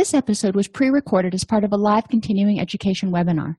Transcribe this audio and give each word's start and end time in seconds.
This 0.00 0.14
episode 0.14 0.56
was 0.56 0.66
pre 0.66 0.88
recorded 0.88 1.34
as 1.34 1.44
part 1.44 1.62
of 1.62 1.74
a 1.74 1.76
live 1.76 2.08
continuing 2.08 2.58
education 2.58 3.12
webinar. 3.12 3.56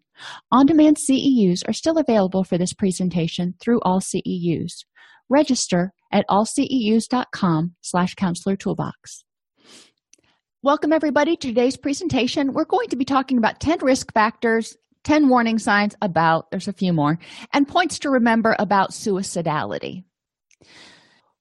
On 0.51 0.65
demand 0.65 0.97
CEUs 0.97 1.61
are 1.67 1.71
still 1.71 1.99
available 1.99 2.43
for 2.43 2.57
this 2.57 2.73
presentation 2.73 3.53
through 3.61 3.79
all 3.81 3.99
CEUs. 3.99 4.71
Register 5.29 5.93
at 6.11 6.25
allceus.com 6.27 7.75
slash 7.81 8.15
counselor 8.15 8.55
toolbox. 8.55 9.23
Welcome, 10.63 10.91
everybody, 10.91 11.35
to 11.35 11.47
today's 11.49 11.77
presentation. 11.77 12.53
We're 12.53 12.65
going 12.65 12.87
to 12.87 12.95
be 12.95 13.05
talking 13.05 13.37
about 13.37 13.59
10 13.59 13.77
risk 13.83 14.11
factors, 14.11 14.75
10 15.03 15.29
warning 15.29 15.59
signs 15.59 15.93
about, 16.01 16.49
there's 16.49 16.67
a 16.67 16.73
few 16.73 16.91
more, 16.91 17.19
and 17.53 17.67
points 17.67 17.99
to 17.99 18.09
remember 18.09 18.55
about 18.57 18.93
suicidality. 18.93 20.05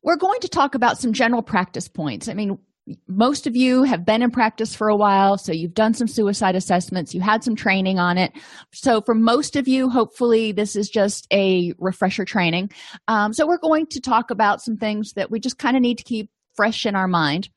We're 0.03 0.17
going 0.17 0.41
to 0.41 0.49
talk 0.49 0.75
about 0.75 0.99
some 0.99 1.15
general 1.15 1.43
practice 1.43 1.89
points. 1.89 2.29
I 2.29 2.35
mean, 2.35 2.59
most 3.07 3.47
of 3.47 3.57
you 3.57 3.83
have 3.83 4.05
been 4.05 4.23
in 4.23 4.31
practice 4.31 4.75
for 4.75 4.89
a 4.89 4.97
while, 4.97 5.39
so 5.39 5.53
you've 5.53 5.75
done 5.75 5.95
some 5.95 6.09
suicide 6.09 6.57
assessments, 6.57 7.15
you 7.15 7.21
had 7.21 7.45
some 7.45 7.57
training 7.57 7.99
on 7.99 8.19
it. 8.19 8.33
So, 8.73 9.01
for 9.01 9.15
most 9.15 9.57
of 9.57 9.69
you, 9.69 9.89
hopefully, 9.89 10.53
this 10.53 10.77
is 10.77 10.89
just 10.89 11.27
a 11.33 11.73
refresher 11.79 12.25
training. 12.25 12.71
Um, 13.09 13.33
so, 13.33 13.47
we're 13.47 13.59
going 13.59 13.87
to 13.89 14.01
talk 14.01 14.31
about 14.31 14.63
some 14.63 14.77
things 14.77 15.13
that 15.15 15.31
we 15.31 15.41
just 15.41 15.59
kind 15.59 15.77
of 15.77 15.83
need 15.83 15.99
to 15.99 16.05
keep 16.05 16.31
fresh 16.55 16.87
in 16.87 16.95
our 16.95 17.09
mind. 17.09 17.49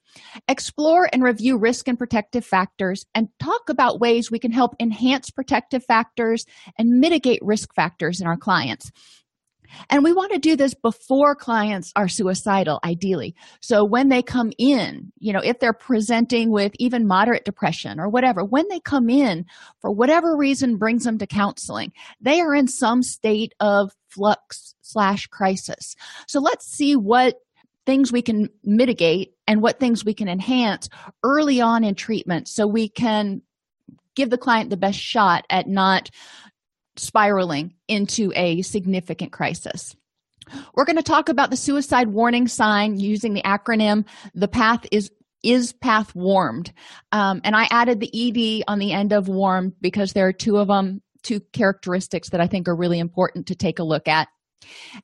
Explore 0.47 1.09
and 1.11 1.23
review 1.23 1.57
risk 1.57 1.87
and 1.87 1.97
protective 1.97 2.45
factors 2.45 3.05
and 3.15 3.29
talk 3.39 3.69
about 3.69 3.99
ways 3.99 4.29
we 4.29 4.39
can 4.39 4.51
help 4.51 4.75
enhance 4.79 5.31
protective 5.31 5.83
factors 5.85 6.45
and 6.77 6.99
mitigate 6.99 7.39
risk 7.41 7.73
factors 7.73 8.21
in 8.21 8.27
our 8.27 8.37
clients. 8.37 8.91
And 9.89 10.03
we 10.03 10.13
want 10.13 10.31
to 10.33 10.39
do 10.39 10.55
this 10.55 10.73
before 10.73 11.35
clients 11.35 11.91
are 11.95 12.07
suicidal, 12.07 12.79
ideally. 12.83 13.35
So 13.61 13.83
when 13.83 14.09
they 14.09 14.21
come 14.21 14.52
in, 14.57 15.11
you 15.19 15.33
know, 15.33 15.41
if 15.43 15.59
they're 15.59 15.73
presenting 15.73 16.52
with 16.52 16.73
even 16.79 17.07
moderate 17.07 17.45
depression 17.45 17.99
or 17.99 18.09
whatever, 18.09 18.44
when 18.44 18.67
they 18.69 18.79
come 18.79 19.09
in, 19.09 19.45
for 19.79 19.91
whatever 19.91 20.35
reason 20.35 20.78
brings 20.78 21.03
them 21.03 21.17
to 21.17 21.28
counseling, 21.28 21.91
they 22.22 22.41
are 22.41 22.56
in 22.56 22.67
some 22.67 23.03
state 23.03 23.53
of 23.59 23.91
flux 24.09 24.75
slash 24.81 25.28
crisis. 25.28 25.95
So 26.28 26.40
let's 26.40 26.66
see 26.66 26.95
what 26.95 27.38
things 27.85 28.11
we 28.11 28.22
can 28.22 28.50
mitigate 28.63 29.34
and 29.47 29.61
what 29.61 29.79
things 29.79 30.05
we 30.05 30.13
can 30.13 30.29
enhance 30.29 30.90
early 31.23 31.59
on 31.59 31.84
in 31.84 31.95
treatment 31.95 32.47
so 32.47 32.66
we 32.66 32.88
can 32.88 33.41
give 34.16 34.29
the 34.29 34.38
client 34.38 34.69
the 34.69 34.78
best 34.78 35.00
shot 35.00 35.45
at 35.50 35.67
not 35.67 36.09
spiraling 36.95 37.73
into 37.87 38.31
a 38.35 38.61
significant 38.61 39.31
crisis. 39.31 39.95
We're 40.73 40.85
going 40.85 40.97
to 40.97 41.03
talk 41.03 41.29
about 41.29 41.49
the 41.49 41.57
suicide 41.57 42.09
warning 42.09 42.47
sign 42.47 42.99
using 42.99 43.33
the 43.33 43.43
acronym 43.43 44.05
the 44.33 44.47
path 44.47 44.85
is 44.91 45.11
is 45.41 45.73
path 45.73 46.15
warmed. 46.15 46.71
Um, 47.11 47.41
and 47.43 47.55
i 47.55 47.67
added 47.69 47.99
the 47.99 48.61
ed 48.61 48.63
on 48.67 48.79
the 48.79 48.93
end 48.93 49.13
of 49.13 49.27
warmed 49.27 49.73
because 49.81 50.13
there 50.13 50.27
are 50.27 50.33
two 50.33 50.57
of 50.57 50.67
them 50.67 51.01
two 51.21 51.39
characteristics 51.53 52.29
that 52.29 52.41
i 52.41 52.47
think 52.47 52.67
are 52.67 52.75
really 52.75 52.99
important 52.99 53.47
to 53.47 53.55
take 53.55 53.79
a 53.79 53.83
look 53.83 54.07
at. 54.07 54.27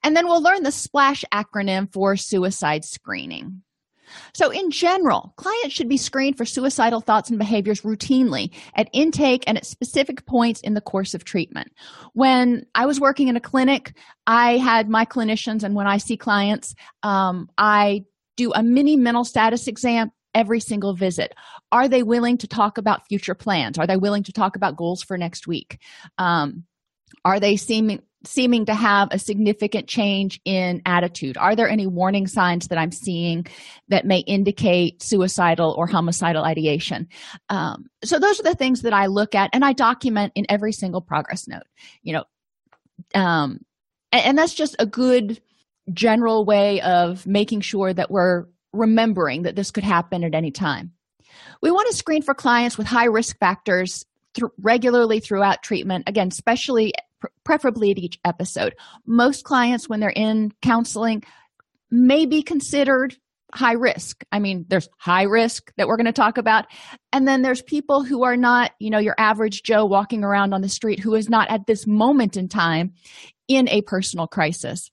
And 0.04 0.16
then 0.16 0.28
we'll 0.28 0.42
learn 0.42 0.64
the 0.64 0.72
splash 0.72 1.26
acronym 1.34 1.92
for 1.92 2.16
suicide 2.16 2.86
screening 2.86 3.64
so, 4.34 4.50
in 4.50 4.72
general, 4.72 5.34
clients 5.38 5.76
should 5.76 5.90
be 5.90 5.98
screened 5.98 6.38
for 6.38 6.46
suicidal 6.46 7.02
thoughts 7.02 7.30
and 7.30 7.40
behaviors 7.40 7.82
routinely 7.82 8.52
at 8.76 8.90
intake 8.94 9.44
and 9.48 9.58
at 9.58 9.66
specific 9.66 10.26
points 10.26 10.62
in 10.62 10.74
the 10.74 10.82
course 10.82 11.14
of 11.14 11.24
treatment. 11.24 11.72
When 12.14 12.66
I 12.76 12.86
was 12.86 13.00
working 13.00 13.28
in 13.28 13.36
a 13.36 13.42
clinic, 13.42 13.96
I 14.28 14.58
had 14.58 14.90
my 14.90 15.06
clinicians, 15.06 15.64
and 15.64 15.76
when 15.76 15.88
I 15.88 15.98
see 15.98 16.18
clients, 16.18 16.76
um, 17.04 17.50
I 17.58 18.06
do 18.38 18.52
a 18.54 18.64
mini 18.64 18.96
mental 18.96 19.26
status 19.26 19.68
exam 19.68 20.12
every 20.34 20.60
single 20.60 20.94
visit. 20.94 21.34
Are 21.72 21.88
they 21.88 22.04
willing 22.04 22.38
to 22.38 22.48
talk 22.48 22.78
about 22.78 23.08
future 23.08 23.36
plans? 23.36 23.78
Are 23.78 23.88
they 23.88 23.98
willing 23.98 24.24
to 24.24 24.34
talk 24.34 24.56
about 24.56 24.78
goals 24.78 25.04
for 25.04 25.18
next 25.18 25.48
week? 25.48 25.80
Um, 26.18 26.66
are 27.26 27.40
they 27.40 27.58
seeming 27.58 28.02
seeming 28.26 28.66
to 28.66 28.74
have 28.74 29.08
a 29.12 29.20
significant 29.20 29.88
change 29.88 30.42
in 30.44 30.82
attitude. 30.86 31.38
Are 31.38 31.56
there 31.56 31.70
any 31.70 31.88
warning 31.88 32.28
signs 32.28 32.68
that 32.68 32.78
i'm 32.78 32.92
seeing 32.92 33.48
that 33.88 34.06
may 34.06 34.20
indicate 34.20 35.02
suicidal 35.02 35.74
or 35.78 35.88
homicidal 35.88 36.44
ideation? 36.44 37.08
Um, 37.50 37.90
so 38.04 38.20
those 38.20 38.40
are 38.40 38.44
the 38.44 38.56
things 38.56 38.82
that 38.82 38.94
i 38.94 39.06
look 39.06 39.36
at 39.36 39.50
and 39.54 39.64
i 39.64 39.74
document 39.74 40.34
in 40.36 40.46
every 40.50 40.74
single 40.74 41.02
progress 41.02 41.48
note 41.48 41.64
you 42.04 42.14
know. 42.14 42.24
Um, 43.16 43.62
and, 44.12 44.26
and 44.26 44.38
that's 44.38 44.54
just 44.54 44.76
a 44.80 44.86
good 44.86 45.42
general 45.94 46.46
way 46.46 46.82
of 46.82 47.26
making 47.26 47.62
sure 47.62 47.94
that 47.94 48.12
we're 48.12 48.46
remembering 48.74 49.44
that 49.44 49.56
this 49.56 49.72
could 49.72 49.84
happen 49.84 50.24
at 50.24 50.36
any 50.36 50.52
time. 50.52 50.92
We 51.62 51.72
want 51.72 51.90
to 51.90 51.96
screen 51.96 52.22
for 52.22 52.34
clients 52.34 52.78
with 52.78 52.86
high 52.86 53.06
risk 53.06 53.38
factors 53.40 54.06
th- 54.36 54.52
regularly 54.62 55.20
throughout 55.20 55.64
treatment 55.64 56.08
again 56.08 56.28
especially 56.28 56.94
preferably 57.44 57.92
at 57.92 57.98
each 57.98 58.20
episode. 58.26 58.76
Most 59.06 59.44
clients, 59.44 59.90
when 59.90 60.00
they're 60.00 60.10
in 60.10 60.54
counseling, 60.62 61.24
may 61.92 62.26
be 62.26 62.42
considered 62.42 63.16
high 63.54 63.74
risk. 63.74 64.24
I 64.32 64.40
mean, 64.40 64.66
there's 64.70 64.90
high 64.98 65.24
risk 65.24 65.74
that 65.78 65.88
we're 65.88 65.98
going 65.98 66.06
to 66.06 66.12
talk 66.12 66.38
about. 66.38 66.66
And 67.12 67.28
then 67.28 67.42
there's 67.42 67.62
people 67.62 68.04
who 68.04 68.24
are 68.24 68.38
not, 68.38 68.72
you 68.80 68.90
know, 68.90 69.00
your 69.00 69.16
average 69.18 69.64
Joe 69.64 69.86
walking 69.86 70.24
around 70.24 70.54
on 70.54 70.62
the 70.62 70.70
street 70.70 71.00
who 71.00 71.16
is 71.16 71.30
not 71.30 71.50
at 71.50 71.66
this 71.66 71.88
moment 71.88 72.38
in 72.38 72.48
time 72.48 72.94
in 73.48 73.68
a 73.70 73.82
personal 73.82 74.28
crisis. 74.28 74.92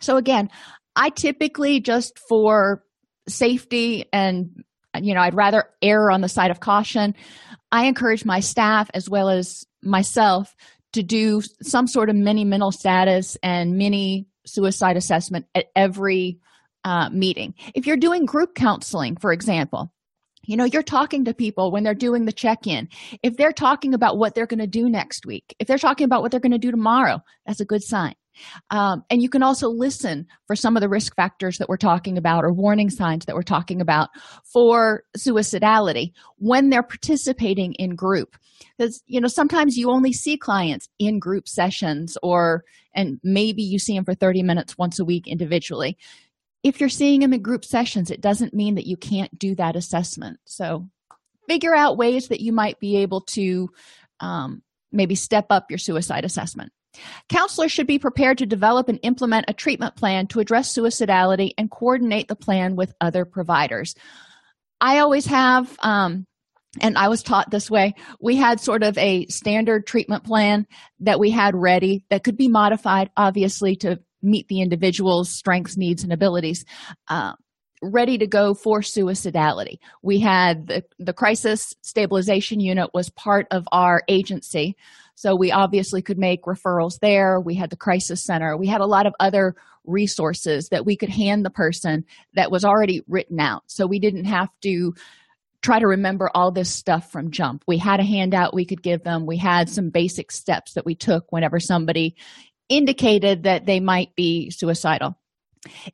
So, 0.00 0.16
again, 0.16 0.48
I 0.96 1.10
typically 1.10 1.80
just 1.80 2.18
for 2.18 2.82
safety 3.28 4.06
and, 4.12 4.64
you 4.98 5.14
know, 5.14 5.20
I'd 5.20 5.34
rather 5.34 5.64
err 5.82 6.10
on 6.10 6.22
the 6.22 6.28
side 6.28 6.50
of 6.50 6.60
caution. 6.60 7.14
I 7.70 7.84
encourage 7.84 8.24
my 8.24 8.40
staff 8.40 8.90
as 8.94 9.10
well 9.10 9.28
as 9.28 9.66
myself 9.82 10.54
to 10.92 11.02
do 11.02 11.42
some 11.62 11.86
sort 11.86 12.10
of 12.10 12.16
mini 12.16 12.44
mental 12.44 12.72
status 12.72 13.36
and 13.42 13.76
mini 13.76 14.26
suicide 14.46 14.96
assessment 14.96 15.46
at 15.54 15.66
every 15.76 16.38
uh, 16.84 17.10
meeting. 17.10 17.54
If 17.74 17.86
you're 17.86 17.96
doing 17.96 18.24
group 18.24 18.54
counseling, 18.54 19.16
for 19.16 19.32
example, 19.32 19.92
you 20.44 20.56
know, 20.56 20.64
you're 20.64 20.82
talking 20.82 21.26
to 21.26 21.34
people 21.34 21.70
when 21.70 21.82
they're 21.82 21.94
doing 21.94 22.24
the 22.24 22.32
check 22.32 22.66
in. 22.66 22.88
If 23.22 23.36
they're 23.36 23.52
talking 23.52 23.92
about 23.92 24.16
what 24.16 24.34
they're 24.34 24.46
going 24.46 24.60
to 24.60 24.66
do 24.66 24.88
next 24.88 25.26
week, 25.26 25.54
if 25.58 25.68
they're 25.68 25.76
talking 25.76 26.06
about 26.06 26.22
what 26.22 26.30
they're 26.30 26.40
going 26.40 26.52
to 26.52 26.58
do 26.58 26.70
tomorrow, 26.70 27.22
that's 27.44 27.60
a 27.60 27.66
good 27.66 27.82
sign. 27.82 28.14
Um, 28.70 29.04
and 29.10 29.22
you 29.22 29.28
can 29.28 29.42
also 29.42 29.68
listen 29.68 30.26
for 30.46 30.56
some 30.56 30.76
of 30.76 30.80
the 30.80 30.88
risk 30.88 31.14
factors 31.14 31.58
that 31.58 31.68
we're 31.68 31.76
talking 31.76 32.18
about 32.18 32.44
or 32.44 32.52
warning 32.52 32.90
signs 32.90 33.24
that 33.24 33.34
we're 33.34 33.42
talking 33.42 33.80
about 33.80 34.10
for 34.44 35.04
suicidality 35.16 36.12
when 36.36 36.70
they're 36.70 36.82
participating 36.82 37.74
in 37.74 37.94
group. 37.94 38.36
Because 38.76 39.02
you 39.06 39.20
know 39.20 39.28
sometimes 39.28 39.76
you 39.76 39.90
only 39.90 40.12
see 40.12 40.36
clients 40.36 40.88
in 40.98 41.18
group 41.18 41.48
sessions 41.48 42.18
or 42.22 42.64
and 42.94 43.20
maybe 43.22 43.62
you 43.62 43.78
see 43.78 43.94
them 43.94 44.04
for 44.04 44.14
30 44.14 44.42
minutes 44.42 44.76
once 44.76 44.98
a 44.98 45.04
week 45.04 45.28
individually. 45.28 45.96
If 46.64 46.80
you're 46.80 46.88
seeing 46.88 47.20
them 47.20 47.32
in 47.32 47.42
group 47.42 47.64
sessions 47.64 48.10
it 48.10 48.20
doesn't 48.20 48.54
mean 48.54 48.74
that 48.74 48.86
you 48.86 48.96
can't 48.96 49.36
do 49.38 49.54
that 49.56 49.76
assessment. 49.76 50.40
So 50.44 50.88
figure 51.48 51.74
out 51.74 51.96
ways 51.96 52.28
that 52.28 52.40
you 52.40 52.52
might 52.52 52.80
be 52.80 52.96
able 52.98 53.20
to 53.22 53.70
um, 54.20 54.62
maybe 54.90 55.14
step 55.14 55.46
up 55.50 55.70
your 55.70 55.78
suicide 55.78 56.24
assessment 56.24 56.72
Counselors 57.28 57.72
should 57.72 57.86
be 57.86 57.98
prepared 57.98 58.38
to 58.38 58.46
develop 58.46 58.88
and 58.88 58.98
implement 59.02 59.46
a 59.48 59.52
treatment 59.52 59.96
plan 59.96 60.26
to 60.28 60.40
address 60.40 60.72
suicidality 60.72 61.50
and 61.58 61.70
coordinate 61.70 62.28
the 62.28 62.36
plan 62.36 62.76
with 62.76 62.94
other 63.00 63.24
providers. 63.24 63.94
I 64.80 64.98
always 64.98 65.26
have, 65.26 65.76
um, 65.80 66.26
and 66.80 66.96
I 66.96 67.08
was 67.08 67.22
taught 67.22 67.50
this 67.50 67.70
way, 67.70 67.94
we 68.20 68.36
had 68.36 68.60
sort 68.60 68.82
of 68.82 68.96
a 68.98 69.26
standard 69.26 69.86
treatment 69.86 70.24
plan 70.24 70.66
that 71.00 71.20
we 71.20 71.30
had 71.30 71.54
ready 71.54 72.04
that 72.10 72.24
could 72.24 72.36
be 72.36 72.48
modified, 72.48 73.10
obviously, 73.16 73.76
to 73.76 74.00
meet 74.22 74.48
the 74.48 74.60
individual's 74.60 75.30
strengths, 75.30 75.76
needs, 75.76 76.02
and 76.02 76.12
abilities. 76.12 76.64
Uh, 77.08 77.32
ready 77.82 78.18
to 78.18 78.26
go 78.26 78.54
for 78.54 78.80
suicidality. 78.80 79.78
We 80.02 80.18
had 80.18 80.66
the, 80.66 80.84
the 80.98 81.12
crisis 81.12 81.74
stabilization 81.80 82.60
unit 82.60 82.90
was 82.92 83.10
part 83.10 83.46
of 83.50 83.68
our 83.70 84.02
agency. 84.08 84.76
So 85.18 85.34
we 85.34 85.50
obviously 85.50 86.00
could 86.00 86.16
make 86.16 86.44
referrals 86.44 87.00
there. 87.00 87.40
We 87.40 87.56
had 87.56 87.70
the 87.70 87.76
crisis 87.76 88.22
center. 88.22 88.56
We 88.56 88.68
had 88.68 88.80
a 88.80 88.86
lot 88.86 89.04
of 89.04 89.16
other 89.18 89.56
resources 89.84 90.68
that 90.68 90.86
we 90.86 90.94
could 90.94 91.08
hand 91.08 91.44
the 91.44 91.50
person 91.50 92.04
that 92.34 92.52
was 92.52 92.64
already 92.64 93.02
written 93.08 93.40
out. 93.40 93.64
So 93.66 93.84
we 93.84 93.98
didn't 93.98 94.26
have 94.26 94.48
to 94.62 94.94
try 95.60 95.80
to 95.80 95.88
remember 95.88 96.30
all 96.32 96.52
this 96.52 96.70
stuff 96.70 97.10
from 97.10 97.32
jump. 97.32 97.64
We 97.66 97.78
had 97.78 97.98
a 97.98 98.04
handout 98.04 98.54
we 98.54 98.64
could 98.64 98.80
give 98.80 99.02
them. 99.02 99.26
We 99.26 99.38
had 99.38 99.68
some 99.68 99.90
basic 99.90 100.30
steps 100.30 100.74
that 100.74 100.86
we 100.86 100.94
took 100.94 101.32
whenever 101.32 101.58
somebody 101.58 102.14
indicated 102.68 103.42
that 103.42 103.66
they 103.66 103.80
might 103.80 104.14
be 104.14 104.50
suicidal. 104.50 105.18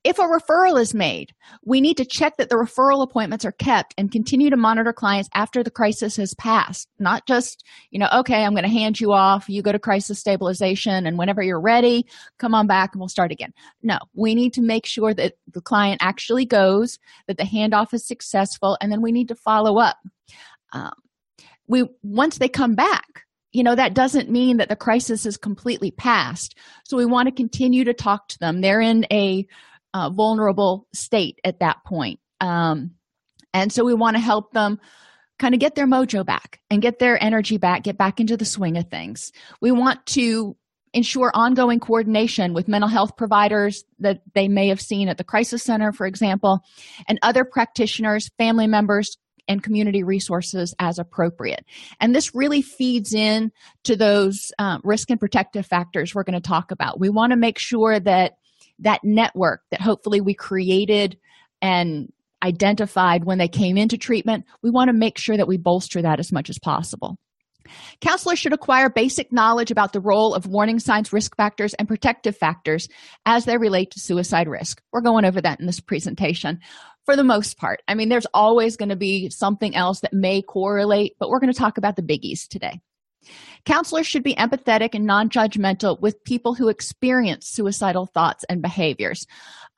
If 0.02 0.18
a 0.18 0.22
referral 0.22 0.80
is 0.80 0.94
made, 0.94 1.32
we 1.64 1.80
need 1.80 1.96
to 1.96 2.04
check 2.04 2.36
that 2.36 2.48
the 2.48 2.56
referral 2.56 3.02
appointments 3.02 3.44
are 3.44 3.52
kept 3.52 3.94
and 3.96 4.12
continue 4.12 4.50
to 4.50 4.56
monitor 4.56 4.92
clients 4.92 5.28
after 5.34 5.62
the 5.62 5.70
crisis 5.70 6.16
has 6.16 6.34
passed. 6.34 6.88
Not 6.98 7.26
just, 7.26 7.64
you 7.90 7.98
know, 7.98 8.08
okay, 8.12 8.44
I'm 8.44 8.52
going 8.52 8.64
to 8.64 8.68
hand 8.68 9.00
you 9.00 9.12
off, 9.12 9.48
you 9.48 9.62
go 9.62 9.72
to 9.72 9.78
crisis 9.78 10.18
stabilization, 10.18 11.06
and 11.06 11.18
whenever 11.18 11.42
you're 11.42 11.60
ready, 11.60 12.06
come 12.38 12.54
on 12.54 12.66
back 12.66 12.92
and 12.92 13.00
we'll 13.00 13.08
start 13.08 13.32
again. 13.32 13.52
No, 13.82 13.98
we 14.14 14.34
need 14.34 14.52
to 14.54 14.62
make 14.62 14.86
sure 14.86 15.14
that 15.14 15.34
the 15.52 15.60
client 15.60 16.00
actually 16.02 16.44
goes, 16.44 16.98
that 17.26 17.36
the 17.36 17.44
handoff 17.44 17.94
is 17.94 18.06
successful, 18.06 18.76
and 18.80 18.90
then 18.90 19.02
we 19.02 19.12
need 19.12 19.28
to 19.28 19.34
follow 19.34 19.78
up. 19.78 19.96
Um, 20.72 20.92
we 21.66 21.88
once 22.02 22.38
they 22.38 22.48
come 22.48 22.74
back, 22.74 23.24
you 23.54 23.62
know 23.62 23.74
that 23.74 23.94
doesn't 23.94 24.28
mean 24.28 24.58
that 24.58 24.68
the 24.68 24.76
crisis 24.76 25.24
is 25.24 25.36
completely 25.36 25.92
past. 25.92 26.58
So 26.84 26.96
we 26.96 27.06
want 27.06 27.28
to 27.28 27.32
continue 27.32 27.84
to 27.84 27.94
talk 27.94 28.28
to 28.28 28.38
them. 28.40 28.60
They're 28.60 28.80
in 28.80 29.06
a 29.10 29.46
uh, 29.94 30.10
vulnerable 30.10 30.88
state 30.92 31.40
at 31.44 31.60
that 31.60 31.84
point. 31.86 32.18
Um, 32.40 32.96
and 33.54 33.72
so 33.72 33.84
we 33.84 33.94
want 33.94 34.16
to 34.16 34.20
help 34.20 34.52
them 34.52 34.80
kind 35.38 35.54
of 35.54 35.60
get 35.60 35.76
their 35.76 35.86
mojo 35.86 36.26
back 36.26 36.60
and 36.68 36.82
get 36.82 36.98
their 36.98 37.22
energy 37.22 37.56
back 37.56 37.84
get 37.84 37.96
back 37.96 38.18
into 38.18 38.36
the 38.36 38.44
swing 38.44 38.76
of 38.76 38.90
things. 38.90 39.30
We 39.60 39.70
want 39.70 40.04
to 40.06 40.56
ensure 40.92 41.30
ongoing 41.32 41.80
coordination 41.80 42.54
with 42.54 42.68
mental 42.68 42.88
health 42.88 43.16
providers 43.16 43.84
that 44.00 44.22
they 44.34 44.48
may 44.48 44.68
have 44.68 44.80
seen 44.80 45.08
at 45.08 45.18
the 45.18 45.24
crisis 45.24 45.62
center 45.62 45.92
for 45.92 46.06
example 46.06 46.60
and 47.08 47.18
other 47.22 47.44
practitioners 47.44 48.30
family 48.38 48.68
members 48.68 49.18
and 49.48 49.62
community 49.62 50.02
resources 50.02 50.74
as 50.78 50.98
appropriate. 50.98 51.64
And 52.00 52.14
this 52.14 52.34
really 52.34 52.62
feeds 52.62 53.12
in 53.14 53.52
to 53.84 53.96
those 53.96 54.52
uh, 54.58 54.78
risk 54.82 55.10
and 55.10 55.20
protective 55.20 55.66
factors 55.66 56.14
we're 56.14 56.24
going 56.24 56.40
to 56.40 56.48
talk 56.48 56.70
about. 56.70 57.00
We 57.00 57.10
want 57.10 57.30
to 57.32 57.36
make 57.36 57.58
sure 57.58 58.00
that 58.00 58.36
that 58.80 59.04
network 59.04 59.62
that 59.70 59.80
hopefully 59.80 60.20
we 60.20 60.34
created 60.34 61.16
and 61.62 62.12
identified 62.42 63.24
when 63.24 63.38
they 63.38 63.48
came 63.48 63.78
into 63.78 63.96
treatment, 63.96 64.44
we 64.62 64.70
want 64.70 64.88
to 64.88 64.92
make 64.92 65.16
sure 65.18 65.36
that 65.36 65.48
we 65.48 65.56
bolster 65.56 66.02
that 66.02 66.20
as 66.20 66.30
much 66.30 66.50
as 66.50 66.58
possible. 66.58 67.16
Counselors 68.00 68.38
should 68.38 68.52
acquire 68.52 68.88
basic 68.88 69.32
knowledge 69.32 69.70
about 69.70 69.92
the 69.92 70.00
role 70.00 70.34
of 70.34 70.46
warning 70.46 70.78
signs, 70.78 71.12
risk 71.12 71.36
factors, 71.36 71.74
and 71.74 71.88
protective 71.88 72.36
factors 72.36 72.88
as 73.26 73.44
they 73.44 73.56
relate 73.56 73.90
to 73.92 74.00
suicide 74.00 74.48
risk. 74.48 74.82
We're 74.92 75.00
going 75.00 75.24
over 75.24 75.40
that 75.40 75.60
in 75.60 75.66
this 75.66 75.80
presentation 75.80 76.60
for 77.04 77.16
the 77.16 77.24
most 77.24 77.58
part. 77.58 77.82
I 77.88 77.94
mean, 77.94 78.08
there's 78.08 78.26
always 78.34 78.76
going 78.76 78.88
to 78.88 78.96
be 78.96 79.30
something 79.30 79.74
else 79.74 80.00
that 80.00 80.12
may 80.12 80.42
correlate, 80.42 81.16
but 81.18 81.28
we're 81.28 81.40
going 81.40 81.52
to 81.52 81.58
talk 81.58 81.78
about 81.78 81.96
the 81.96 82.02
biggies 82.02 82.48
today. 82.48 82.80
Counselors 83.64 84.06
should 84.06 84.22
be 84.22 84.34
empathetic 84.34 84.90
and 84.92 85.06
non 85.06 85.30
judgmental 85.30 86.00
with 86.00 86.22
people 86.24 86.54
who 86.54 86.68
experience 86.68 87.48
suicidal 87.48 88.06
thoughts 88.06 88.44
and 88.48 88.60
behaviors. 88.60 89.26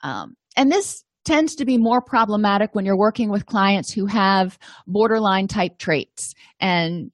Um, 0.03 0.37
and 0.57 0.71
this 0.71 1.05
tends 1.25 1.57
to 1.57 1.65
be 1.65 1.77
more 1.77 2.01
problematic 2.01 2.75
when 2.75 2.85
you're 2.85 2.97
working 2.97 3.31
with 3.31 3.47
clients 3.47 3.93
who 3.93 4.07
have 4.07 4.59
borderline 4.87 5.49
type 5.49 5.77
traits 5.77 6.35
and 6.61 7.11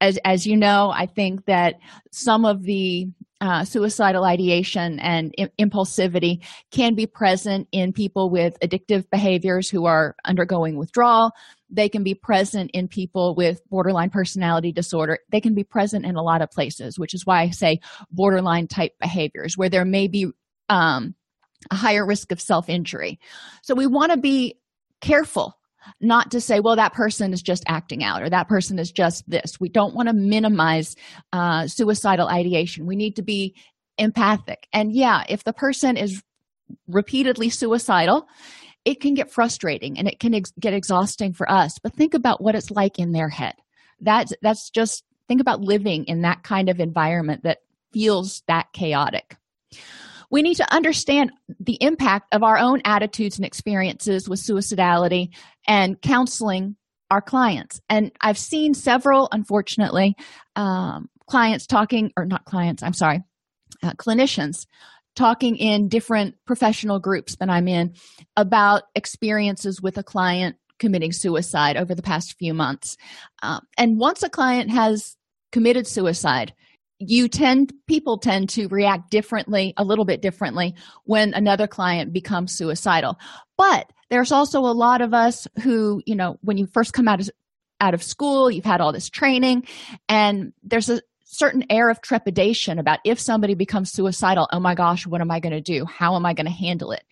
as 0.00 0.18
as 0.24 0.46
you 0.46 0.56
know 0.56 0.90
i 0.94 1.06
think 1.06 1.44
that 1.46 1.78
some 2.10 2.44
of 2.44 2.62
the 2.62 3.08
uh, 3.40 3.64
suicidal 3.64 4.24
ideation 4.24 4.98
and 4.98 5.32
I- 5.38 5.48
impulsivity 5.60 6.44
can 6.72 6.94
be 6.94 7.06
present 7.06 7.68
in 7.70 7.92
people 7.92 8.30
with 8.30 8.58
addictive 8.60 9.08
behaviors 9.10 9.70
who 9.70 9.84
are 9.84 10.16
undergoing 10.24 10.76
withdrawal. 10.76 11.30
They 11.70 11.88
can 11.88 12.02
be 12.02 12.14
present 12.14 12.72
in 12.74 12.88
people 12.88 13.36
with 13.36 13.60
borderline 13.70 14.10
personality 14.10 14.72
disorder. 14.72 15.20
They 15.30 15.40
can 15.40 15.54
be 15.54 15.62
present 15.62 16.04
in 16.04 16.16
a 16.16 16.22
lot 16.22 16.42
of 16.42 16.50
places 16.50 16.98
which 16.98 17.14
is 17.14 17.24
why 17.24 17.42
i 17.42 17.50
say 17.50 17.80
borderline 18.10 18.66
type 18.66 18.98
behaviors 19.00 19.56
where 19.56 19.68
there 19.68 19.84
may 19.84 20.08
be 20.08 20.26
um, 20.68 21.14
a 21.70 21.74
higher 21.74 22.04
risk 22.04 22.32
of 22.32 22.40
self-injury. 22.40 23.18
So 23.62 23.74
we 23.74 23.86
want 23.86 24.12
to 24.12 24.18
be 24.18 24.58
careful 25.00 25.57
not 26.00 26.30
to 26.30 26.40
say 26.40 26.60
well 26.60 26.76
that 26.76 26.92
person 26.92 27.32
is 27.32 27.42
just 27.42 27.64
acting 27.66 28.04
out 28.04 28.22
or 28.22 28.30
that 28.30 28.48
person 28.48 28.78
is 28.78 28.90
just 28.90 29.28
this. 29.28 29.60
We 29.60 29.68
don't 29.68 29.94
want 29.94 30.08
to 30.08 30.14
minimize 30.14 30.96
uh, 31.32 31.66
suicidal 31.66 32.28
ideation. 32.28 32.86
We 32.86 32.96
need 32.96 33.16
to 33.16 33.22
be 33.22 33.54
empathic. 33.98 34.66
And 34.72 34.92
yeah 34.92 35.24
if 35.28 35.44
the 35.44 35.52
person 35.52 35.96
is 35.96 36.22
repeatedly 36.86 37.48
suicidal 37.48 38.28
it 38.84 39.00
can 39.00 39.14
get 39.14 39.30
frustrating 39.30 39.98
and 39.98 40.08
it 40.08 40.18
can 40.18 40.34
ex- 40.34 40.52
get 40.58 40.72
exhausting 40.72 41.32
for 41.32 41.50
us. 41.50 41.78
But 41.78 41.94
think 41.94 42.14
about 42.14 42.42
what 42.42 42.54
it's 42.54 42.70
like 42.70 42.98
in 42.98 43.12
their 43.12 43.28
head. 43.28 43.54
That's 44.00 44.32
that's 44.40 44.70
just 44.70 45.04
think 45.26 45.40
about 45.40 45.60
living 45.60 46.04
in 46.06 46.22
that 46.22 46.42
kind 46.42 46.68
of 46.68 46.80
environment 46.80 47.42
that 47.42 47.58
feels 47.92 48.42
that 48.46 48.72
chaotic 48.72 49.36
we 50.30 50.42
need 50.42 50.56
to 50.56 50.74
understand 50.74 51.32
the 51.60 51.78
impact 51.80 52.34
of 52.34 52.42
our 52.42 52.58
own 52.58 52.82
attitudes 52.84 53.36
and 53.36 53.46
experiences 53.46 54.28
with 54.28 54.40
suicidality 54.40 55.30
and 55.66 56.00
counseling 56.00 56.76
our 57.10 57.22
clients. 57.22 57.80
And 57.88 58.12
I've 58.20 58.38
seen 58.38 58.74
several, 58.74 59.28
unfortunately, 59.32 60.14
um, 60.56 61.08
clients 61.26 61.66
talking, 61.66 62.12
or 62.16 62.26
not 62.26 62.44
clients, 62.44 62.82
I'm 62.82 62.92
sorry, 62.92 63.22
uh, 63.82 63.92
clinicians 63.92 64.66
talking 65.16 65.56
in 65.56 65.88
different 65.88 66.36
professional 66.46 67.00
groups 67.00 67.36
that 67.36 67.50
I'm 67.50 67.66
in 67.66 67.94
about 68.36 68.84
experiences 68.94 69.82
with 69.82 69.98
a 69.98 70.02
client 70.02 70.56
committing 70.78 71.12
suicide 71.12 71.76
over 71.76 71.94
the 71.94 72.02
past 72.02 72.38
few 72.38 72.54
months. 72.54 72.96
Um, 73.42 73.66
and 73.76 73.98
once 73.98 74.22
a 74.22 74.28
client 74.28 74.70
has 74.70 75.16
committed 75.50 75.86
suicide, 75.86 76.54
you 76.98 77.28
tend 77.28 77.72
people 77.86 78.18
tend 78.18 78.48
to 78.50 78.66
react 78.68 79.10
differently 79.10 79.72
a 79.76 79.84
little 79.84 80.04
bit 80.04 80.20
differently 80.20 80.74
when 81.04 81.32
another 81.34 81.66
client 81.66 82.12
becomes 82.12 82.52
suicidal. 82.52 83.18
But 83.56 83.92
there's 84.10 84.32
also 84.32 84.60
a 84.60 84.72
lot 84.72 85.00
of 85.00 85.14
us 85.14 85.46
who 85.62 86.02
you 86.06 86.16
know 86.16 86.38
when 86.42 86.56
you 86.56 86.66
first 86.66 86.92
come 86.92 87.08
out 87.08 87.20
of 87.20 87.30
out 87.80 87.94
of 87.94 88.02
school 88.02 88.50
you've 88.50 88.64
had 88.64 88.80
all 88.80 88.92
this 88.92 89.08
training 89.08 89.64
and 90.08 90.52
there's 90.62 90.88
a 90.88 91.00
certain 91.24 91.64
air 91.70 91.90
of 91.90 92.00
trepidation 92.00 92.78
about 92.78 92.98
if 93.04 93.20
somebody 93.20 93.54
becomes 93.54 93.92
suicidal 93.92 94.48
oh 94.52 94.60
my 94.60 94.74
gosh 94.74 95.06
what 95.06 95.20
am 95.20 95.30
i 95.30 95.40
going 95.40 95.52
to 95.52 95.60
do? 95.60 95.84
How 95.84 96.16
am 96.16 96.26
i 96.26 96.34
going 96.34 96.46
to 96.46 96.52
handle 96.52 96.92
it? 96.92 97.04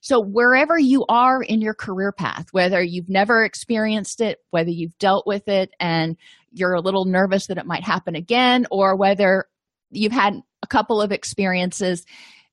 So 0.00 0.20
wherever 0.20 0.78
you 0.78 1.04
are 1.08 1.42
in 1.42 1.60
your 1.60 1.74
career 1.74 2.12
path 2.12 2.48
whether 2.52 2.82
you've 2.82 3.10
never 3.10 3.44
experienced 3.44 4.20
it 4.20 4.38
whether 4.50 4.70
you've 4.70 4.98
dealt 4.98 5.26
with 5.26 5.48
it 5.48 5.70
and 5.78 6.16
you're 6.52 6.74
a 6.74 6.80
little 6.80 7.04
nervous 7.04 7.46
that 7.46 7.58
it 7.58 7.66
might 7.66 7.84
happen 7.84 8.14
again 8.14 8.66
or 8.70 8.96
whether 8.96 9.46
you've 9.90 10.12
had 10.12 10.34
a 10.62 10.66
couple 10.66 11.00
of 11.00 11.12
experiences 11.12 12.04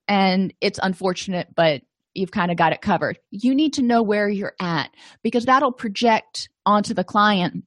and 0.07 0.53
it's 0.61 0.79
unfortunate 0.81 1.47
but 1.55 1.81
you've 2.15 2.31
kind 2.31 2.49
of 2.49 2.57
got 2.57 2.73
it 2.73 2.81
covered. 2.81 3.19
You 3.29 3.53
need 3.53 3.73
to 3.73 3.83
know 3.83 4.01
where 4.01 4.27
you're 4.27 4.55
at 4.59 4.89
because 5.21 5.45
that'll 5.45 5.73
project 5.73 6.49
onto 6.65 6.93
the 6.93 7.03
client 7.03 7.65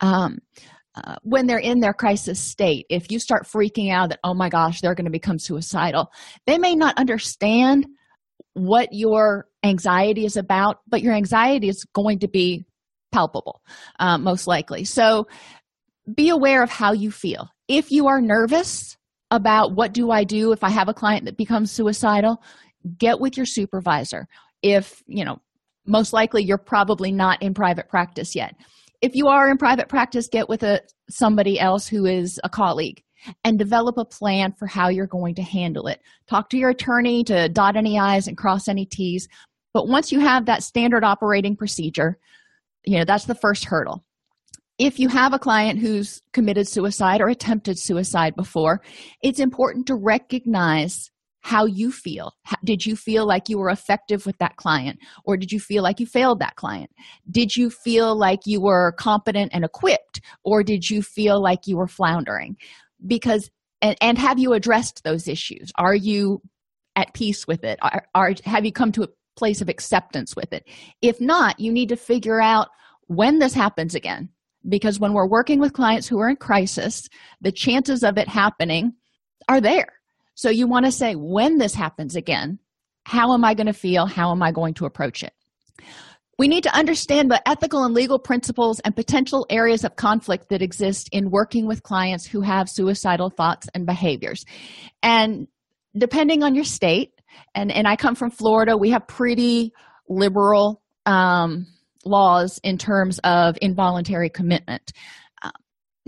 um, 0.00 0.38
uh, 0.94 1.16
when 1.22 1.46
they're 1.46 1.58
in 1.58 1.80
their 1.80 1.94
crisis 1.94 2.38
state. 2.38 2.86
If 2.90 3.10
you 3.10 3.18
start 3.18 3.46
freaking 3.46 3.90
out 3.90 4.10
that 4.10 4.20
oh 4.22 4.34
my 4.34 4.48
gosh 4.48 4.80
they're 4.80 4.94
going 4.94 5.06
to 5.06 5.10
become 5.10 5.38
suicidal 5.38 6.10
they 6.46 6.58
may 6.58 6.74
not 6.74 6.98
understand 6.98 7.86
what 8.54 8.88
your 8.92 9.46
anxiety 9.64 10.24
is 10.24 10.36
about 10.36 10.78
but 10.86 11.02
your 11.02 11.14
anxiety 11.14 11.68
is 11.68 11.84
going 11.94 12.20
to 12.20 12.28
be 12.28 12.64
palpable 13.12 13.62
uh, 13.98 14.18
most 14.18 14.46
likely. 14.46 14.84
So 14.84 15.26
be 16.14 16.28
aware 16.28 16.62
of 16.62 16.70
how 16.70 16.92
you 16.92 17.10
feel 17.10 17.48
if 17.68 17.90
you 17.90 18.06
are 18.06 18.20
nervous 18.20 18.96
about 19.30 19.74
what 19.74 19.92
do 19.92 20.10
i 20.10 20.24
do 20.24 20.52
if 20.52 20.64
i 20.64 20.70
have 20.70 20.88
a 20.88 20.94
client 20.94 21.24
that 21.24 21.36
becomes 21.36 21.70
suicidal 21.70 22.42
get 22.96 23.20
with 23.20 23.36
your 23.36 23.46
supervisor 23.46 24.26
if 24.62 25.02
you 25.06 25.24
know 25.24 25.38
most 25.86 26.12
likely 26.12 26.42
you're 26.42 26.58
probably 26.58 27.12
not 27.12 27.42
in 27.42 27.52
private 27.54 27.88
practice 27.88 28.34
yet 28.34 28.54
if 29.00 29.14
you 29.14 29.28
are 29.28 29.50
in 29.50 29.58
private 29.58 29.88
practice 29.88 30.28
get 30.28 30.48
with 30.48 30.62
a 30.62 30.80
somebody 31.10 31.58
else 31.58 31.86
who 31.86 32.06
is 32.06 32.40
a 32.44 32.48
colleague 32.48 33.02
and 33.44 33.58
develop 33.58 33.98
a 33.98 34.04
plan 34.04 34.52
for 34.52 34.66
how 34.66 34.88
you're 34.88 35.06
going 35.06 35.34
to 35.34 35.42
handle 35.42 35.86
it. 35.86 36.00
Talk 36.28 36.50
to 36.50 36.58
your 36.58 36.70
attorney 36.70 37.24
to 37.24 37.48
dot 37.48 37.76
any 37.76 37.98
I's 37.98 38.28
and 38.28 38.36
cross 38.36 38.68
any 38.68 38.86
T's. 38.86 39.28
But 39.74 39.88
once 39.88 40.12
you 40.12 40.20
have 40.20 40.46
that 40.46 40.62
standard 40.62 41.04
operating 41.04 41.56
procedure, 41.56 42.18
you 42.84 42.98
know, 42.98 43.04
that's 43.04 43.26
the 43.26 43.34
first 43.34 43.64
hurdle. 43.64 44.04
If 44.78 44.98
you 44.98 45.08
have 45.08 45.32
a 45.32 45.38
client 45.38 45.80
who's 45.80 46.22
committed 46.32 46.68
suicide 46.68 47.20
or 47.20 47.28
attempted 47.28 47.78
suicide 47.78 48.36
before, 48.36 48.80
it's 49.22 49.40
important 49.40 49.86
to 49.88 49.94
recognize 49.94 51.10
how 51.40 51.64
you 51.66 51.90
feel. 51.90 52.32
Did 52.64 52.84
you 52.84 52.94
feel 52.94 53.26
like 53.26 53.48
you 53.48 53.58
were 53.58 53.70
effective 53.70 54.26
with 54.26 54.36
that 54.38 54.56
client? 54.56 54.98
Or 55.24 55.36
did 55.36 55.50
you 55.50 55.60
feel 55.60 55.82
like 55.82 55.98
you 55.98 56.06
failed 56.06 56.40
that 56.40 56.56
client? 56.56 56.90
Did 57.30 57.56
you 57.56 57.70
feel 57.70 58.16
like 58.16 58.40
you 58.44 58.60
were 58.60 58.92
competent 58.98 59.52
and 59.54 59.64
equipped? 59.64 60.20
Or 60.44 60.62
did 60.62 60.90
you 60.90 61.00
feel 61.02 61.40
like 61.40 61.66
you 61.66 61.76
were 61.76 61.88
floundering? 61.88 62.56
because 63.06 63.50
and, 63.80 63.96
and 64.00 64.18
have 64.18 64.38
you 64.38 64.52
addressed 64.52 65.04
those 65.04 65.28
issues 65.28 65.70
are 65.76 65.94
you 65.94 66.40
at 66.96 67.14
peace 67.14 67.46
with 67.46 67.64
it 67.64 67.78
are, 67.82 68.06
are 68.14 68.34
have 68.44 68.64
you 68.64 68.72
come 68.72 68.92
to 68.92 69.04
a 69.04 69.08
place 69.36 69.60
of 69.60 69.68
acceptance 69.68 70.34
with 70.34 70.52
it 70.52 70.66
if 71.00 71.20
not 71.20 71.58
you 71.60 71.72
need 71.72 71.88
to 71.88 71.96
figure 71.96 72.40
out 72.40 72.68
when 73.06 73.38
this 73.38 73.54
happens 73.54 73.94
again 73.94 74.28
because 74.68 75.00
when 75.00 75.12
we're 75.12 75.28
working 75.28 75.60
with 75.60 75.72
clients 75.72 76.06
who 76.06 76.18
are 76.18 76.28
in 76.28 76.36
crisis 76.36 77.08
the 77.40 77.52
chances 77.52 78.02
of 78.02 78.18
it 78.18 78.28
happening 78.28 78.92
are 79.48 79.60
there. 79.60 79.88
So 80.34 80.50
you 80.50 80.68
want 80.68 80.86
to 80.86 80.92
say 80.92 81.14
when 81.14 81.58
this 81.58 81.74
happens 81.74 82.16
again 82.16 82.58
how 83.04 83.32
am 83.32 83.44
i 83.44 83.54
going 83.54 83.66
to 83.66 83.72
feel? 83.72 84.06
How 84.06 84.30
am 84.32 84.42
i 84.42 84.52
going 84.52 84.74
to 84.74 84.84
approach 84.84 85.22
it? 85.22 85.32
We 86.38 86.46
need 86.46 86.62
to 86.64 86.76
understand 86.76 87.30
the 87.30 87.46
ethical 87.48 87.82
and 87.84 87.94
legal 87.94 88.18
principles 88.18 88.78
and 88.80 88.94
potential 88.94 89.44
areas 89.50 89.82
of 89.82 89.96
conflict 89.96 90.50
that 90.50 90.62
exist 90.62 91.08
in 91.10 91.30
working 91.30 91.66
with 91.66 91.82
clients 91.82 92.24
who 92.26 92.42
have 92.42 92.68
suicidal 92.68 93.28
thoughts 93.28 93.66
and 93.74 93.84
behaviors. 93.84 94.44
And 95.02 95.48
depending 95.96 96.44
on 96.44 96.54
your 96.54 96.64
state, 96.64 97.12
and, 97.56 97.72
and 97.72 97.88
I 97.88 97.96
come 97.96 98.14
from 98.14 98.30
Florida, 98.30 98.76
we 98.76 98.90
have 98.90 99.08
pretty 99.08 99.72
liberal 100.08 100.80
um, 101.06 101.66
laws 102.08 102.58
in 102.64 102.78
terms 102.78 103.18
of 103.20 103.56
involuntary 103.60 104.30
commitment. 104.30 104.92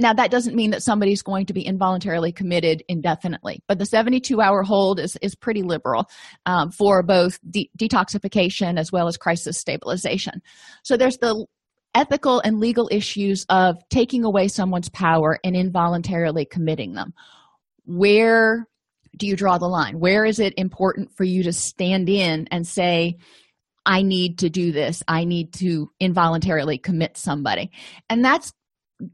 Now, 0.01 0.15
that 0.15 0.31
doesn't 0.31 0.57
mean 0.57 0.71
that 0.71 0.83
somebody's 0.83 1.21
going 1.21 1.45
to 1.47 1.53
be 1.53 1.61
involuntarily 1.61 2.33
committed 2.33 2.83
indefinitely, 2.89 3.63
but 3.69 3.79
the 3.79 3.85
72 3.85 4.41
hour 4.41 4.63
hold 4.63 4.99
is, 4.99 5.17
is 5.21 5.35
pretty 5.35 5.63
liberal 5.63 6.09
um, 6.47 6.71
for 6.71 7.03
both 7.03 7.39
de- 7.51 7.71
detoxification 7.79 8.79
as 8.79 8.91
well 8.91 9.09
as 9.09 9.19
crisis 9.19 9.59
stabilization. 9.59 10.41
So 10.85 10.97
there's 10.97 11.19
the 11.19 11.45
ethical 11.95 12.41
and 12.41 12.61
legal 12.61 12.89
issues 12.91 13.45
of 13.51 13.77
taking 13.91 14.25
away 14.25 14.49
someone's 14.49 14.89
power 14.89 15.39
and 15.45 15.55
involuntarily 15.55 16.47
committing 16.47 16.95
them. 16.95 17.13
Where 17.85 18.67
do 19.19 19.27
you 19.27 19.37
draw 19.37 19.59
the 19.59 19.67
line? 19.67 20.01
Where 20.01 20.25
is 20.25 20.39
it 20.39 20.55
important 20.57 21.11
for 21.15 21.25
you 21.25 21.43
to 21.43 21.53
stand 21.53 22.09
in 22.09 22.49
and 22.51 22.67
say, 22.67 23.19
I 23.87 24.03
need 24.03 24.39
to 24.39 24.51
do 24.51 24.73
this. 24.73 25.03
I 25.09 25.25
need 25.25 25.53
to 25.55 25.91
involuntarily 26.01 26.79
commit 26.79 27.17
somebody. 27.17 27.71
And 28.09 28.25
that's 28.25 28.53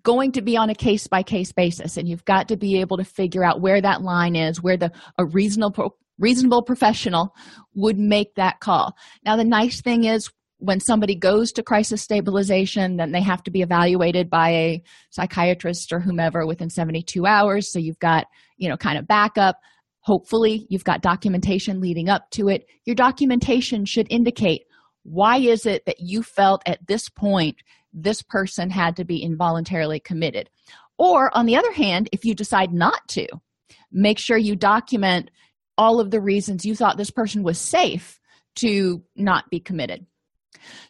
going 0.03 0.33
to 0.33 0.43
be 0.43 0.57
on 0.57 0.71
a 0.71 0.75
case 0.75 1.07
by 1.07 1.23
case 1.23 1.53
basis 1.53 1.97
and 1.97 2.09
you've 2.09 2.25
got 2.25 2.49
to 2.49 2.57
be 2.57 2.81
able 2.81 2.97
to 2.97 3.05
figure 3.05 3.45
out 3.45 3.61
where 3.61 3.81
that 3.81 4.03
line 4.03 4.35
is 4.35 4.61
where 4.61 4.77
the 4.77 4.91
a 5.19 5.25
reasonable 5.25 5.97
reasonable 6.19 6.63
professional 6.63 7.35
would 7.75 7.99
make 7.99 8.35
that 8.35 8.59
call 8.59 8.97
now 9.25 9.37
the 9.37 9.45
nice 9.45 9.81
thing 9.81 10.05
is 10.05 10.29
when 10.59 10.81
somebody 10.81 11.15
goes 11.15 11.53
to 11.53 11.63
crisis 11.63 12.03
stabilization 12.03 12.97
then 12.97 13.13
they 13.13 13.21
have 13.21 13.43
to 13.43 13.51
be 13.51 13.63
evaluated 13.63 14.29
by 14.29 14.51
a 14.51 14.83
psychiatrist 15.11 15.93
or 15.93 16.01
whomever 16.01 16.47
within 16.47 16.71
72 16.71 17.25
hours 17.25 17.71
so 17.71 17.79
you've 17.79 18.01
got 18.01 18.27
you 18.57 18.69
know 18.69 18.77
kind 18.77 18.99
of 18.99 19.07
backup 19.07 19.61
hopefully 20.07 20.67
you've 20.71 20.85
got 20.85 21.03
documentation 21.03 21.81
leading 21.81 22.09
up 22.09 22.31
to 22.31 22.49
it 22.49 22.67
your 22.85 22.97
documentation 22.97 23.85
should 23.85 24.07
indicate 24.09 24.63
why 25.03 25.37
is 25.37 25.67
it 25.67 25.85
that 25.87 26.01
you 26.01 26.23
felt 26.23 26.63
at 26.67 26.85
this 26.87 27.09
point 27.09 27.57
this 27.97 28.23
person 28.23 28.71
had 28.71 28.97
to 28.97 29.05
be 29.05 29.23
involuntarily 29.23 29.99
committed. 29.99 30.51
Or, 30.99 31.35
on 31.37 31.47
the 31.47 31.57
other 31.57 31.73
hand, 31.73 32.09
if 32.13 32.25
you 32.25 32.35
decide 32.35 32.73
not 32.73 33.09
to, 33.09 33.27
make 33.91 34.19
sure 34.19 34.37
you 34.37 34.55
document 34.55 35.31
all 35.79 35.99
of 35.99 36.11
the 36.11 36.21
reasons 36.21 36.65
you 36.65 36.77
thought 36.77 36.97
this 36.97 37.11
person 37.11 37.43
was 37.43 37.59
safe 37.59 38.21
to 38.57 39.03
not 39.17 39.51
be 39.51 39.61
committed. 39.61 40.07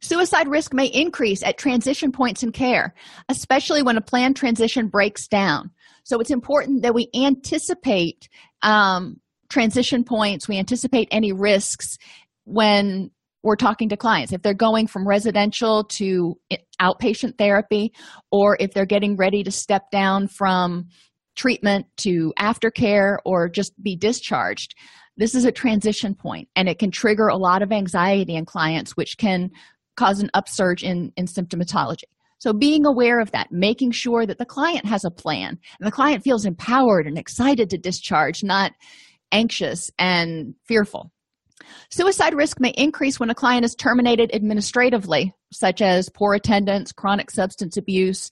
Suicide 0.00 0.48
risk 0.48 0.72
may 0.72 0.86
increase 0.86 1.42
at 1.42 1.58
transition 1.58 2.12
points 2.12 2.42
in 2.42 2.52
care, 2.52 2.94
especially 3.28 3.82
when 3.82 3.96
a 3.96 4.00
planned 4.00 4.36
transition 4.36 4.88
breaks 4.88 5.26
down. 5.26 5.70
So 6.04 6.20
it's 6.20 6.30
important 6.30 6.82
that 6.82 6.94
we 6.94 7.10
anticipate 7.14 8.28
um, 8.62 9.20
transition 9.48 10.04
points, 10.04 10.48
we 10.48 10.58
anticipate 10.58 11.08
any 11.10 11.32
risks 11.32 11.98
when 12.44 13.10
we're 13.42 13.56
talking 13.56 13.88
to 13.90 13.96
clients. 13.96 14.32
If 14.32 14.42
they're 14.42 14.54
going 14.54 14.86
from 14.86 15.06
residential 15.06 15.84
to 15.84 16.36
outpatient 16.80 17.38
therapy 17.38 17.92
or 18.30 18.56
if 18.60 18.72
they're 18.72 18.86
getting 18.86 19.16
ready 19.16 19.42
to 19.44 19.50
step 19.50 19.90
down 19.90 20.28
from 20.28 20.88
treatment 21.36 21.86
to 21.98 22.32
aftercare 22.38 23.18
or 23.24 23.48
just 23.48 23.80
be 23.82 23.94
discharged 23.94 24.74
this 25.18 25.34
is 25.34 25.44
a 25.44 25.52
transition 25.52 26.14
point 26.14 26.48
and 26.56 26.68
it 26.68 26.78
can 26.78 26.90
trigger 26.90 27.28
a 27.28 27.36
lot 27.36 27.62
of 27.62 27.72
anxiety 27.72 28.34
in 28.34 28.44
clients 28.44 28.96
which 28.96 29.16
can 29.18 29.50
cause 29.96 30.20
an 30.20 30.30
upsurge 30.34 30.82
in, 30.82 31.12
in 31.16 31.26
symptomatology 31.26 32.04
so 32.38 32.52
being 32.52 32.86
aware 32.86 33.20
of 33.20 33.30
that 33.32 33.50
making 33.50 33.90
sure 33.90 34.26
that 34.26 34.38
the 34.38 34.44
client 34.44 34.84
has 34.86 35.04
a 35.04 35.10
plan 35.10 35.58
and 35.80 35.86
the 35.86 35.92
client 35.92 36.22
feels 36.22 36.44
empowered 36.44 37.06
and 37.06 37.18
excited 37.18 37.70
to 37.70 37.78
discharge 37.78 38.42
not 38.42 38.72
anxious 39.32 39.90
and 39.98 40.54
fearful 40.66 41.10
Suicide 41.90 42.34
risk 42.34 42.60
may 42.60 42.70
increase 42.70 43.18
when 43.18 43.30
a 43.30 43.34
client 43.34 43.64
is 43.64 43.74
terminated 43.74 44.34
administratively, 44.34 45.34
such 45.52 45.80
as 45.80 46.08
poor 46.08 46.34
attendance, 46.34 46.92
chronic 46.92 47.30
substance 47.30 47.76
abuse. 47.76 48.30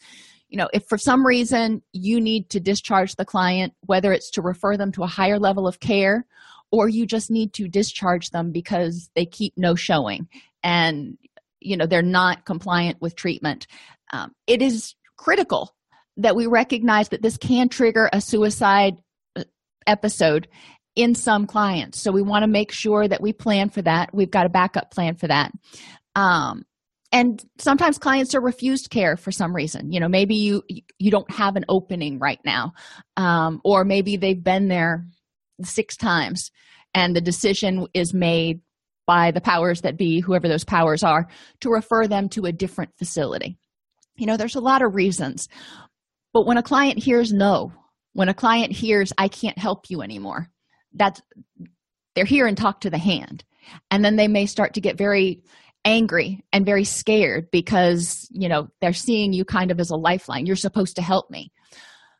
You 0.49 0.58
know, 0.58 0.68
if 0.73 0.84
for 0.88 0.99
some 0.99 1.26
reason 1.26 1.82
you 1.92 2.20
need 2.20 2.50
to 2.50 2.61
discharge 2.61 3.16
the 3.16 3.25
client, 3.25 3.73
whether 3.80 4.12
it's 4.12 4.30
to 4.32 4.42
refer 4.42 4.76
them 4.76 4.92
to 4.92 5.02
a 5.02 5.08
higher 5.08 5.38
level 5.38 5.66
of 5.66 5.80
care 5.80 6.26
or 6.70 6.88
you 6.88 7.06
just 7.06 7.30
need 7.30 7.52
to 7.54 7.68
discharge 7.68 8.30
them 8.30 8.52
because 8.52 9.11
they 9.14 9.26
keep 9.26 9.54
no 9.56 9.75
showing 9.75 10.28
and 10.62 11.16
you 11.64 11.76
know 11.76 11.87
they're 11.87 12.02
not 12.02 12.44
compliant 12.44 13.00
with 13.00 13.16
treatment. 13.16 13.66
Um, 14.12 14.33
it 14.47 14.62
is 14.62 14.94
critical 15.16 15.75
that 16.16 16.37
we 16.37 16.47
recognize 16.47 17.09
that 17.09 17.23
this 17.23 17.37
can 17.37 17.68
trigger 17.68 18.09
a 18.12 18.21
suicide 18.21 18.97
uh, 19.37 19.44
episode 19.87 20.49
in 20.94 21.14
some 21.14 21.47
clients. 21.47 22.00
So 22.00 22.12
we 22.12 22.23
want 22.23 22.44
to 22.44 22.47
make 22.47 22.71
sure 22.71 23.09
that 23.09 23.21
we 23.21 23.33
plan 23.33 23.68
for 23.71 23.83
that. 23.83 24.14
We've 24.14 24.30
got 24.30 24.47
a 24.47 24.50
backup 24.50 24.92
plan 24.92 25.16
for 25.16 25.26
that. 25.26 25.50
Um, 26.14 26.64
and 27.11 27.44
sometimes 27.59 27.99
clients 27.99 28.35
are 28.35 28.40
refused 28.40 28.90
care 28.90 29.16
for 29.16 29.33
some 29.33 29.54
reason. 29.54 29.92
You 29.92 30.00
know 30.00 30.09
maybe 30.09 30.35
you 30.35 30.62
you 30.99 31.11
don't 31.11 31.30
have 31.30 31.56
an 31.56 31.64
opening 31.68 32.18
right 32.18 32.40
now. 32.44 32.73
Um, 33.16 33.61
or 33.64 33.85
maybe 33.85 34.16
they've 34.16 34.42
been 34.42 34.68
there 34.68 35.06
six 35.62 35.97
times 35.97 36.50
and 36.94 37.14
the 37.14 37.21
decision 37.21 37.87
is 37.92 38.14
made 38.14 38.61
by 39.06 39.30
the 39.30 39.40
powers 39.40 39.82
that 39.82 39.99
be 39.99 40.20
whoever 40.20 40.49
those 40.49 40.64
powers 40.64 41.02
are 41.02 41.28
to 41.61 41.70
refer 41.70 42.06
them 42.06 42.28
to 42.30 42.46
a 42.46 42.52
different 42.52 42.90
facility. 42.99 43.58
You 44.16 44.26
know 44.26 44.37
there's 44.37 44.54
a 44.54 44.61
lot 44.61 44.82
of 44.82 44.94
reasons 44.94 45.49
but 46.32 46.46
when 46.46 46.56
a 46.56 46.62
client 46.62 47.02
hears 47.02 47.32
no 47.32 47.73
when 48.12 48.28
a 48.28 48.34
client 48.34 48.70
hears 48.70 49.12
i 49.18 49.26
can't 49.26 49.58
help 49.58 49.90
you 49.90 50.02
anymore 50.02 50.49
that's 50.92 51.20
they're 52.14 52.25
here 52.25 52.46
and 52.46 52.56
talk 52.56 52.80
to 52.80 52.90
the 52.90 52.99
hand. 52.99 53.44
And 53.90 54.04
then 54.04 54.16
they 54.16 54.28
may 54.28 54.46
start 54.46 54.75
to 54.75 54.80
get 54.80 54.99
very 54.99 55.42
angry 55.84 56.42
and 56.52 56.64
very 56.64 56.84
scared 56.84 57.50
because 57.50 58.26
you 58.30 58.49
know 58.49 58.68
they're 58.80 58.92
seeing 58.92 59.32
you 59.32 59.44
kind 59.44 59.70
of 59.70 59.80
as 59.80 59.90
a 59.90 59.96
lifeline. 59.96 60.46
You're 60.46 60.56
supposed 60.56 60.96
to 60.96 61.02
help 61.02 61.30
me. 61.30 61.52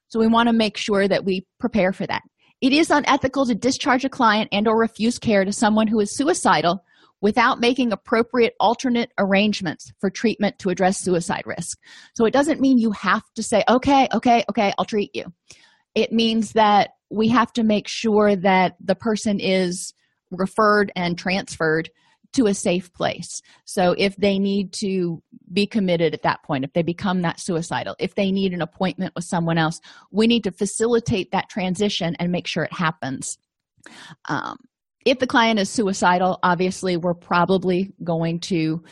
So 0.09 0.21
we 0.21 0.27
want 0.27 0.49
to 0.49 0.53
make 0.53 0.77
sure 0.77 1.09
that 1.09 1.25
we 1.25 1.47
prepare 1.59 1.93
for 1.93 2.07
that 2.07 2.23
it 2.65 2.73
is 2.73 2.91
unethical 2.91 3.45
to 3.45 3.55
discharge 3.55 4.07
a 4.07 4.09
client 4.09 4.49
and 4.51 4.67
or 4.67 4.79
refuse 4.79 5.19
care 5.19 5.45
to 5.45 5.53
someone 5.53 5.87
who 5.87 6.01
is 6.01 6.17
suicidal 6.17 6.83
without 7.21 7.61
making 7.61 7.93
appropriate 7.93 8.55
alternate 8.59 9.13
arrangements 9.19 9.93
for 10.01 10.09
treatment 10.09 10.59
to 10.59 10.71
address 10.71 10.99
suicide 10.99 11.43
risk. 11.45 11.77
So 12.15 12.25
it 12.25 12.33
doesn't 12.33 12.63
mean 12.63 12.79
you 12.79 12.91
have 12.93 13.23
to 13.35 13.43
say 13.43 13.65
okay 13.69 14.09
okay 14.15 14.47
okay 14.49 14.73
i'll 14.79 14.87
treat 14.87 15.11
you. 15.13 15.27
It 15.95 16.11
means 16.11 16.53
that 16.53 16.93
we 17.11 17.29
have 17.29 17.53
to 17.53 17.65
make 17.65 17.87
sure 17.87 18.35
that 18.35 18.77
the 18.83 18.95
person 18.95 19.41
is 19.41 19.93
referred 20.31 20.91
and 20.97 21.19
transferred 21.19 21.91
to 22.35 22.47
a 22.47 22.55
safe 22.55 22.93
place. 22.93 23.43
So 23.65 23.95
if 23.97 24.17
they 24.17 24.39
need 24.39 24.73
to 24.75 25.23
be 25.53 25.67
committed 25.67 26.15
at 26.15 26.23
that 26.23 26.43
point, 26.43 26.65
if 26.65 26.73
they 26.73 26.83
become 26.83 27.23
that 27.23 27.41
suicidal, 27.41 27.97
if 27.99 28.15
they 28.15 28.31
need 28.31 28.53
an 28.53 28.63
appointment 28.63 29.15
with 29.15 29.25
someone 29.25 29.59
else, 29.59 29.81
we 30.11 30.27
need 30.27 30.45
to 30.45 30.53
facilitate 30.53 31.31
that 31.33 31.49
transition 31.49 32.17
and 32.19 32.33
make 32.33 32.47
sure 32.47 32.65
it 32.65 32.73
happens. 32.73 33.39
Um, 34.29 34.57
if 35.05 35.19
the 35.19 35.27
client 35.27 35.61
is 35.61 35.71
suicidal, 35.71 36.39
obviously 36.43 36.97
we're 36.97 37.15
probably 37.15 37.93
going 38.03 38.41
to 38.41 38.83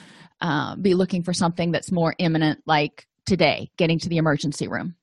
uh, 0.41 0.77
be 0.77 0.95
looking 0.95 1.23
for 1.23 1.33
something 1.33 1.73
that's 1.73 1.93
more 1.93 2.15
imminent, 2.19 2.61
like 2.67 3.07
today, 3.27 3.71
getting 3.77 3.99
to 4.01 4.09
the 4.09 4.19
emergency 4.19 4.69
room. 4.69 4.95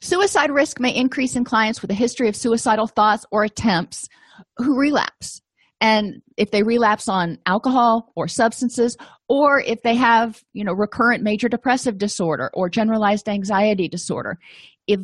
Suicide 0.00 0.50
risk 0.50 0.80
may 0.80 0.94
increase 0.94 1.36
in 1.36 1.44
clients 1.44 1.82
with 1.82 1.90
a 1.90 1.94
history 1.94 2.28
of 2.28 2.36
suicidal 2.36 2.86
thoughts 2.86 3.24
or 3.30 3.44
attempts 3.44 4.08
who 4.56 4.78
relapse. 4.78 5.40
And 5.80 6.22
if 6.36 6.50
they 6.50 6.62
relapse 6.62 7.08
on 7.08 7.38
alcohol 7.46 8.12
or 8.16 8.26
substances, 8.26 8.96
or 9.28 9.60
if 9.60 9.82
they 9.82 9.94
have, 9.94 10.42
you 10.52 10.64
know, 10.64 10.72
recurrent 10.72 11.22
major 11.22 11.48
depressive 11.48 11.98
disorder 11.98 12.50
or 12.52 12.68
generalized 12.68 13.28
anxiety 13.28 13.88
disorder, 13.88 14.38
if 14.86 15.00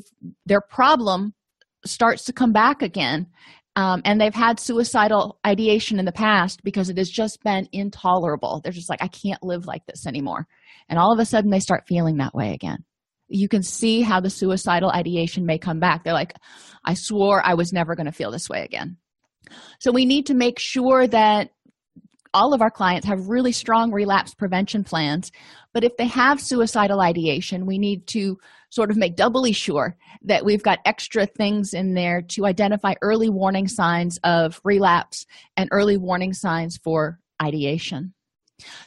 their 0.46 0.60
problem 0.60 1.34
starts 1.84 2.24
to 2.24 2.32
come 2.32 2.52
back 2.52 2.82
again 2.82 3.26
um, 3.76 4.02
and 4.04 4.20
they've 4.20 4.34
had 4.34 4.60
suicidal 4.60 5.38
ideation 5.46 5.98
in 5.98 6.04
the 6.04 6.12
past 6.12 6.62
because 6.62 6.90
it 6.90 6.98
has 6.98 7.10
just 7.10 7.42
been 7.42 7.68
intolerable. 7.72 8.60
They're 8.62 8.72
just 8.72 8.88
like, 8.88 9.02
I 9.02 9.08
can't 9.08 9.42
live 9.42 9.66
like 9.66 9.84
this 9.86 10.06
anymore. 10.06 10.46
And 10.88 10.98
all 10.98 11.12
of 11.12 11.18
a 11.18 11.24
sudden, 11.24 11.50
they 11.50 11.60
start 11.60 11.88
feeling 11.88 12.18
that 12.18 12.34
way 12.34 12.54
again. 12.54 12.84
You 13.26 13.48
can 13.48 13.62
see 13.62 14.02
how 14.02 14.20
the 14.20 14.30
suicidal 14.30 14.90
ideation 14.90 15.44
may 15.44 15.58
come 15.58 15.80
back. 15.80 16.04
They're 16.04 16.12
like, 16.12 16.34
I 16.84 16.94
swore 16.94 17.44
I 17.44 17.54
was 17.54 17.72
never 17.72 17.96
going 17.96 18.06
to 18.06 18.12
feel 18.12 18.30
this 18.30 18.48
way 18.48 18.62
again. 18.62 18.96
So, 19.78 19.92
we 19.92 20.04
need 20.04 20.26
to 20.26 20.34
make 20.34 20.58
sure 20.58 21.06
that 21.06 21.50
all 22.34 22.52
of 22.52 22.60
our 22.60 22.70
clients 22.70 23.06
have 23.06 23.28
really 23.28 23.52
strong 23.52 23.92
relapse 23.92 24.34
prevention 24.34 24.84
plans. 24.84 25.30
But 25.72 25.84
if 25.84 25.96
they 25.96 26.06
have 26.08 26.40
suicidal 26.40 27.00
ideation, 27.00 27.64
we 27.64 27.78
need 27.78 28.06
to 28.08 28.38
sort 28.70 28.90
of 28.90 28.96
make 28.96 29.14
doubly 29.14 29.52
sure 29.52 29.96
that 30.22 30.44
we've 30.44 30.62
got 30.62 30.80
extra 30.84 31.26
things 31.26 31.72
in 31.72 31.94
there 31.94 32.22
to 32.22 32.44
identify 32.44 32.94
early 33.02 33.28
warning 33.28 33.68
signs 33.68 34.18
of 34.24 34.60
relapse 34.64 35.26
and 35.56 35.68
early 35.72 35.96
warning 35.96 36.32
signs 36.32 36.76
for 36.76 37.20
ideation. 37.40 38.12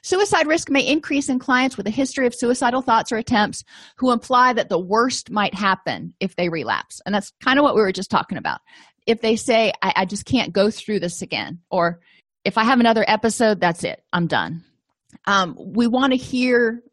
Suicide 0.01 0.47
risk 0.47 0.69
may 0.69 0.85
increase 0.85 1.29
in 1.29 1.39
clients 1.39 1.77
with 1.77 1.87
a 1.87 1.91
history 1.91 2.25
of 2.25 2.35
suicidal 2.35 2.81
thoughts 2.81 3.11
or 3.11 3.17
attempts 3.17 3.63
who 3.97 4.11
imply 4.11 4.53
that 4.53 4.69
the 4.69 4.79
worst 4.79 5.29
might 5.29 5.53
happen 5.53 6.13
if 6.19 6.35
they 6.35 6.49
relapse. 6.49 7.01
And 7.05 7.13
that's 7.13 7.31
kind 7.43 7.59
of 7.59 7.63
what 7.63 7.75
we 7.75 7.81
were 7.81 7.91
just 7.91 8.11
talking 8.11 8.37
about. 8.37 8.59
If 9.07 9.21
they 9.21 9.35
say, 9.35 9.73
I, 9.81 9.93
I 9.97 10.05
just 10.05 10.25
can't 10.25 10.53
go 10.53 10.69
through 10.69 10.99
this 10.99 11.21
again, 11.21 11.59
or 11.71 11.99
if 12.43 12.57
I 12.57 12.63
have 12.63 12.79
another 12.79 13.03
episode, 13.07 13.59
that's 13.59 13.83
it, 13.83 14.03
I'm 14.13 14.27
done. 14.27 14.63
Um, 15.25 15.55
we 15.57 15.87
want 15.87 16.13
to 16.13 16.17
hear 16.17 16.83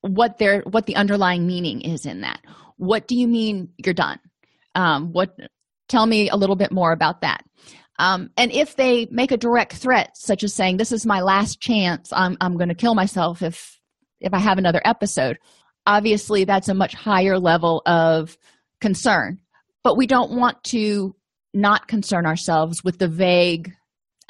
what 0.00 0.38
their 0.38 0.60
what 0.62 0.86
the 0.86 0.96
underlying 0.96 1.46
meaning 1.46 1.80
is 1.80 2.06
in 2.06 2.22
that. 2.22 2.40
What 2.76 3.06
do 3.06 3.16
you 3.16 3.28
mean 3.28 3.70
you're 3.76 3.94
done? 3.94 4.18
Um, 4.74 5.12
what 5.12 5.36
tell 5.88 6.06
me 6.06 6.30
a 6.30 6.36
little 6.36 6.56
bit 6.56 6.72
more 6.72 6.92
about 6.92 7.20
that. 7.20 7.44
Um, 7.98 8.30
and 8.36 8.50
if 8.50 8.74
they 8.74 9.06
make 9.10 9.32
a 9.32 9.36
direct 9.36 9.74
threat 9.74 10.16
such 10.16 10.42
as 10.42 10.54
saying 10.54 10.76
this 10.76 10.92
is 10.92 11.06
my 11.06 11.20
last 11.20 11.60
chance. 11.60 12.12
I'm, 12.12 12.36
I'm 12.40 12.56
going 12.56 12.70
to 12.70 12.74
kill 12.74 12.94
myself 12.94 13.42
if 13.42 13.80
if 14.20 14.32
i 14.32 14.38
have 14.38 14.58
another 14.58 14.80
episode 14.84 15.38
obviously 15.86 16.44
that's 16.44 16.68
a 16.68 16.74
much 16.74 16.94
higher 16.94 17.38
level 17.38 17.82
of 17.86 18.36
concern. 18.80 19.40
But 19.82 19.96
we 19.96 20.06
don't 20.06 20.32
want 20.32 20.62
to 20.64 21.14
not 21.54 21.88
concern 21.88 22.26
ourselves 22.26 22.82
with 22.82 22.98
the 22.98 23.08
vague 23.08 23.72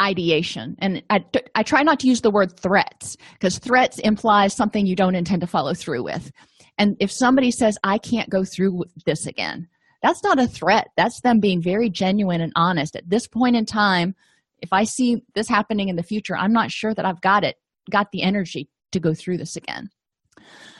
ideation. 0.01 0.77
And 0.81 1.03
I, 1.09 1.25
I 1.55 1.63
try 1.63 1.83
not 1.83 2.01
to 2.01 2.09
use 2.09 2.21
the 2.21 2.31
word 2.31 2.59
threats 2.59 3.17
because 3.35 3.59
threats 3.59 3.99
implies 4.01 4.55
something 4.55 4.87
you 4.87 4.97
don't 4.97 5.15
intend 5.15 5.41
to 5.43 5.47
follow 5.47 5.73
through 5.73 6.03
with. 6.03 6.33
And 6.79 6.97
if 6.99 7.13
somebody 7.13 7.53
says 7.53 7.79
i 7.85 7.99
can't 7.99 8.29
go 8.29 8.45
through 8.45 8.85
this 9.07 9.27
again 9.27 9.69
that's 10.03 10.23
not 10.23 10.39
a 10.39 10.47
threat. 10.47 10.89
That's 10.99 11.23
them 11.23 11.41
being 11.41 11.63
very 11.63 11.89
genuine 11.89 12.43
and 12.43 12.53
honest. 12.57 12.95
At 12.95 13.09
this 13.09 13.27
point 13.27 13.57
in 13.57 13.65
time 13.65 14.15
if 14.61 14.73
i 14.73 14.85
see 14.85 15.23
this 15.35 15.49
happening 15.49 15.89
in 15.89 15.97
the 15.97 16.03
future 16.03 16.37
i'm 16.37 16.53
not 16.53 16.71
sure 16.71 16.95
that 16.95 17.05
i've 17.05 17.21
got 17.21 17.45
it 17.45 17.57
got 17.91 18.11
the 18.13 18.23
energy 18.23 18.69
to 18.93 19.01
go 19.01 19.15
through 19.15 19.39
this 19.39 19.57
again. 19.57 19.91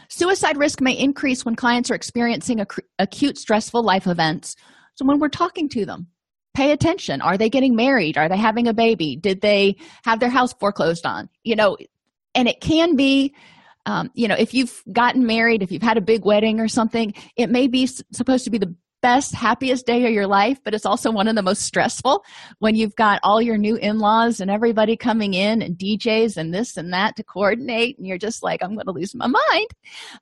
Suicide 0.09 0.57
risk 0.57 0.81
may 0.81 0.93
increase 0.93 1.45
when 1.45 1.57
clients 1.57 1.91
are 1.91 1.95
experiencing 1.95 2.61
ac- 2.61 2.87
acute 2.99 3.39
stressful 3.39 3.83
life 3.83 4.07
events. 4.07 4.55
So 4.95 5.05
when 5.05 5.19
we're 5.19 5.29
talking 5.29 5.69
to 5.71 5.85
them 5.85 6.09
pay 6.55 6.73
attention. 6.73 7.21
Are 7.21 7.37
they 7.37 7.51
getting 7.51 7.77
married? 7.77 8.17
Are 8.17 8.29
they 8.29 8.37
having 8.37 8.69
a 8.69 8.75
baby? 8.75 9.17
Did 9.17 9.41
they 9.41 9.77
have 10.05 10.21
their 10.21 10.31
house 10.31 10.53
foreclosed 10.55 11.05
on? 11.05 11.29
You 11.43 11.57
know 11.57 11.77
and 12.35 12.49
it 12.49 12.61
can 12.61 12.97
be 12.97 13.35
um, 13.87 14.11
you 14.15 14.29
know 14.29 14.35
if 14.35 14.55
you've 14.55 14.83
gotten 14.93 15.27
married 15.27 15.63
if 15.63 15.71
you've 15.71 15.83
had 15.83 15.97
a 15.97 16.03
big 16.03 16.25
wedding 16.25 16.61
or 16.61 16.69
something 16.69 17.15
it 17.37 17.51
may 17.51 17.67
be 17.69 17.87
supposed 17.87 18.45
to 18.45 18.51
be 18.51 18.59
the 18.59 18.75
best 19.03 19.35
happiest 19.35 19.85
day 19.85 20.07
of 20.07 20.13
your 20.13 20.27
life 20.27 20.59
but 20.65 20.73
it's 20.73 20.87
also 20.87 21.11
one 21.11 21.29
of 21.29 21.35
the 21.35 21.43
most 21.43 21.63
stressful 21.63 22.25
when 22.59 22.75
you've 22.75 22.97
got 22.97 23.21
all 23.23 23.41
your 23.41 23.59
new 23.59 23.77
in-laws 23.77 24.41
and 24.41 24.51
everybody 24.51 24.97
coming 24.97 25.35
in 25.35 25.61
and 25.61 25.77
djs 25.77 26.39
and 26.39 26.55
this 26.55 26.79
and 26.79 26.93
that 26.95 27.15
to 27.15 27.23
coordinate 27.23 27.99
and 27.99 28.07
you're 28.07 28.17
just 28.17 28.43
like 28.43 28.63
i'm 28.63 28.75
going 28.75 28.87
to 28.87 28.93
lose 28.93 29.15
my 29.15 29.27
mind. 29.27 29.69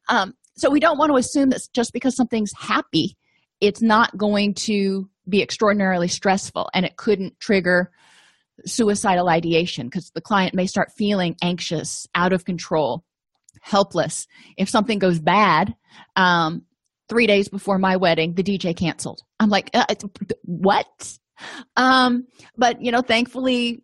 Um, 0.09 0.35
so 0.57 0.69
we 0.69 0.81
don't 0.81 0.99
want 0.99 1.11
to 1.11 1.17
assume 1.17 1.51
that 1.51 1.63
just 1.73 1.93
because 1.93 2.17
something's 2.17 2.53
happy 2.59 3.17
it's 3.61 3.81
not 3.81 4.17
going 4.17 4.53
to 4.55 5.09
be 5.29 5.43
extraordinarily 5.43 6.09
stressful 6.09 6.69
and 6.75 6.85
it 6.85 6.97
couldn't 6.97 7.39
trigger 7.41 7.91
suicidal 8.67 9.29
ideation 9.29 9.87
because 9.87 10.11
the 10.11 10.21
client 10.21 10.55
may 10.55 10.67
start 10.67 10.93
feeling 10.97 11.37
anxious 11.43 12.07
out 12.15 12.33
of 12.33 12.45
control 12.45 13.05
helpless. 13.61 14.27
If 14.57 14.69
something 14.69 14.99
goes 14.99 15.21
bad 15.21 15.75
um, 16.17 16.63
three 17.09 17.27
days 17.27 17.49
before 17.49 17.79
my 17.79 17.97
wedding 17.97 18.35
the 18.35 18.43
dj 18.43 18.77
canceled. 18.77 19.21
I'm 19.39 19.51
like 19.51 19.71
uh, 19.75 19.87
what? 20.43 21.19
Um, 21.77 22.27
but 22.57 22.81
you 22.83 22.93
know 22.93 23.03
thankfully 23.03 23.83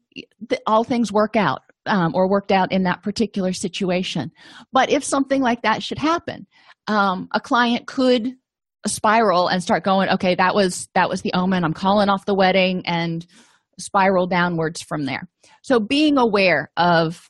th- 0.49 0.63
all 0.67 0.85
things 0.85 1.13
work 1.13 1.37
out 1.37 1.63
um, 1.87 2.15
or 2.15 2.29
worked 2.29 2.53
out 2.53 2.73
in 2.73 2.85
that 2.85 3.03
particular 3.03 3.53
situation. 3.53 4.31
But 4.73 4.91
if 4.91 5.03
something 5.05 5.43
like 5.43 5.63
that 5.63 5.83
should 5.83 5.99
happen 5.99 6.47
um, 6.89 7.29
a 7.33 7.41
client 7.41 7.87
could 7.87 8.35
spiral 8.87 9.49
and 9.49 9.63
start 9.63 9.85
going 9.85 10.09
okay 10.09 10.35
that 10.35 10.55
was 10.55 10.89
that 10.95 11.09
was 11.09 11.23
the 11.23 11.33
omen. 11.35 11.65
I'm 11.65 11.75
calling 11.75 12.09
off 12.09 12.27
the 12.27 12.35
wedding 12.35 12.83
and 12.87 13.27
spiral 13.79 14.27
downwards 14.27 14.83
from 14.83 15.05
there. 15.05 15.29
So 15.63 15.81
being 15.81 16.19
aware 16.19 16.71
of 16.77 17.29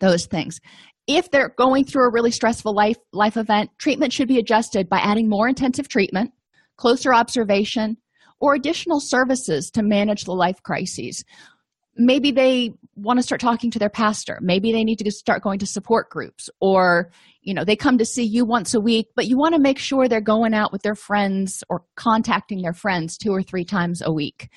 those 0.00 0.26
things. 0.26 0.60
If 1.06 1.30
they're 1.30 1.54
going 1.58 1.84
through 1.84 2.08
a 2.08 2.12
really 2.12 2.30
stressful 2.30 2.74
life 2.74 2.96
life 3.12 3.36
event 3.36 3.70
treatment 3.78 4.12
should 4.12 4.28
be 4.28 4.38
adjusted 4.38 4.88
by 4.88 4.98
adding 4.98 5.28
more 5.28 5.48
intensive 5.48 5.88
treatment 5.88 6.32
closer 6.76 7.14
observation 7.14 7.96
or 8.40 8.54
additional 8.54 9.00
services 9.00 9.70
to 9.70 9.82
manage 9.82 10.24
the 10.24 10.32
life 10.32 10.62
crises 10.62 11.24
maybe 11.96 12.30
they 12.30 12.72
want 12.96 13.18
to 13.18 13.22
start 13.22 13.40
talking 13.40 13.70
to 13.70 13.78
their 13.78 13.90
pastor. 13.90 14.38
Maybe 14.40 14.72
they 14.72 14.84
need 14.84 14.98
to 14.98 15.10
start 15.10 15.42
going 15.42 15.58
to 15.60 15.66
support 15.66 16.10
groups 16.10 16.48
or 16.60 17.10
you 17.42 17.54
know 17.54 17.64
they 17.64 17.76
come 17.76 17.98
to 17.98 18.04
see 18.04 18.24
you 18.24 18.44
once 18.44 18.72
a 18.74 18.80
week 18.80 19.08
but 19.14 19.26
you 19.26 19.36
want 19.36 19.54
to 19.54 19.60
make 19.60 19.78
sure 19.78 20.08
they're 20.08 20.20
going 20.20 20.54
out 20.54 20.72
with 20.72 20.82
their 20.82 20.94
friends 20.94 21.62
or 21.68 21.82
contacting 21.94 22.62
their 22.62 22.72
friends 22.72 23.18
two 23.18 23.32
or 23.32 23.42
three 23.42 23.64
times 23.64 24.02
a 24.04 24.12
week. 24.12 24.48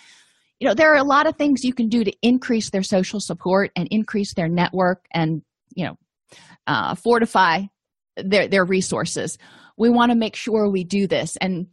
You 0.59 0.67
know 0.67 0.73
there 0.73 0.91
are 0.93 0.97
a 0.97 1.03
lot 1.03 1.27
of 1.27 1.35
things 1.35 1.63
you 1.63 1.73
can 1.73 1.89
do 1.89 2.03
to 2.03 2.13
increase 2.21 2.69
their 2.69 2.83
social 2.83 3.19
support 3.19 3.71
and 3.75 3.87
increase 3.91 4.33
their 4.33 4.47
network 4.47 5.05
and 5.11 5.41
you 5.75 5.85
know 5.85 5.97
uh, 6.65 6.95
fortify 6.95 7.63
their 8.15 8.47
their 8.47 8.65
resources. 8.65 9.37
We 9.77 9.89
want 9.89 10.11
to 10.11 10.15
make 10.15 10.35
sure 10.35 10.69
we 10.69 10.83
do 10.83 11.07
this. 11.07 11.37
And 11.37 11.67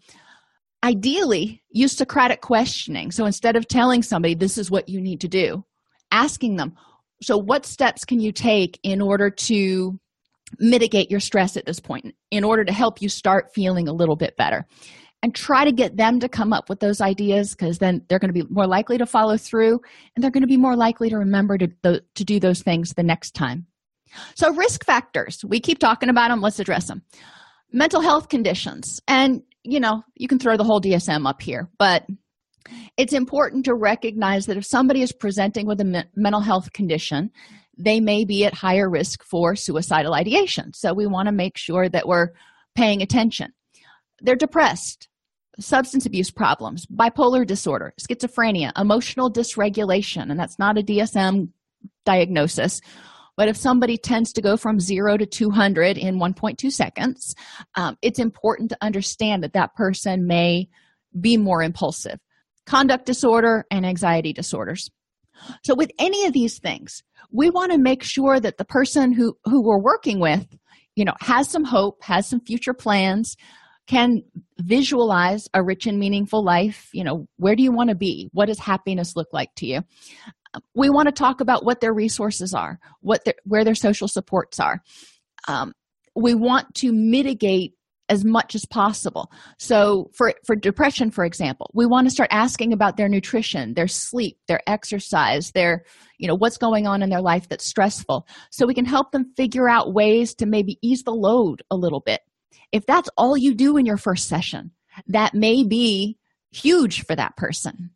ideally 0.84 1.62
use 1.70 1.96
socratic 1.96 2.42
questioning. 2.42 3.10
So 3.10 3.24
instead 3.24 3.56
of 3.56 3.66
telling 3.66 4.02
somebody 4.02 4.34
this 4.34 4.58
is 4.58 4.70
what 4.70 4.88
you 4.88 5.00
need 5.00 5.20
to 5.22 5.28
do 5.28 5.64
asking 6.12 6.56
them 6.56 6.76
so 7.22 7.38
what 7.38 7.64
steps 7.64 8.04
can 8.04 8.20
you 8.20 8.30
take 8.30 8.78
in 8.82 9.00
order 9.00 9.30
to 9.30 9.98
mitigate 10.58 11.10
your 11.10 11.20
stress 11.20 11.56
at 11.56 11.64
this 11.64 11.80
point 11.80 12.14
in 12.30 12.44
order 12.44 12.64
to 12.64 12.72
help 12.72 13.00
you 13.00 13.08
start 13.08 13.52
feeling 13.54 13.88
a 13.88 13.92
little 13.92 14.14
bit 14.14 14.36
better? 14.36 14.66
And 15.22 15.34
try 15.34 15.64
to 15.64 15.72
get 15.72 15.96
them 15.96 16.20
to 16.20 16.28
come 16.28 16.52
up 16.52 16.68
with 16.68 16.80
those 16.80 17.00
ideas 17.00 17.54
because 17.54 17.78
then 17.78 18.04
they're 18.08 18.18
going 18.18 18.32
to 18.32 18.44
be 18.44 18.46
more 18.52 18.66
likely 18.66 18.98
to 18.98 19.06
follow 19.06 19.38
through 19.38 19.80
and 20.14 20.22
they're 20.22 20.30
going 20.30 20.42
to 20.42 20.46
be 20.46 20.58
more 20.58 20.76
likely 20.76 21.08
to 21.08 21.16
remember 21.16 21.56
to, 21.56 21.68
to 21.82 22.24
do 22.24 22.38
those 22.38 22.60
things 22.60 22.92
the 22.92 23.02
next 23.02 23.30
time. 23.30 23.66
So 24.34 24.52
risk 24.52 24.84
factors. 24.84 25.42
We 25.42 25.60
keep 25.60 25.78
talking 25.78 26.10
about 26.10 26.28
them 26.28 26.42
let's 26.42 26.60
address 26.60 26.88
them 26.88 27.02
mental 27.72 28.00
health 28.00 28.28
conditions. 28.28 29.00
And 29.08 29.42
you 29.64 29.80
know 29.80 30.02
you 30.14 30.28
can 30.28 30.38
throw 30.38 30.56
the 30.56 30.64
whole 30.64 30.80
dsm 30.80 31.28
up 31.28 31.42
here 31.42 31.68
but 31.78 32.04
it's 32.96 33.12
important 33.12 33.64
to 33.64 33.74
recognize 33.74 34.46
that 34.46 34.56
if 34.56 34.64
somebody 34.64 35.02
is 35.02 35.12
presenting 35.12 35.66
with 35.66 35.80
a 35.80 35.84
me- 35.84 36.04
mental 36.16 36.40
health 36.40 36.72
condition 36.72 37.30
they 37.76 38.00
may 38.00 38.24
be 38.24 38.44
at 38.44 38.54
higher 38.54 38.88
risk 38.88 39.24
for 39.24 39.56
suicidal 39.56 40.14
ideation. 40.14 40.72
So 40.74 40.94
we 40.94 41.06
want 41.06 41.26
to 41.26 41.32
make 41.32 41.56
sure 41.56 41.88
that 41.88 42.06
we're 42.06 42.28
paying 42.74 43.02
attention. 43.02 43.52
They're 44.20 44.36
depressed 44.36 45.08
substance 45.60 46.04
abuse 46.04 46.32
problems 46.32 46.84
bipolar 46.86 47.46
disorder 47.46 47.94
schizophrenia 48.00 48.72
emotional 48.76 49.30
dysregulation 49.30 50.28
and 50.28 50.36
that's 50.36 50.58
not 50.58 50.76
a 50.76 50.82
dsm 50.82 51.48
diagnosis 52.04 52.80
but 53.36 53.48
if 53.48 53.56
somebody 53.56 53.96
tends 53.96 54.32
to 54.32 54.42
go 54.42 54.56
from 54.56 54.78
0 54.80 55.16
to 55.16 55.26
200 55.26 55.98
in 55.98 56.18
1.2 56.18 56.70
seconds 56.70 57.34
um, 57.74 57.96
it's 58.02 58.18
important 58.18 58.70
to 58.70 58.78
understand 58.80 59.42
that 59.42 59.52
that 59.52 59.74
person 59.74 60.26
may 60.26 60.68
be 61.18 61.36
more 61.36 61.62
impulsive. 61.62 62.18
Conduct 62.66 63.06
disorder 63.06 63.66
and 63.70 63.84
anxiety 63.84 64.32
disorders. 64.32 64.90
So 65.62 65.74
with 65.74 65.90
any 65.98 66.26
of 66.26 66.32
these 66.32 66.58
things 66.58 67.02
we 67.32 67.50
want 67.50 67.72
to 67.72 67.78
make 67.78 68.02
sure 68.02 68.38
that 68.38 68.58
the 68.58 68.64
person 68.64 69.12
who 69.12 69.36
who 69.44 69.62
we're 69.62 69.80
working 69.80 70.20
with 70.20 70.46
you 70.94 71.04
know 71.04 71.14
has 71.20 71.48
some 71.48 71.64
hope 71.64 72.02
has 72.02 72.28
some 72.28 72.40
future 72.40 72.74
plans 72.74 73.36
can 73.86 74.22
visualize 74.58 75.48
a 75.52 75.62
rich 75.62 75.86
and 75.86 75.98
meaningful 75.98 76.42
life. 76.42 76.88
You 76.92 77.04
know 77.04 77.28
where 77.36 77.56
do 77.56 77.62
you 77.62 77.72
want 77.72 77.90
to 77.90 77.96
be? 77.96 78.30
What 78.32 78.46
does 78.46 78.58
happiness 78.58 79.16
look 79.16 79.28
like 79.32 79.54
to 79.56 79.66
you 79.66 79.82
we 80.74 80.90
want 80.90 81.06
to 81.06 81.12
talk 81.12 81.40
about 81.40 81.64
what 81.64 81.80
their 81.80 81.92
resources 81.92 82.54
are 82.54 82.78
what 83.00 83.24
their, 83.24 83.34
where 83.44 83.64
their 83.64 83.74
social 83.74 84.08
supports 84.08 84.58
are. 84.60 84.82
Um, 85.48 85.72
we 86.14 86.34
want 86.34 86.74
to 86.76 86.92
mitigate 86.92 87.74
as 88.08 88.24
much 88.24 88.54
as 88.54 88.66
possible. 88.66 89.30
So 89.58 90.10
for 90.14 90.34
for 90.46 90.54
depression 90.54 91.10
for 91.10 91.24
example 91.24 91.70
we 91.74 91.86
want 91.86 92.06
to 92.06 92.10
start 92.10 92.28
asking 92.30 92.72
about 92.72 92.96
their 92.96 93.08
nutrition 93.08 93.72
their 93.74 93.88
sleep 93.88 94.36
their 94.46 94.60
exercise 94.66 95.52
their 95.52 95.84
you 96.18 96.28
know 96.28 96.34
what's 96.34 96.58
going 96.58 96.86
on 96.86 97.02
in 97.02 97.08
their 97.08 97.22
life 97.22 97.48
that's 97.48 97.66
stressful. 97.66 98.26
So 98.50 98.66
we 98.66 98.74
can 98.74 98.84
help 98.84 99.12
them 99.12 99.32
figure 99.36 99.68
out 99.68 99.94
ways 99.94 100.34
to 100.36 100.46
maybe 100.46 100.78
ease 100.82 101.02
the 101.02 101.12
load 101.12 101.62
a 101.70 101.76
little 101.76 102.00
bit. 102.00 102.20
If 102.72 102.84
that's 102.86 103.08
all 103.16 103.36
you 103.36 103.54
do 103.54 103.76
in 103.78 103.86
your 103.86 103.96
first 103.96 104.28
session 104.28 104.72
that 105.08 105.34
may 105.34 105.64
be 105.64 106.18
huge 106.52 107.04
for 107.04 107.16
that 107.16 107.36
person 107.36 107.90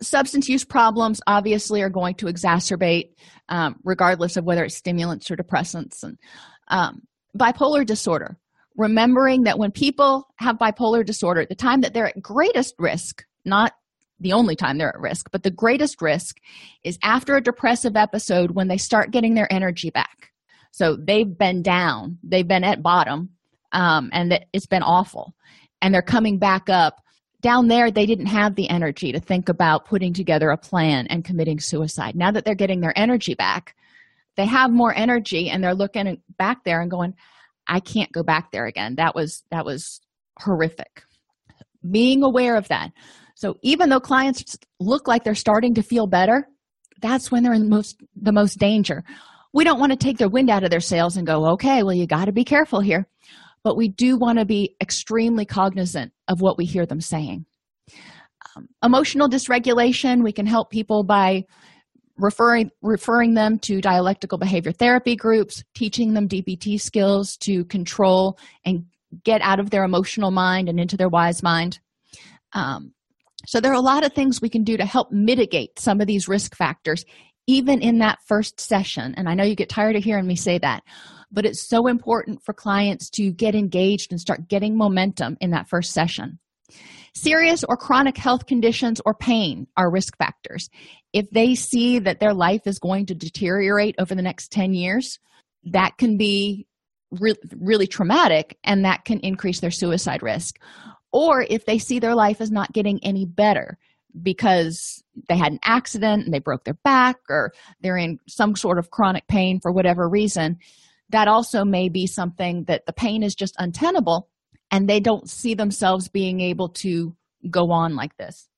substance 0.00 0.48
use 0.48 0.64
problems 0.64 1.20
obviously 1.26 1.82
are 1.82 1.90
going 1.90 2.14
to 2.16 2.26
exacerbate 2.26 3.10
um, 3.48 3.76
regardless 3.84 4.36
of 4.36 4.44
whether 4.44 4.64
it's 4.64 4.76
stimulants 4.76 5.30
or 5.30 5.36
depressants. 5.36 6.02
And 6.02 6.18
um, 6.68 7.02
bipolar 7.36 7.86
disorder 7.86 8.36
remembering 8.76 9.44
that 9.44 9.58
when 9.58 9.70
people 9.70 10.28
have 10.36 10.56
bipolar 10.58 11.04
disorder 11.04 11.46
the 11.46 11.54
time 11.54 11.80
that 11.80 11.94
they're 11.94 12.08
at 12.08 12.20
greatest 12.20 12.74
risk 12.78 13.24
not 13.44 13.72
the 14.20 14.32
only 14.32 14.56
time 14.56 14.76
they're 14.76 14.94
at 14.94 15.00
risk 15.00 15.30
but 15.30 15.42
the 15.42 15.50
greatest 15.50 16.02
risk 16.02 16.38
is 16.84 16.98
after 17.02 17.36
a 17.36 17.42
depressive 17.42 17.96
episode 17.96 18.50
when 18.50 18.68
they 18.68 18.76
start 18.76 19.10
getting 19.10 19.34
their 19.34 19.50
energy 19.52 19.90
back. 19.90 20.30
So 20.72 20.96
they've 20.96 21.38
been 21.38 21.62
down 21.62 22.18
they've 22.22 22.46
been 22.46 22.64
at 22.64 22.82
bottom 22.82 23.30
um, 23.72 24.10
and 24.12 24.44
it's 24.52 24.66
been 24.66 24.82
awful. 24.82 25.34
And 25.82 25.92
they're 25.92 26.02
coming 26.02 26.38
back 26.38 26.68
up 26.68 27.02
down 27.46 27.68
there 27.68 27.92
they 27.92 28.06
didn't 28.06 28.26
have 28.26 28.56
the 28.56 28.68
energy 28.68 29.12
to 29.12 29.20
think 29.20 29.48
about 29.48 29.84
putting 29.84 30.12
together 30.12 30.50
a 30.50 30.56
plan 30.56 31.06
and 31.06 31.24
committing 31.24 31.60
suicide. 31.60 32.16
Now 32.16 32.32
that 32.32 32.44
they're 32.44 32.56
getting 32.56 32.80
their 32.80 32.92
energy 32.98 33.34
back 33.34 33.76
they 34.36 34.46
have 34.46 34.72
more 34.72 34.92
energy 34.92 35.48
and 35.48 35.62
they're 35.62 35.72
looking 35.72 36.20
back 36.36 36.64
there 36.64 36.80
and 36.80 36.90
going 36.90 37.14
i 37.68 37.78
can't 37.78 38.10
go 38.10 38.24
back 38.24 38.50
there 38.50 38.66
again. 38.66 38.96
That 38.96 39.14
was 39.14 39.44
that 39.52 39.64
was 39.64 40.00
horrific. 40.40 41.04
Being 41.88 42.24
aware 42.24 42.56
of 42.56 42.66
that. 42.66 42.90
So 43.36 43.58
even 43.62 43.90
though 43.90 44.00
clients 44.00 44.58
look 44.80 45.06
like 45.06 45.22
they're 45.22 45.36
starting 45.36 45.74
to 45.74 45.82
feel 45.82 46.08
better 46.08 46.48
that's 47.00 47.30
when 47.30 47.44
they're 47.44 47.52
in 47.52 47.62
the 47.62 47.76
most 47.76 47.96
the 48.16 48.32
most 48.32 48.58
danger. 48.58 49.04
We 49.52 49.62
don't 49.62 49.78
want 49.78 49.92
to 49.92 49.96
take 49.96 50.18
their 50.18 50.28
wind 50.28 50.50
out 50.50 50.64
of 50.64 50.70
their 50.70 50.80
sails 50.80 51.16
and 51.16 51.24
go 51.24 51.50
okay 51.50 51.84
well 51.84 51.94
you 51.94 52.08
got 52.08 52.24
to 52.24 52.32
be 52.32 52.42
careful 52.42 52.80
here. 52.80 53.06
But 53.62 53.76
we 53.76 53.86
do 53.86 54.16
want 54.16 54.40
to 54.40 54.44
be 54.44 54.74
extremely 54.80 55.44
cognizant 55.44 56.12
of 56.28 56.40
what 56.40 56.58
we 56.58 56.64
hear 56.64 56.86
them 56.86 57.00
saying. 57.00 57.46
Um, 58.56 58.68
emotional 58.82 59.28
dysregulation 59.28 60.22
we 60.22 60.32
can 60.32 60.46
help 60.46 60.70
people 60.70 61.02
by 61.04 61.44
referring 62.16 62.70
referring 62.82 63.34
them 63.34 63.58
to 63.58 63.80
dialectical 63.80 64.38
behavior 64.38 64.72
therapy 64.72 65.14
groups 65.14 65.62
teaching 65.74 66.14
them 66.14 66.26
dbt 66.26 66.80
skills 66.80 67.36
to 67.36 67.66
control 67.66 68.38
and 68.64 68.86
get 69.24 69.40
out 69.42 69.60
of 69.60 69.70
their 69.70 69.84
emotional 69.84 70.30
mind 70.30 70.68
and 70.68 70.80
into 70.80 70.96
their 70.96 71.08
wise 71.08 71.42
mind. 71.42 71.78
Um, 72.52 72.92
so 73.46 73.60
there 73.60 73.70
are 73.70 73.74
a 73.74 73.80
lot 73.80 74.04
of 74.04 74.12
things 74.12 74.40
we 74.40 74.48
can 74.48 74.64
do 74.64 74.76
to 74.76 74.84
help 74.84 75.12
mitigate 75.12 75.78
some 75.78 76.00
of 76.00 76.06
these 76.06 76.28
risk 76.28 76.56
factors 76.56 77.04
even 77.46 77.80
in 77.80 77.98
that 77.98 78.18
first 78.26 78.60
session. 78.60 79.14
And 79.16 79.28
i 79.28 79.34
know 79.34 79.44
you 79.44 79.54
get 79.54 79.68
tired 79.68 79.96
of 79.96 80.04
hearing 80.04 80.26
me 80.26 80.36
say 80.36 80.58
that 80.58 80.82
but 81.30 81.46
it's 81.46 81.68
so 81.68 81.86
important 81.86 82.42
for 82.44 82.52
clients 82.52 83.10
to 83.10 83.32
get 83.32 83.54
engaged 83.54 84.12
and 84.12 84.20
start 84.20 84.48
getting 84.48 84.76
momentum 84.76 85.36
in 85.40 85.50
that 85.50 85.68
first 85.68 85.92
session. 85.92 86.38
Serious 87.14 87.64
or 87.64 87.76
chronic 87.76 88.16
health 88.16 88.46
conditions 88.46 89.00
or 89.06 89.14
pain 89.14 89.66
are 89.76 89.90
risk 89.90 90.16
factors. 90.18 90.68
If 91.12 91.30
they 91.30 91.54
see 91.54 91.98
that 91.98 92.20
their 92.20 92.34
life 92.34 92.66
is 92.66 92.78
going 92.78 93.06
to 93.06 93.14
deteriorate 93.14 93.94
over 93.98 94.14
the 94.14 94.22
next 94.22 94.52
10 94.52 94.74
years, 94.74 95.18
that 95.64 95.96
can 95.96 96.18
be 96.18 96.66
re- 97.10 97.34
really 97.56 97.86
traumatic 97.86 98.58
and 98.64 98.84
that 98.84 99.04
can 99.04 99.20
increase 99.20 99.60
their 99.60 99.70
suicide 99.70 100.22
risk. 100.22 100.58
Or 101.12 101.46
if 101.48 101.64
they 101.64 101.78
see 101.78 101.98
their 101.98 102.14
life 102.14 102.40
is 102.40 102.50
not 102.50 102.72
getting 102.72 103.02
any 103.02 103.24
better 103.24 103.78
because 104.22 105.02
they 105.28 105.36
had 105.36 105.52
an 105.52 105.58
accident 105.62 106.24
and 106.24 106.34
they 106.34 106.38
broke 106.38 106.64
their 106.64 106.78
back 106.84 107.16
or 107.28 107.52
they're 107.80 107.96
in 107.96 108.18
some 108.28 108.56
sort 108.56 108.78
of 108.78 108.90
chronic 108.90 109.26
pain 109.28 109.60
for 109.60 109.72
whatever 109.72 110.08
reason, 110.08 110.58
that 111.10 111.28
also 111.28 111.64
may 111.64 111.88
be 111.88 112.06
something 112.06 112.64
that 112.64 112.86
the 112.86 112.92
pain 112.92 113.22
is 113.22 113.34
just 113.34 113.54
untenable 113.58 114.28
and 114.70 114.88
they 114.88 115.00
don't 115.00 115.30
see 115.30 115.54
themselves 115.54 116.08
being 116.08 116.40
able 116.40 116.68
to 116.68 117.14
go 117.48 117.70
on 117.70 117.94
like 117.94 118.16
this. 118.16 118.48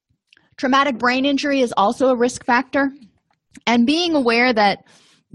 Traumatic 0.56 0.98
brain 0.98 1.24
injury 1.24 1.60
is 1.60 1.72
also 1.76 2.08
a 2.08 2.16
risk 2.16 2.44
factor, 2.44 2.90
and 3.66 3.86
being 3.86 4.14
aware 4.14 4.52
that 4.52 4.84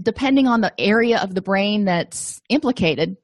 depending 0.00 0.46
on 0.46 0.60
the 0.60 0.72
area 0.78 1.18
of 1.18 1.34
the 1.34 1.40
brain 1.40 1.84
that's 1.84 2.42
implicated, 2.48 3.16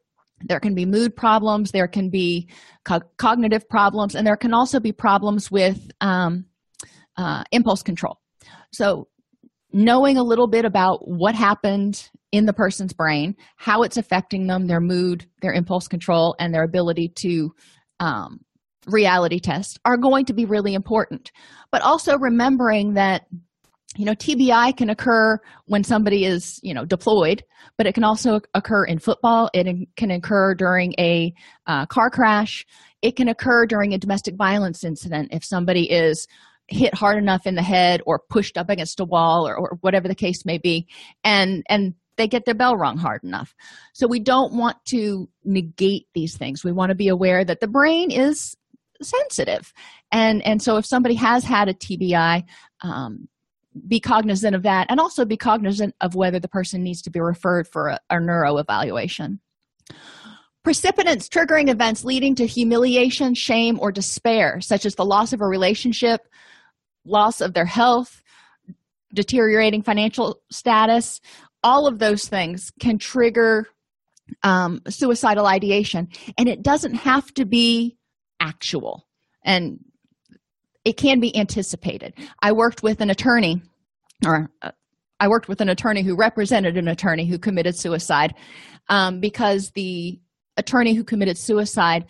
there 0.43 0.61
can 0.61 0.75
be 0.75 0.87
mood 0.87 1.15
problems, 1.15 1.73
there 1.73 1.89
can 1.89 2.09
be 2.09 2.49
co- 2.85 3.03
cognitive 3.19 3.69
problems, 3.69 4.15
and 4.15 4.27
there 4.27 4.37
can 4.37 4.55
also 4.55 4.81
be 4.81 4.93
problems 4.93 5.51
with 5.51 5.91
um, 6.01 6.47
uh, 7.17 7.45
impulse 7.51 7.83
control. 7.83 8.19
So, 8.73 9.09
knowing 9.73 10.17
a 10.17 10.23
little 10.23 10.49
bit 10.49 10.65
about 10.65 11.07
what 11.07 11.35
happened 11.35 12.11
in 12.33 12.47
the 12.47 12.53
person's 12.53 12.93
brain, 12.93 13.37
how 13.57 13.83
it's 13.83 13.97
affecting 13.97 14.47
them, 14.47 14.67
their 14.67 14.81
mood, 14.81 15.27
their 15.43 15.53
impulse 15.53 15.89
control, 15.89 16.35
and 16.39 16.55
their 16.55 16.65
ability 16.65 17.09
to 17.09 17.53
um, 17.99 18.41
reality 18.87 19.41
test 19.41 19.79
are 19.85 19.97
going 19.97 20.25
to 20.27 20.33
be 20.33 20.45
really 20.45 20.75
important. 20.75 21.33
But 21.71 21.83
also 21.83 22.17
remembering 22.19 22.95
that 22.95 23.23
you 23.97 24.05
know 24.05 24.15
tbi 24.15 24.77
can 24.77 24.89
occur 24.89 25.37
when 25.67 25.83
somebody 25.83 26.25
is 26.25 26.61
you 26.63 26.73
know 26.73 26.85
deployed 26.85 27.43
but 27.77 27.89
it 27.89 27.93
can 27.93 28.05
also 28.05 28.41
occur 28.55 28.85
in 28.85 29.01
football 29.01 29.51
it 29.53 29.67
can 29.97 30.13
occur 30.13 30.55
during 30.55 30.95
a 30.99 31.35
uh, 31.67 31.87
car 31.87 32.09
crash 32.09 32.65
it 33.03 33.17
can 33.17 33.27
occur 33.27 33.67
during 33.67 33.93
a 33.93 33.99
domestic 33.99 34.37
violence 34.37 34.85
incident 34.85 35.29
if 35.33 35.45
somebody 35.45 35.91
is 35.91 36.29
hit 36.71 36.95
hard 36.95 37.19
enough 37.19 37.47
in 37.47 37.55
the 37.55 37.63
head 37.63 38.01
or 38.07 38.19
pushed 38.19 38.57
up 38.57 38.71
against 38.71 39.01
a 39.01 39.05
wall 39.05 39.47
or, 39.47 39.57
or 39.57 39.79
whatever 39.81 40.09
the 40.09 40.15
case 40.15 40.45
may 40.45 40.59
be 40.59 40.87
and 41.25 41.65
and 41.69 41.95
they 42.17 42.29
get 42.29 42.45
their 42.45 42.55
bell 42.55 42.77
rung 42.77 42.99
hard 42.99 43.25
enough. 43.25 43.55
So 43.95 44.07
we 44.07 44.21
don't 44.21 44.53
want 44.53 44.77
to 44.87 45.29
negate 45.43 46.07
these 46.15 46.37
things. 46.37 46.63
We 46.63 46.73
want 46.73 46.91
to 46.91 46.95
be 46.95 47.09
aware 47.09 47.45
that 47.45 47.61
the 47.61 47.67
brain 47.67 48.11
is 48.11 48.55
sensitive. 49.03 49.73
And 50.13 50.45
and 50.45 50.63
so 50.63 50.77
if 50.77 50.85
somebody 50.85 51.15
has 51.15 51.45
had 51.45 51.69
a 51.69 51.75
TBI, 51.75 52.45
um, 52.83 53.29
be 53.87 54.01
cognizant 54.01 54.55
of 54.55 54.65
that 54.65 54.87
and 54.91 55.01
also 55.01 55.25
be 55.25 55.37
cognizant 55.37 55.95
of 56.01 56.15
whether 56.15 56.39
the 56.39 56.49
person 56.49 56.83
needs 56.83 57.03
to 57.03 57.11
be 57.11 57.21
referred 57.21 57.69
for 57.69 57.89
a, 57.89 58.01
a 58.11 58.21
neuro 58.21 58.59
evaluation. 58.59 59.41
Precipitants 60.63 61.29
triggering 61.29 61.71
events 61.71 62.05
leading 62.05 62.35
to 62.35 62.47
humiliation, 62.47 63.35
shame, 63.35 63.79
or 63.81 63.91
despair, 63.91 64.61
such 64.61 64.85
as 64.85 64.95
the 64.95 65.07
loss 65.07 65.33
of 65.33 65.41
a 65.41 65.47
relationship, 65.47 66.29
loss 67.05 67.41
of 67.41 67.55
their 67.55 67.67
health, 67.67 68.23
deteriorating 69.15 69.83
financial 69.83 70.41
status, 70.51 71.21
all 71.63 71.87
of 71.87 71.99
those 71.99 72.29
things 72.29 72.71
can 72.81 72.99
trigger 72.99 73.67
um, 74.43 74.81
suicidal 74.89 75.47
ideation. 75.47 76.09
And 76.39 76.49
it 76.49 76.63
doesn't 76.63 76.95
have 76.95 77.33
to 77.35 77.45
be 77.45 77.97
actual. 78.39 79.07
And 79.45 79.79
it 80.85 80.97
can 80.97 81.21
be 81.21 81.37
anticipated. 81.37 82.15
I 82.41 82.53
worked 82.53 82.83
with 82.83 83.01
an 83.01 83.11
attorney 83.11 83.63
or 84.25 84.51
uh, 84.63 84.71
i 85.19 85.29
worked 85.29 85.49
with 85.49 85.61
an 85.61 85.69
attorney 85.69 86.03
who 86.03 86.17
represented 86.17 86.77
an 86.77 86.89
attorney 86.89 87.27
who 87.27 87.39
committed 87.39 87.77
suicide 87.77 88.35
um, 88.89 89.21
because 89.21 89.71
the 89.71 90.19
attorney 90.57 90.95
who 90.95 91.05
committed 91.05 91.39
suicide 91.39 92.05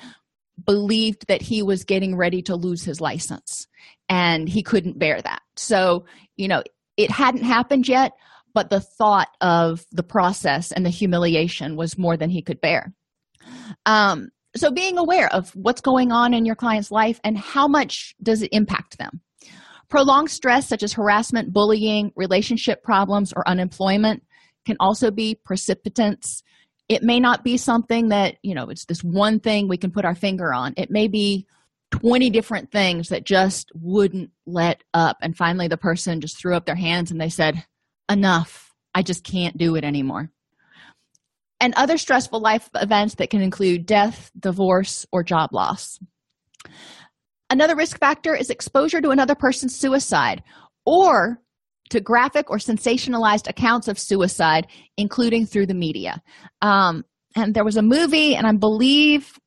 believed 0.65 1.27
that 1.29 1.43
he 1.43 1.63
was 1.63 1.85
getting 1.85 2.17
ready 2.17 2.43
to 2.43 2.57
lose 2.57 2.83
his 2.85 3.01
license 3.01 3.67
and 4.09 4.49
he 4.49 4.63
couldn't 4.63 4.99
bear 4.99 5.21
that. 5.21 5.43
So 5.57 6.07
you 6.37 6.49
know 6.49 6.63
it 6.97 7.11
hadn't 7.11 7.45
happened 7.45 7.89
yet 7.89 8.13
but 8.55 8.71
the 8.71 8.81
thought 8.81 9.29
of 9.41 9.85
the 9.93 10.03
process 10.03 10.73
and 10.73 10.85
the 10.85 10.91
humiliation 10.91 11.77
was 11.77 11.99
more 11.99 12.17
than 12.17 12.31
he 12.31 12.43
could 12.43 12.61
bear. 12.61 12.93
Um, 13.87 14.29
so 14.57 14.71
being 14.71 14.99
aware 14.99 15.33
of 15.33 15.51
what's 15.55 15.81
going 15.81 16.11
on 16.11 16.35
in 16.35 16.45
your 16.45 16.57
client's 16.57 16.91
life 16.91 17.21
and 17.23 17.39
how 17.39 17.69
much 17.69 18.15
does 18.23 18.43
it 18.43 18.51
impact 18.53 18.99
them? 18.99 19.21
Prolonged 19.89 20.31
stress 20.31 20.69
such 20.69 20.83
as 20.83 20.93
harassment 20.93 21.53
bullying 21.53 22.13
relationship 22.17 22.83
problems 22.83 23.33
or 23.35 23.49
unemployment 23.49 24.23
can 24.67 24.77
also 24.81 25.11
be 25.11 25.39
precipitants 25.45 26.43
it 26.91 27.05
may 27.05 27.21
not 27.21 27.45
be 27.45 27.57
something 27.57 28.09
that 28.09 28.37
you 28.43 28.53
know 28.53 28.69
it's 28.69 28.85
this 28.85 29.03
one 29.03 29.39
thing 29.39 29.69
we 29.69 29.79
can 29.79 29.93
put 29.93 30.05
our 30.05 30.17
finger 30.17 30.53
on. 30.53 30.75
It 30.77 30.91
may 30.91 31.07
be 31.07 31.47
20 31.93 32.31
different 32.31 32.73
things 32.73 33.09
that 33.09 33.25
just 33.25 33.71
wouldn't 33.75 34.31
let 34.45 34.83
up. 34.93 35.17
And 35.23 35.37
finally 35.37 35.69
the 35.69 35.77
person 35.77 36.21
just 36.21 36.37
threw 36.37 36.55
up 36.55 36.67
their 36.67 36.75
hands 36.75 37.11
and 37.11 37.21
they 37.21 37.29
said 37.29 37.65
enough. 38.11 38.75
I 38.93 39.03
just 39.03 39.23
can't 39.23 39.57
do 39.57 39.77
it 39.77 39.85
anymore. 39.85 40.31
And 41.61 41.75
other 41.77 41.97
stressful 41.97 42.41
life 42.41 42.69
events 42.75 43.15
that 43.17 43.31
can 43.31 43.41
include 43.41 43.87
death, 43.87 44.33
divorce, 44.39 45.07
or 45.13 45.23
job 45.23 45.51
loss. 45.53 46.01
Another 47.51 47.77
risk 47.77 48.01
factor 48.01 48.35
is 48.35 48.51
exposure 48.51 49.01
to 49.01 49.11
another 49.11 49.37
person's 49.37 49.77
suicide 49.77 50.43
or 50.85 51.41
to 51.91 52.01
graphic 52.01 52.51
or 52.51 52.57
sensationalized 52.57 53.49
accounts 53.49 53.89
of 53.89 53.99
suicide, 53.99 54.67
including 54.97 55.47
through 55.47 55.67
the 55.67 55.75
media. 55.75 56.23
Um, 56.63 57.05
and 57.37 57.55
there 57.55 57.65
was 57.65 57.77
a 57.77 57.83
movie, 57.83 58.35
and 58.35 58.47
I 58.47 58.53
believe, 58.53 59.39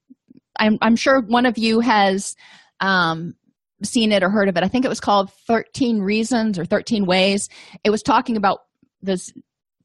I'm, 0.57 0.77
I'm 0.81 0.95
sure 0.95 1.21
one 1.21 1.45
of 1.45 1.57
you 1.57 1.79
has 1.79 2.35
um, 2.79 3.35
seen 3.81 4.11
it 4.11 4.23
or 4.23 4.29
heard 4.29 4.49
of 4.49 4.57
it. 4.57 4.63
I 4.63 4.67
think 4.67 4.85
it 4.85 4.89
was 4.89 4.99
called 4.99 5.31
13 5.47 5.99
Reasons 5.99 6.59
or 6.59 6.65
13 6.65 7.05
Ways. 7.05 7.49
It 7.83 7.89
was 7.89 8.03
talking 8.03 8.37
about 8.37 8.59
this 9.01 9.33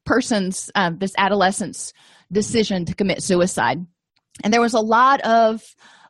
person's, 0.05 0.71
uh, 0.75 0.91
this 0.95 1.13
adolescent's 1.17 1.93
decision 2.31 2.85
to 2.85 2.95
commit 2.95 3.21
suicide. 3.21 3.85
And 4.43 4.53
there 4.53 4.61
was 4.61 4.73
a 4.73 4.79
lot 4.79 5.21
of 5.21 5.61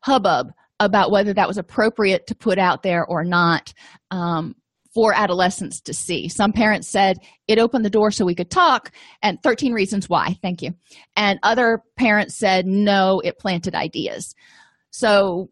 hubbub 0.02 0.52
about 0.80 1.12
whether 1.12 1.34
that 1.34 1.48
was 1.48 1.58
appropriate 1.58 2.28
to 2.28 2.36
put 2.36 2.58
out 2.58 2.84
there 2.84 3.06
or 3.06 3.24
not 3.24 3.74
um, 4.12 4.56
for 4.94 5.14
adolescents 5.14 5.82
to 5.82 5.94
see. 5.94 6.28
Some 6.28 6.52
parents 6.52 6.88
said 6.88 7.18
it 7.48 7.60
opened 7.60 7.86
the 7.86 7.90
door 7.90 8.12
so 8.12 8.26
we 8.26 8.36
could 8.36 8.50
talk, 8.50 8.92
and 9.22 9.42
13 9.44 9.74
reasons 9.74 10.10
why. 10.10 10.38
Thank 10.42 10.62
you. 10.62 10.72
And 11.16 11.40
other 11.44 11.84
parents 11.96 12.38
said 12.38 12.66
no, 12.66 13.22
it 13.24 13.40
planted 13.40 13.76
ideas. 13.76 14.34
So, 14.92 15.50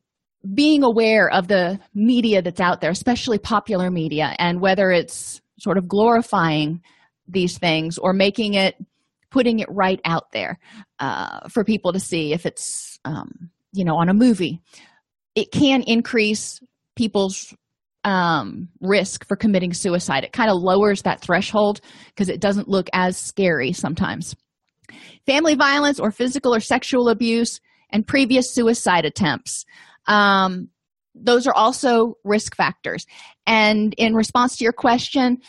being 0.53 0.83
aware 0.83 1.29
of 1.29 1.47
the 1.47 1.79
media 1.93 2.41
that's 2.41 2.61
out 2.61 2.79
there, 2.79 2.91
especially 2.91 3.37
popular 3.37 3.91
media, 3.91 4.35
and 4.39 4.61
whether 4.61 4.91
it's 4.91 5.41
sort 5.59 5.77
of 5.77 5.87
glorifying 5.87 6.81
these 7.27 7.57
things 7.57 7.97
or 7.97 8.13
making 8.13 8.53
it 8.53 8.75
putting 9.29 9.59
it 9.59 9.67
right 9.69 9.99
out 10.05 10.31
there 10.31 10.57
uh, 10.99 11.49
for 11.49 11.65
people 11.65 11.91
to 11.91 11.99
see 11.99 12.31
if 12.31 12.45
it's 12.45 12.97
um, 13.03 13.49
you 13.73 13.83
know 13.83 13.97
on 13.97 14.07
a 14.07 14.13
movie 14.13 14.61
it 15.35 15.51
can 15.51 15.83
increase 15.83 16.61
people's 16.95 17.53
um, 18.07 18.69
risk 18.79 19.27
for 19.27 19.35
committing 19.35 19.73
suicide. 19.73 20.23
It 20.23 20.31
kind 20.31 20.49
of 20.49 20.57
lowers 20.57 21.01
that 21.03 21.21
threshold 21.21 21.81
because 22.07 22.29
it 22.29 22.39
doesn't 22.39 22.69
look 22.69 22.87
as 22.93 23.17
scary 23.17 23.73
sometimes. 23.73 24.35
Family 25.25 25.55
violence 25.55 25.99
or 25.99 26.11
physical 26.11 26.55
or 26.55 26.61
sexual 26.61 27.09
abuse 27.09 27.59
and 27.89 28.07
previous 28.07 28.53
suicide 28.53 29.05
attempts 29.05 29.65
um, 30.07 30.69
those 31.13 31.47
are 31.47 31.53
also 31.53 32.15
risk 32.23 32.55
factors. 32.55 33.05
And 33.45 33.93
in 33.97 34.13
response 34.13 34.57
to 34.57 34.63
your 34.63 34.73
question 34.73 35.39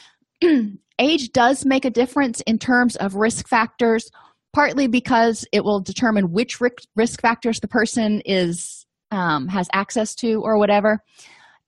age 0.99 1.31
does 1.33 1.65
make 1.65 1.85
a 1.85 1.91
difference 1.91 2.41
in 2.43 2.59
terms 2.59 2.97
of 2.97 3.15
risk 3.15 3.49
factors 3.49 4.11
partly 4.55 4.89
because 4.89 5.45
it 5.53 5.63
will 5.63 5.81
determine 5.81 6.33
which 6.33 6.59
risk 6.97 7.21
factors 7.21 7.61
the 7.61 7.69
person 7.69 8.23
is 8.25 8.87
um, 9.11 9.47
has 9.47 9.69
access 9.73 10.15
to 10.15 10.41
or 10.43 10.59
whatever 10.59 10.99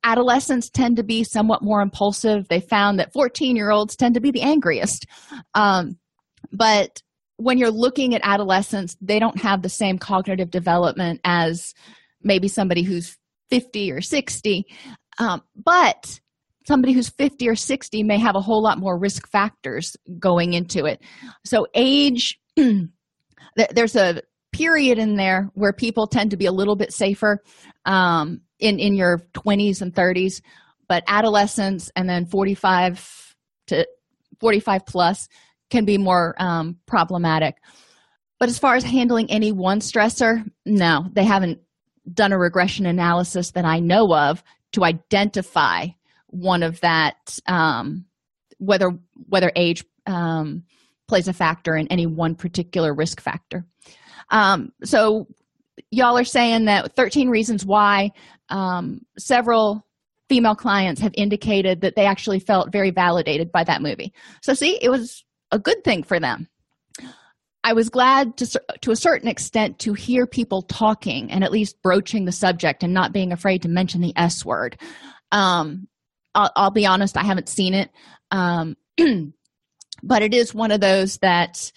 adolescents 0.05 0.71
tend 0.71 0.97
to 0.97 1.03
be 1.03 1.25
somewhat 1.25 1.63
more 1.63 1.81
impulsive. 1.81 2.49
They 2.49 2.61
found 2.61 2.99
that 2.99 3.13
14 3.13 3.57
year 3.57 3.71
olds 3.71 3.97
tend 3.97 4.15
to 4.15 4.21
be 4.21 4.31
the 4.31 4.43
angriest. 4.43 5.07
Um, 5.55 5.99
but 6.53 7.03
when 7.37 7.59
you're 7.59 7.71
looking 7.71 8.15
at 8.15 8.21
adolescents 8.23 8.97
they 9.01 9.19
don't 9.19 9.41
have 9.41 9.63
the 9.63 9.69
same 9.69 9.99
cognitive 9.99 10.51
development 10.51 11.21
as 11.25 11.75
maybe 12.23 12.49
somebody 12.49 12.83
who's 12.83 13.17
50 13.49 13.93
or 13.93 14.03
60 14.03 14.67
um, 15.19 15.43
but 15.57 16.21
somebody 16.67 16.93
who's 16.93 17.09
50 17.09 17.49
or 17.49 17.57
60 17.57 18.03
may 18.03 18.19
have 18.19 18.37
a 18.37 18.41
whole 18.41 18.63
lot 18.63 18.79
more 18.79 18.99
risk 18.99 19.29
factors 19.29 19.97
going 20.19 20.53
into 20.53 20.85
it. 20.85 21.03
So 21.45 21.67
age 21.75 22.39
there's 23.75 23.97
a 23.97 24.23
period 24.53 24.99
in 24.99 25.17
there 25.17 25.51
where 25.55 25.73
people 25.73 26.07
tend 26.07 26.31
to 26.31 26.37
be 26.37 26.47
a 26.47 26.53
little 26.53 26.77
bit 26.77 26.93
safer. 26.93 27.43
Um, 27.85 28.43
in 28.61 28.79
in 28.79 28.95
your 28.95 29.19
20s 29.35 29.83
and 29.83 29.95
30s 29.95 30.41
but 30.89 31.05
adolescents 31.07 31.91
and 31.95 32.09
then 32.09 32.27
45 32.27 33.37
to 33.69 33.87
45 34.41 34.87
plus 34.87 35.29
can 35.71 35.85
be 35.85 35.99
more 35.99 36.35
um, 36.39 36.79
problematic. 36.87 37.57
But 38.41 38.49
as 38.49 38.59
far 38.59 38.75
as 38.75 38.83
handling 38.83 39.31
any 39.31 39.53
one 39.53 39.81
stressor 39.81 40.49
no 40.65 41.07
they 41.13 41.25
haven't 41.25 41.61
done 42.13 42.33
a 42.33 42.39
regression 42.39 42.87
analysis 42.87 43.53
that 43.53 43.65
i 43.65 43.79
know 43.79 44.13
of 44.15 44.43
to 44.73 44.85
identify 44.85 45.87
one 46.29 46.63
of 46.63 46.81
that 46.81 47.39
um, 47.47 48.07
whether 48.59 48.91
whether 49.29 49.51
age 49.57 49.85
um, 50.07 50.65
plays 51.09 51.29
a 51.29 51.33
factor 51.33 51.77
in 51.77 51.89
any 51.89 52.07
one 52.07 52.35
particular 52.35 52.95
risk 52.95 53.21
factor. 53.21 53.67
Um, 54.31 54.73
so 54.85 55.27
y'all 55.91 56.17
are 56.17 56.25
saying 56.25 56.67
that 56.67 56.95
13 56.95 57.29
reasons 57.29 57.67
why 57.67 58.13
um, 58.51 59.01
several 59.19 59.87
female 60.29 60.55
clients 60.55 61.01
have 61.01 61.13
indicated 61.17 61.81
that 61.81 61.97
they 61.97 62.07
actually 62.07 62.39
felt 62.39 62.71
very 62.71 62.91
validated 62.91 63.51
by 63.51 63.65
that 63.65 63.83
movie 63.83 64.13
so 64.43 64.55
see 64.55 64.79
it 64.81 64.91
was 64.91 65.25
a 65.51 65.59
good 65.59 65.83
thing 65.83 66.03
for 66.05 66.21
them 66.21 66.49
i 67.65 67.73
was 67.73 67.89
glad 67.89 68.37
to 68.37 68.47
to 68.81 68.93
a 68.93 68.97
certain 68.97 69.29
extent 69.29 69.79
to 69.79 69.93
hear 69.93 70.27
people 70.27 70.63
talking 70.63 71.31
and 71.33 71.43
at 71.43 71.51
least 71.51 71.83
broaching 71.83 72.27
the 72.27 72.33
subject 72.33 72.85
and 72.85 72.95
not 72.95 73.13
being 73.13 73.33
afraid 73.33 73.63
to 73.63 73.69
mention 73.69 74.01
the 74.01 74.13
s 74.17 74.45
word 74.45 74.79
um, 75.33 75.87
I'll, 76.35 76.51
I'll 76.57 76.71
be 76.71 76.87
honest, 76.87 77.17
I 77.17 77.25
haven't 77.25 77.49
seen 77.49 77.75
it. 77.75 77.91
Um, 78.31 78.77
but 80.03 80.23
it 80.23 80.35
is 80.35 80.55
one 80.55 80.71
of 80.71 80.81
those 80.81 81.19
that 81.19 81.73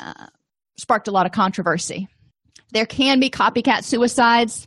uh, 0.00 0.26
sparked 0.76 1.08
a 1.08 1.12
lot 1.12 1.26
of 1.26 1.32
controversy. 1.32 2.08
There 2.72 2.86
can 2.86 3.20
be 3.20 3.30
copycat 3.30 3.84
suicides, 3.84 4.66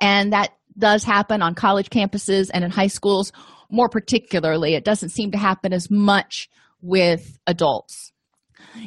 and 0.00 0.32
that 0.32 0.52
does 0.78 1.04
happen 1.04 1.42
on 1.42 1.54
college 1.54 1.90
campuses 1.90 2.50
and 2.52 2.64
in 2.64 2.70
high 2.70 2.86
schools 2.86 3.32
more 3.70 3.88
particularly. 3.88 4.74
It 4.74 4.84
doesn't 4.84 5.08
seem 5.08 5.32
to 5.32 5.38
happen 5.38 5.72
as 5.72 5.90
much 5.90 6.48
with 6.82 7.38
adults. 7.46 8.12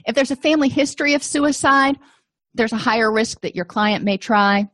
If 0.06 0.15
there's 0.15 0.32
a 0.32 0.36
family 0.36 0.69
history 0.69 1.15
of 1.15 1.24
suicide, 1.24 1.98
there's 2.54 2.71
a 2.71 2.78
higher 2.78 3.12
risk 3.12 3.41
that 3.41 3.56
your 3.56 3.65
client 3.65 4.06
may 4.06 4.17
try. 4.17 4.69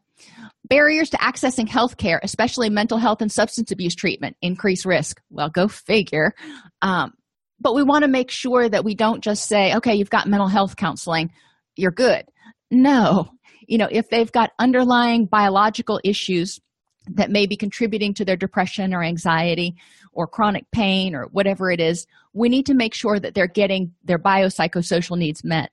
Barriers 0.69 1.09
to 1.09 1.17
accessing 1.17 1.67
health 1.67 1.97
care, 1.97 2.19
especially 2.23 2.69
mental 2.69 2.97
health 2.97 3.21
and 3.21 3.31
substance 3.31 3.71
abuse 3.71 3.95
treatment, 3.95 4.37
increase 4.41 4.85
risk. 4.85 5.19
Well, 5.29 5.49
go 5.49 5.67
figure. 5.67 6.33
Um, 6.81 7.13
but 7.59 7.75
we 7.75 7.83
want 7.83 8.03
to 8.03 8.07
make 8.07 8.31
sure 8.31 8.67
that 8.67 8.83
we 8.83 8.95
don't 8.95 9.23
just 9.23 9.47
say, 9.47 9.75
okay, 9.75 9.95
you've 9.95 10.09
got 10.09 10.27
mental 10.27 10.47
health 10.47 10.75
counseling, 10.75 11.31
you're 11.75 11.91
good. 11.91 12.25
No. 12.69 13.29
You 13.67 13.77
know, 13.77 13.87
if 13.89 14.09
they've 14.09 14.31
got 14.31 14.51
underlying 14.59 15.25
biological 15.25 15.99
issues 16.03 16.59
that 17.07 17.31
may 17.31 17.45
be 17.45 17.57
contributing 17.57 18.13
to 18.13 18.25
their 18.25 18.35
depression 18.35 18.93
or 18.93 19.03
anxiety 19.03 19.75
or 20.13 20.27
chronic 20.27 20.69
pain 20.71 21.15
or 21.15 21.25
whatever 21.27 21.71
it 21.71 21.79
is, 21.79 22.05
we 22.33 22.49
need 22.49 22.65
to 22.65 22.73
make 22.73 22.93
sure 22.93 23.19
that 23.19 23.33
they're 23.33 23.47
getting 23.47 23.93
their 24.03 24.19
biopsychosocial 24.19 25.17
needs 25.17 25.43
met. 25.43 25.71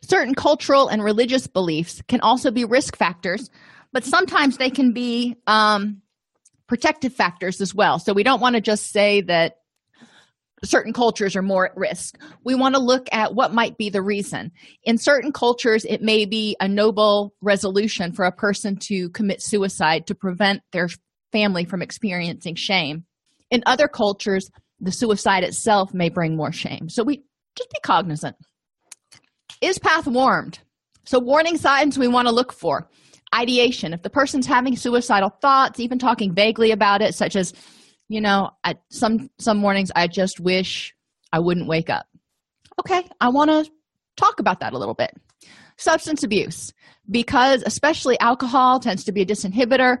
Certain 0.00 0.34
cultural 0.34 0.88
and 0.88 1.02
religious 1.02 1.46
beliefs 1.46 2.02
can 2.08 2.20
also 2.20 2.50
be 2.50 2.64
risk 2.64 2.96
factors 2.96 3.50
but 3.92 4.04
sometimes 4.04 4.56
they 4.56 4.70
can 4.70 4.92
be 4.92 5.36
um, 5.46 6.02
protective 6.66 7.12
factors 7.12 7.60
as 7.60 7.74
well. 7.74 7.98
So 7.98 8.12
we 8.12 8.22
don't 8.22 8.40
want 8.40 8.54
to 8.56 8.60
just 8.60 8.90
say 8.90 9.22
that 9.22 9.58
certain 10.64 10.92
cultures 10.92 11.36
are 11.36 11.42
more 11.42 11.66
at 11.66 11.76
risk. 11.76 12.16
We 12.44 12.54
want 12.54 12.74
to 12.74 12.80
look 12.80 13.08
at 13.12 13.34
what 13.34 13.54
might 13.54 13.76
be 13.76 13.90
the 13.90 14.02
reason. 14.02 14.52
In 14.84 14.98
certain 14.98 15.32
cultures, 15.32 15.84
it 15.84 16.02
may 16.02 16.24
be 16.24 16.56
a 16.60 16.68
noble 16.68 17.34
resolution 17.40 18.12
for 18.12 18.24
a 18.24 18.32
person 18.32 18.76
to 18.82 19.10
commit 19.10 19.42
suicide 19.42 20.06
to 20.06 20.14
prevent 20.14 20.62
their 20.72 20.88
family 21.32 21.64
from 21.64 21.82
experiencing 21.82 22.54
shame. 22.54 23.04
In 23.50 23.62
other 23.66 23.88
cultures, 23.88 24.50
the 24.80 24.92
suicide 24.92 25.44
itself 25.44 25.92
may 25.94 26.08
bring 26.08 26.36
more 26.36 26.52
shame. 26.52 26.88
So 26.88 27.02
we 27.02 27.22
just 27.56 27.70
be 27.70 27.78
cognizant. 27.82 28.36
Is 29.60 29.78
path 29.78 30.06
warmed? 30.06 30.60
So, 31.04 31.18
warning 31.18 31.56
signs 31.56 31.98
we 31.98 32.06
want 32.06 32.28
to 32.28 32.34
look 32.34 32.52
for 32.52 32.88
ideation 33.34 33.92
if 33.92 34.02
the 34.02 34.10
person's 34.10 34.46
having 34.46 34.76
suicidal 34.76 35.30
thoughts 35.42 35.80
even 35.80 35.98
talking 35.98 36.34
vaguely 36.34 36.70
about 36.70 37.02
it 37.02 37.14
such 37.14 37.36
as 37.36 37.52
you 38.08 38.20
know 38.20 38.50
at 38.64 38.80
some 38.90 39.30
some 39.38 39.58
mornings 39.58 39.90
i 39.94 40.06
just 40.06 40.40
wish 40.40 40.94
i 41.32 41.38
wouldn't 41.38 41.68
wake 41.68 41.90
up. 41.90 42.06
Okay 42.80 43.02
i 43.20 43.28
want 43.28 43.50
to 43.50 43.70
talk 44.18 44.40
about 44.40 44.60
that 44.60 44.72
a 44.72 44.78
little 44.78 44.94
bit. 44.94 45.14
Substance 45.76 46.24
abuse. 46.24 46.72
Because 47.10 47.62
especially 47.64 48.18
alcohol 48.20 48.80
tends 48.80 49.04
to 49.04 49.12
be 49.12 49.22
a 49.22 49.26
disinhibitor. 49.26 49.98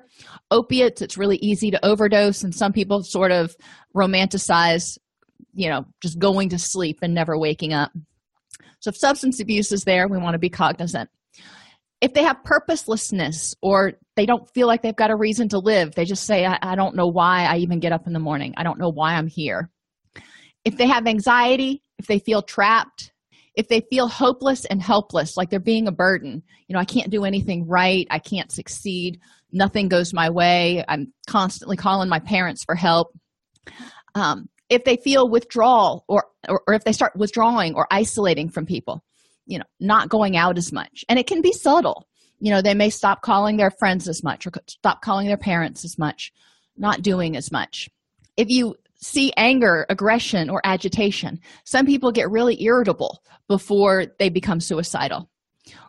Opiates 0.50 1.00
it's 1.00 1.16
really 1.16 1.36
easy 1.36 1.70
to 1.70 1.86
overdose 1.86 2.42
and 2.42 2.54
some 2.54 2.72
people 2.72 3.02
sort 3.02 3.32
of 3.32 3.56
romanticize 3.96 4.98
you 5.54 5.68
know 5.68 5.86
just 6.02 6.18
going 6.18 6.50
to 6.50 6.58
sleep 6.58 6.98
and 7.00 7.14
never 7.14 7.38
waking 7.38 7.72
up. 7.72 7.92
So 8.80 8.90
if 8.90 8.96
substance 8.96 9.40
abuse 9.40 9.72
is 9.72 9.84
there 9.84 10.08
we 10.08 10.18
want 10.18 10.34
to 10.34 10.38
be 10.38 10.50
cognizant. 10.50 11.08
If 12.00 12.14
they 12.14 12.22
have 12.22 12.44
purposelessness 12.44 13.54
or 13.62 13.94
they 14.18 14.26
don't 14.26 14.52
feel 14.52 14.66
like 14.66 14.82
they've 14.82 14.96
got 14.96 15.12
a 15.12 15.16
reason 15.16 15.48
to 15.50 15.60
live. 15.60 15.94
They 15.94 16.04
just 16.04 16.26
say 16.26 16.44
I, 16.44 16.58
I, 16.60 16.74
don't 16.74 16.96
know 16.96 17.06
why 17.06 17.44
i 17.44 17.58
even 17.58 17.78
get 17.78 17.92
up 17.92 18.08
in 18.08 18.12
the 18.12 18.18
morning. 18.18 18.52
I 18.56 18.64
don't 18.64 18.80
know 18.80 18.90
why 18.90 19.14
i'm 19.14 19.28
here. 19.28 19.70
If 20.64 20.76
they 20.76 20.88
have 20.88 21.06
anxiety 21.06 21.84
if 22.00 22.08
they 22.08 22.18
feel 22.18 22.42
trapped 22.42 23.12
if 23.54 23.68
they 23.68 23.80
feel 23.88 24.08
hopeless 24.08 24.64
and 24.64 24.82
helpless 24.82 25.36
like 25.36 25.50
they're 25.50 25.60
being 25.60 25.86
a 25.86 25.92
burden 25.92 26.42
you 26.66 26.74
know 26.74 26.80
i 26.80 26.84
can't 26.84 27.10
do 27.10 27.24
anything 27.24 27.68
right. 27.68 28.08
I 28.10 28.18
can't 28.18 28.50
succeed. 28.50 29.20
Nothing 29.52 29.86
goes 29.88 30.12
my 30.12 30.30
way. 30.30 30.84
I'm 30.88 31.12
constantly 31.28 31.76
calling 31.76 32.08
my 32.08 32.18
parents 32.18 32.64
for 32.64 32.74
help. 32.74 33.16
Um, 34.16 34.48
if 34.68 34.82
they 34.82 34.96
feel 34.96 35.30
withdrawal 35.30 36.04
or, 36.08 36.24
or 36.48 36.62
or 36.66 36.74
if 36.74 36.82
they 36.82 36.92
start 36.92 37.14
withdrawing 37.14 37.76
or 37.76 37.86
isolating 37.92 38.50
from 38.50 38.66
people 38.66 39.04
you 39.46 39.58
know 39.58 39.64
not 39.78 40.08
going 40.08 40.36
out 40.36 40.58
as 40.58 40.72
much. 40.72 41.04
And 41.08 41.20
it 41.20 41.28
can 41.28 41.40
be 41.40 41.52
subtle 41.52 42.07
you 42.40 42.50
know 42.50 42.62
they 42.62 42.74
may 42.74 42.90
stop 42.90 43.22
calling 43.22 43.56
their 43.56 43.70
friends 43.70 44.08
as 44.08 44.22
much 44.22 44.46
or 44.46 44.52
stop 44.66 45.02
calling 45.02 45.26
their 45.26 45.36
parents 45.36 45.84
as 45.84 45.98
much 45.98 46.32
not 46.76 47.02
doing 47.02 47.36
as 47.36 47.50
much. 47.50 47.88
If 48.36 48.48
you 48.48 48.76
see 49.00 49.32
anger 49.36 49.86
aggression 49.88 50.50
or 50.50 50.60
agitation 50.64 51.38
some 51.64 51.86
people 51.86 52.10
get 52.10 52.30
really 52.30 52.60
irritable 52.62 53.22
before 53.46 54.06
they 54.18 54.28
become 54.28 54.60
suicidal. 54.60 55.30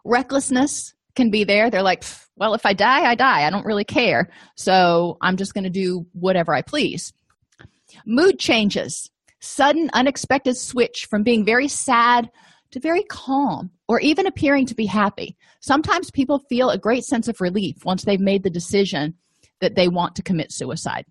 Recklessness 0.06 0.94
can 1.16 1.32
be 1.32 1.44
there. 1.44 1.70
They're 1.70 1.82
like 1.82 2.04
well 2.36 2.54
if 2.54 2.66
i 2.66 2.74
die 2.74 3.10
i 3.10 3.16
die. 3.16 3.46
I 3.46 3.50
don't 3.50 3.66
really 3.66 3.84
care. 3.84 4.30
So 4.56 5.18
i'm 5.22 5.38
just 5.38 5.54
going 5.54 5.64
to 5.64 5.70
do 5.70 6.06
whatever 6.14 6.54
i 6.54 6.62
please. 6.62 7.14
Mood 8.06 8.40
changes. 8.40 9.10
Sudden 9.42 9.90
unexpected 9.94 10.58
switch 10.58 11.08
from 11.10 11.24
being 11.24 11.46
very 11.46 11.68
sad 11.68 12.30
to 12.72 12.80
very 12.80 13.04
calm 13.04 13.72
or 13.90 14.00
even 14.00 14.28
appearing 14.28 14.68
to 14.68 14.76
be 14.76 14.86
happy. 14.86 15.36
Sometimes 15.62 16.12
people 16.12 16.40
feel 16.48 16.70
a 16.70 16.78
great 16.78 17.04
sense 17.04 17.28
of 17.28 17.42
relief 17.42 17.84
once 17.84 18.06
they've 18.06 18.20
made 18.20 18.44
the 18.44 18.50
decision 18.50 19.16
that 19.62 19.76
they 19.76 19.88
want 19.88 20.16
to 20.16 20.24
commit 20.24 20.54
suicide. 20.54 21.06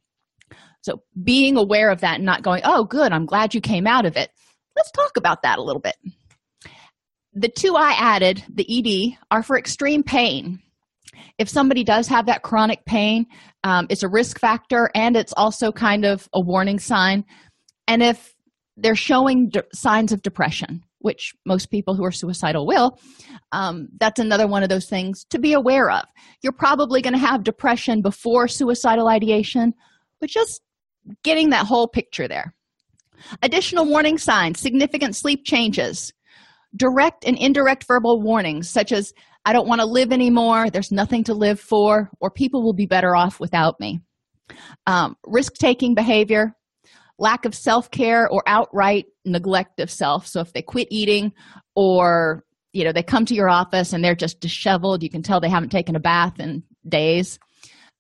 So 0.83 1.03
being 1.23 1.57
aware 1.57 1.91
of 1.91 2.01
that 2.01 2.15
and 2.15 2.25
not 2.25 2.43
going 2.43 2.63
oh 2.65 2.85
good 2.85 3.13
i'm 3.13 3.27
glad 3.27 3.53
you 3.53 3.61
came 3.61 3.87
out 3.87 4.07
of 4.07 4.17
it. 4.17 4.31
Let's 4.77 4.93
talk 4.93 5.17
about 5.17 5.43
that 5.43 5.59
a 5.59 5.63
little 5.63 5.83
bit. 5.83 5.97
The 7.35 7.49
two 7.49 7.75
i 7.75 7.93
added 7.99 8.45
the 8.49 8.65
ed 8.65 9.19
are 9.33 9.43
for 9.43 9.59
extreme 9.59 10.05
pain. 10.05 10.61
If 11.37 11.49
somebody 11.49 11.83
does 11.83 12.07
have 12.07 12.27
that 12.27 12.43
chronic 12.43 12.85
pain 12.87 13.27
um, 13.65 13.89
it's 13.91 14.05
a 14.05 14.09
risk 14.09 14.39
factor 14.39 14.89
and 14.95 15.17
it's 15.17 15.35
also 15.37 15.73
kind 15.73 16.05
of 16.05 16.29
a 16.33 16.41
warning 16.41 16.79
sign. 16.79 17.25
And 17.89 18.05
if 18.05 18.35
they're 18.77 18.95
showing 18.95 19.49
de- 19.49 19.65
signs 19.75 20.13
of 20.13 20.23
depression 20.23 20.85
which 21.01 21.33
most 21.47 21.71
people 21.71 21.95
who 21.95 22.05
are 22.05 22.13
suicidal 22.13 22.67
will 22.67 22.99
um, 23.53 23.89
that's 23.99 24.21
another 24.21 24.47
one 24.47 24.63
of 24.63 24.69
those 24.69 24.89
things 24.89 25.25
to 25.31 25.39
be 25.39 25.53
aware 25.53 25.91
of. 25.91 26.05
You're 26.43 26.53
probably 26.53 27.01
going 27.03 27.15
to 27.15 27.19
have 27.19 27.45
depression 27.45 28.03
before 28.03 28.49
suicidal 28.49 29.09
ideation 29.09 29.73
but 30.21 30.31
just 30.31 30.61
getting 31.23 31.51
that 31.51 31.67
whole 31.67 31.89
picture 31.89 32.29
there. 32.29 32.55
Additional 33.43 33.87
warning 33.87 34.19
signs 34.19 34.61
significant 34.61 35.17
sleep 35.17 35.45
changes 35.45 36.13
direct 36.77 37.25
and 37.25 37.37
indirect 37.39 37.85
verbal 37.89 38.21
warnings 38.21 38.69
such 38.69 38.93
as 38.93 39.15
i 39.47 39.55
don't 39.55 39.67
want 39.67 39.81
to 39.81 39.87
live 39.87 40.13
anymore 40.13 40.69
there's 40.69 40.93
nothing 40.93 41.25
to 41.25 41.33
live 41.33 41.59
for 41.59 42.11
or 42.21 42.31
people 42.31 42.63
will 42.63 42.75
be 42.75 42.85
better 42.85 43.17
off 43.17 43.41
without 43.41 43.81
me. 43.81 44.01
Um, 44.87 45.17
risk-taking 45.27 45.95
behavior 45.95 46.55
lack 47.19 47.45
of 47.45 47.55
self-care 47.55 48.29
or 48.29 48.43
outright 48.47 49.07
neglect 49.25 49.81
of 49.81 49.91
self. 49.91 50.27
So 50.27 50.41
if 50.41 50.53
they 50.53 50.63
quit 50.63 50.89
eating 50.91 51.33
or 51.75 52.45
you 52.73 52.85
know 52.85 52.93
they 52.93 53.03
come 53.03 53.25
to 53.27 53.35
your 53.35 53.49
office 53.49 53.93
and 53.93 54.05
they're 54.05 54.15
just 54.15 54.41
disheveled 54.41 55.03
you 55.03 55.11
can 55.11 55.23
tell 55.23 55.41
they 55.41 55.49
haven't 55.49 55.71
taken 55.71 55.97
a 55.97 56.01
bath 56.01 56.39
in 56.39 56.63
days. 56.89 57.39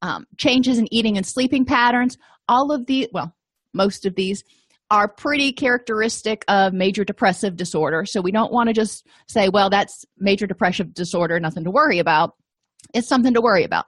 Um, 0.01 0.27
changes 0.37 0.79
in 0.79 0.93
eating 0.95 1.17
and 1.17 1.27
sleeping 1.27 1.65
patterns 1.65 2.17
all 2.49 2.73
of 2.73 2.87
the 2.87 3.09
well 3.13 3.35
most 3.75 4.07
of 4.07 4.15
these 4.15 4.45
are 4.91 5.07
pretty 5.09 5.53
characteristic 5.53 6.45
of 6.49 6.73
major 6.73 7.05
depressive 7.05 7.57
disorder. 7.57 8.07
So 8.07 8.23
we 8.23 8.33
don't 8.33 8.53
want 8.53 8.69
to 8.69 8.73
just 8.73 9.07
say 9.27 9.49
well 9.49 9.71
that's 9.71 10.05
major 10.19 10.47
depressive 10.47 10.95
disorder 10.95 11.41
nothing 11.41 11.65
to 11.65 11.71
worry 11.71 11.99
about. 11.99 12.35
It's 12.95 13.09
something 13.09 13.35
to 13.35 13.41
worry 13.41 13.65
about. 13.65 13.87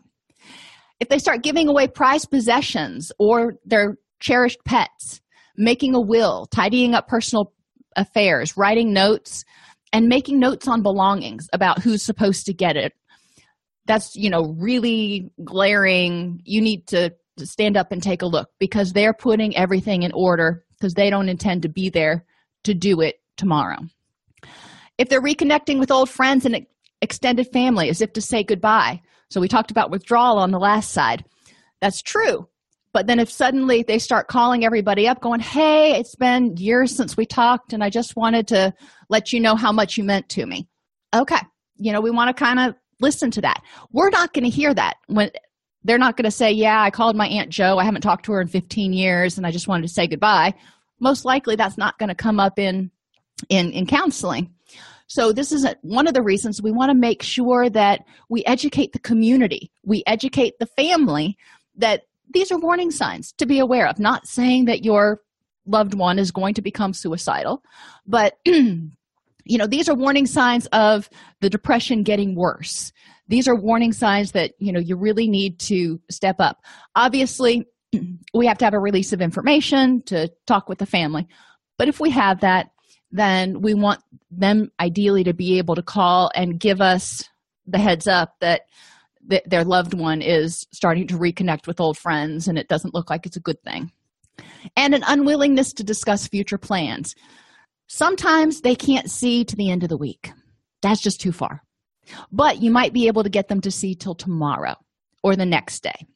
If 0.98 1.08
they 1.08 1.18
start 1.18 1.42
giving 1.42 1.68
away 1.68 1.88
prized 1.88 2.30
possessions 2.30 3.10
or 3.18 3.54
their 3.64 3.96
cherished 4.20 4.64
pets 4.64 5.20
making 5.56 5.94
a 5.94 6.00
will 6.00 6.46
tidying 6.46 6.94
up 6.94 7.08
personal 7.08 7.52
affairs 7.96 8.56
writing 8.56 8.92
notes 8.92 9.44
and 9.92 10.08
making 10.08 10.38
notes 10.38 10.68
on 10.68 10.82
belongings 10.82 11.48
about 11.52 11.82
who's 11.82 12.02
supposed 12.02 12.46
to 12.46 12.54
get 12.54 12.76
it. 12.76 12.92
That's 13.86 14.14
you 14.14 14.30
know 14.30 14.54
really 14.58 15.30
glaring. 15.44 16.40
You 16.44 16.60
need 16.60 16.86
to 16.88 17.10
stand 17.38 17.76
up 17.76 17.90
and 17.90 18.02
take 18.02 18.22
a 18.22 18.26
look 18.26 18.48
because 18.58 18.92
they're 18.92 19.14
putting 19.14 19.56
everything 19.56 20.02
in 20.02 20.12
order 20.12 20.64
because 20.78 20.94
they 20.94 21.10
don't 21.10 21.28
intend 21.28 21.62
to 21.62 21.68
be 21.68 21.90
there 21.90 22.24
to 22.64 22.74
do 22.74 23.00
it 23.00 23.16
tomorrow. 23.36 23.78
If 24.98 25.08
they're 25.08 25.22
reconnecting 25.22 25.78
with 25.78 25.90
old 25.90 26.10
friends 26.10 26.44
and 26.44 26.66
extended 27.00 27.48
family 27.52 27.88
as 27.88 28.02
if 28.02 28.12
to 28.12 28.20
say 28.20 28.44
goodbye. 28.44 29.00
So 29.30 29.40
we 29.40 29.48
talked 29.48 29.70
about 29.70 29.90
withdrawal 29.90 30.38
on 30.38 30.50
the 30.50 30.58
last 30.58 30.90
side. 30.92 31.24
That's 31.80 32.02
true 32.02 32.49
but 32.92 33.06
then 33.06 33.20
if 33.20 33.30
suddenly 33.30 33.82
they 33.82 33.98
start 33.98 34.28
calling 34.28 34.64
everybody 34.64 35.06
up 35.06 35.20
going 35.20 35.40
hey 35.40 35.98
it's 35.98 36.14
been 36.16 36.56
years 36.56 36.94
since 36.94 37.16
we 37.16 37.26
talked 37.26 37.72
and 37.72 37.82
i 37.84 37.90
just 37.90 38.16
wanted 38.16 38.48
to 38.48 38.72
let 39.10 39.32
you 39.32 39.40
know 39.40 39.56
how 39.56 39.72
much 39.72 39.98
you 39.98 40.04
meant 40.04 40.28
to 40.30 40.46
me. 40.46 40.66
Okay. 41.14 41.40
You 41.76 41.92
know 41.92 42.00
we 42.00 42.10
want 42.10 42.34
to 42.34 42.44
kind 42.44 42.58
of 42.58 42.74
listen 43.00 43.30
to 43.32 43.42
that. 43.42 43.62
We're 43.92 44.10
not 44.10 44.32
going 44.32 44.44
to 44.44 44.50
hear 44.50 44.72
that 44.72 44.96
when 45.08 45.30
they're 45.84 45.98
not 45.98 46.16
going 46.16 46.24
to 46.24 46.30
say 46.30 46.52
yeah 46.52 46.80
i 46.80 46.90
called 46.90 47.16
my 47.16 47.26
aunt 47.26 47.48
joe 47.48 47.78
i 47.78 47.84
haven't 47.84 48.02
talked 48.02 48.26
to 48.26 48.32
her 48.32 48.40
in 48.42 48.48
15 48.48 48.92
years 48.92 49.38
and 49.38 49.46
i 49.46 49.50
just 49.50 49.66
wanted 49.66 49.82
to 49.82 49.92
say 49.92 50.06
goodbye. 50.06 50.54
Most 51.00 51.24
likely 51.24 51.56
that's 51.56 51.78
not 51.78 51.98
going 51.98 52.10
to 52.10 52.14
come 52.14 52.38
up 52.38 52.58
in 52.58 52.90
in 53.48 53.72
in 53.72 53.86
counseling. 53.86 54.54
So 55.06 55.32
this 55.32 55.50
is 55.50 55.66
one 55.82 56.06
of 56.06 56.14
the 56.14 56.22
reasons 56.22 56.62
we 56.62 56.70
want 56.70 56.90
to 56.90 56.94
make 56.94 57.22
sure 57.22 57.68
that 57.70 58.04
we 58.28 58.44
educate 58.44 58.92
the 58.92 59.00
community. 59.00 59.72
We 59.84 60.04
educate 60.06 60.60
the 60.60 60.66
family 60.66 61.36
that 61.76 62.02
these 62.32 62.52
are 62.52 62.58
warning 62.58 62.90
signs 62.90 63.32
to 63.38 63.46
be 63.46 63.58
aware 63.58 63.86
of. 63.86 63.98
Not 63.98 64.26
saying 64.26 64.66
that 64.66 64.84
your 64.84 65.20
loved 65.66 65.94
one 65.94 66.18
is 66.18 66.30
going 66.30 66.54
to 66.54 66.62
become 66.62 66.92
suicidal 66.92 67.62
but 68.06 68.38
you 68.44 68.90
know 69.46 69.66
these 69.66 69.88
are 69.88 69.94
warning 69.94 70.26
signs 70.26 70.66
of 70.66 71.08
the 71.40 71.50
depression 71.50 72.02
getting 72.02 72.34
worse. 72.34 72.92
These 73.28 73.46
are 73.46 73.54
warning 73.54 73.92
signs 73.92 74.32
that 74.32 74.52
you 74.58 74.72
know 74.72 74.80
you 74.80 74.96
really 74.96 75.28
need 75.28 75.58
to 75.60 76.00
step 76.10 76.36
up. 76.38 76.62
Obviously 76.94 77.66
we 78.34 78.46
have 78.46 78.58
to 78.58 78.64
have 78.64 78.74
a 78.74 78.80
release 78.80 79.12
of 79.12 79.20
information 79.20 80.02
to 80.02 80.30
talk 80.46 80.68
with 80.68 80.78
the 80.78 80.86
family. 80.86 81.26
But 81.78 81.88
if 81.88 82.00
we 82.00 82.10
have 82.10 82.40
that 82.40 82.70
then 83.12 83.60
we 83.60 83.74
want 83.74 84.00
them 84.30 84.70
ideally 84.78 85.24
to 85.24 85.34
be 85.34 85.58
able 85.58 85.74
to 85.74 85.82
call 85.82 86.30
and 86.34 86.60
give 86.60 86.80
us 86.80 87.28
the 87.66 87.78
heads 87.78 88.06
up 88.06 88.34
that 88.40 88.62
th- 89.30 89.44
their 89.46 89.64
loved 89.64 89.94
one 89.94 90.20
is 90.20 90.66
starting 90.72 91.06
to 91.08 91.18
reconnect 91.18 91.66
with 91.66 91.80
old 91.80 91.96
friends 91.96 92.48
and 92.48 92.58
it 92.58 92.68
doesn't 92.68 92.94
look 92.94 93.08
like 93.08 93.26
it's 93.26 93.36
a 93.36 93.40
good 93.40 93.62
thing. 93.62 93.90
And 94.76 94.94
an 94.94 95.04
unwillingness 95.06 95.72
to 95.74 95.84
discuss 95.84 96.28
future 96.28 96.58
plans. 96.58 97.14
Sometimes 97.86 98.60
they 98.60 98.74
can't 98.74 99.10
see 99.10 99.44
to 99.44 99.56
the 99.56 99.70
end 99.70 99.82
of 99.82 99.88
the 99.88 99.96
week. 99.96 100.32
That's 100.82 101.00
just 101.00 101.20
too 101.20 101.32
far. 101.32 101.62
But 102.32 102.62
you 102.62 102.70
might 102.70 102.92
be 102.92 103.06
able 103.06 103.22
to 103.22 103.30
get 103.30 103.48
them 103.48 103.60
to 103.62 103.70
see 103.70 103.94
till 103.94 104.14
tomorrow 104.14 104.76
or 105.22 105.36
the 105.36 105.46
next 105.46 105.82
day. 105.82 106.06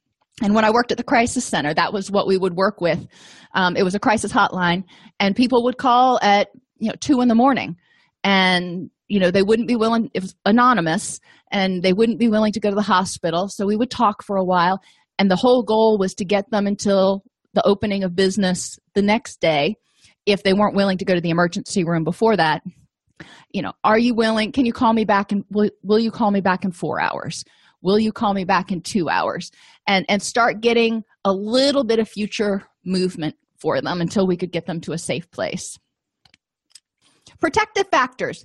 And 0.42 0.54
when 0.54 0.64
I 0.64 0.70
worked 0.70 0.90
at 0.90 0.98
the 0.98 1.04
crisis 1.04 1.44
center, 1.44 1.72
that 1.74 1.92
was 1.92 2.10
what 2.10 2.26
we 2.26 2.36
would 2.36 2.54
work 2.54 2.80
with. 2.80 3.06
Um, 3.54 3.76
it 3.76 3.84
was 3.84 3.94
a 3.94 4.00
crisis 4.00 4.32
hotline, 4.32 4.84
and 5.20 5.36
people 5.36 5.62
would 5.64 5.78
call 5.78 6.18
at 6.22 6.48
you 6.78 6.88
know 6.88 6.96
two 6.98 7.20
in 7.20 7.28
the 7.28 7.36
morning, 7.36 7.76
and 8.24 8.90
you 9.08 9.20
know 9.20 9.30
they 9.30 9.42
wouldn't 9.42 9.68
be 9.68 9.76
willing 9.76 10.10
if 10.14 10.24
anonymous 10.44 11.20
and 11.50 11.82
they 11.82 11.92
wouldn't 11.92 12.18
be 12.18 12.28
willing 12.28 12.52
to 12.52 12.60
go 12.60 12.70
to 12.70 12.76
the 12.76 12.82
hospital. 12.82 13.48
So 13.48 13.66
we 13.66 13.76
would 13.76 13.90
talk 13.90 14.22
for 14.22 14.36
a 14.36 14.44
while 14.44 14.80
and 15.18 15.30
the 15.30 15.36
whole 15.36 15.62
goal 15.62 15.98
was 15.98 16.14
to 16.14 16.24
get 16.24 16.50
them 16.50 16.66
until 16.66 17.22
the 17.52 17.66
opening 17.66 18.02
of 18.02 18.16
business 18.16 18.78
the 18.94 19.02
next 19.02 19.40
day 19.40 19.76
if 20.26 20.42
they 20.42 20.52
weren't 20.52 20.74
willing 20.74 20.98
to 20.98 21.04
go 21.04 21.14
to 21.14 21.20
the 21.20 21.30
emergency 21.30 21.84
room 21.84 22.02
before 22.04 22.36
that. 22.36 22.62
You 23.52 23.62
know 23.62 23.72
are 23.84 23.98
you 23.98 24.14
willing 24.14 24.52
can 24.52 24.66
you 24.66 24.72
call 24.72 24.92
me 24.92 25.04
back 25.04 25.32
and 25.32 25.44
will, 25.50 25.70
will 25.82 25.98
you 25.98 26.10
call 26.10 26.30
me 26.30 26.40
back 26.40 26.64
in 26.64 26.72
four 26.72 27.00
hours? 27.00 27.44
Will 27.82 27.98
you 27.98 28.12
call 28.12 28.32
me 28.32 28.44
back 28.44 28.72
in 28.72 28.80
two 28.80 29.08
hours? 29.08 29.50
And 29.86 30.06
and 30.08 30.22
start 30.22 30.60
getting 30.60 31.04
a 31.24 31.32
little 31.32 31.84
bit 31.84 31.98
of 31.98 32.08
future 32.08 32.64
movement 32.84 33.36
for 33.58 33.80
them 33.80 34.00
until 34.00 34.26
we 34.26 34.36
could 34.36 34.50
get 34.50 34.66
them 34.66 34.80
to 34.82 34.92
a 34.92 34.98
safe 34.98 35.30
place. 35.30 35.78
Protective 37.40 37.86
factors 37.90 38.44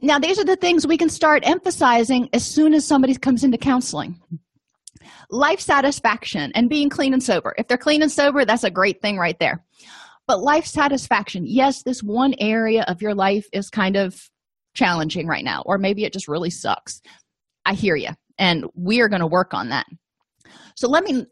now, 0.00 0.18
these 0.18 0.38
are 0.38 0.44
the 0.44 0.56
things 0.56 0.86
we 0.86 0.98
can 0.98 1.08
start 1.08 1.42
emphasizing 1.46 2.28
as 2.32 2.44
soon 2.44 2.74
as 2.74 2.86
somebody 2.86 3.14
comes 3.14 3.44
into 3.44 3.56
counseling. 3.56 4.20
Life 5.30 5.60
satisfaction 5.60 6.52
and 6.54 6.68
being 6.68 6.90
clean 6.90 7.12
and 7.12 7.22
sober. 7.22 7.54
If 7.56 7.66
they're 7.66 7.78
clean 7.78 8.02
and 8.02 8.12
sober, 8.12 8.44
that's 8.44 8.64
a 8.64 8.70
great 8.70 9.00
thing 9.00 9.16
right 9.16 9.38
there. 9.38 9.64
But 10.26 10.40
life 10.40 10.66
satisfaction, 10.66 11.44
yes, 11.46 11.82
this 11.82 12.02
one 12.02 12.34
area 12.38 12.84
of 12.88 13.00
your 13.00 13.14
life 13.14 13.46
is 13.52 13.70
kind 13.70 13.96
of 13.96 14.20
challenging 14.74 15.26
right 15.26 15.44
now, 15.44 15.62
or 15.64 15.78
maybe 15.78 16.04
it 16.04 16.12
just 16.12 16.28
really 16.28 16.50
sucks. 16.50 17.00
I 17.64 17.74
hear 17.74 17.96
you, 17.96 18.10
and 18.38 18.66
we 18.74 19.00
are 19.00 19.08
going 19.08 19.20
to 19.20 19.26
work 19.26 19.54
on 19.54 19.70
that. 19.70 19.86
So 20.74 20.88
let 20.88 21.04
me 21.04 21.26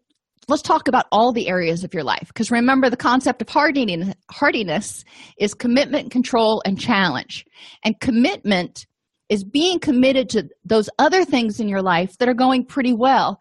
let's 0.49 0.63
talk 0.63 0.89
about 0.89 1.07
all 1.13 1.33
the 1.33 1.49
areas 1.49 1.85
of 1.85 1.95
your 1.95 2.05
life. 2.05 2.29
Because 2.29 2.51
remember 2.51 2.91
the 2.91 2.97
concept 2.97 3.43
of 3.43 3.49
hardiness, 3.49 4.15
hardiness 4.31 5.05
is 5.39 5.55
commitment 5.55 6.11
control 6.11 6.63
and 6.65 6.79
challenge. 6.79 7.47
And 7.85 7.99
commitment 8.01 8.87
is 9.29 9.45
being 9.45 9.79
committed 9.79 10.29
to 10.31 10.49
those 10.65 10.89
other 10.99 11.25
things 11.25 11.61
in 11.61 11.69
your 11.69 11.83
life 11.83 12.19
that 12.19 12.29
are 12.29 12.35
going 12.35 12.65
pretty 12.65 12.93
well 12.93 13.41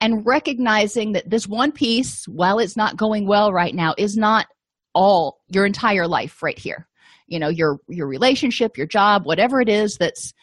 and 0.00 0.26
recognizing 0.26 1.12
that 1.12 1.30
this 1.30 1.46
one 1.46 1.70
piece 1.70 2.26
while 2.26 2.58
it's 2.58 2.76
not 2.76 2.96
going 2.96 3.26
well 3.26 3.52
right 3.52 3.74
now 3.74 3.94
is 3.96 4.16
not 4.16 4.46
all 4.94 5.38
your 5.48 5.64
entire 5.64 6.08
life 6.08 6.42
right 6.42 6.58
here. 6.58 6.88
You 7.28 7.38
know 7.38 7.48
your 7.48 7.78
your 7.88 8.06
relationship 8.06 8.76
your 8.76 8.86
job 8.86 9.24
whatever 9.24 9.60
it 9.60 9.68
is 9.68 9.96
that's 9.96 10.34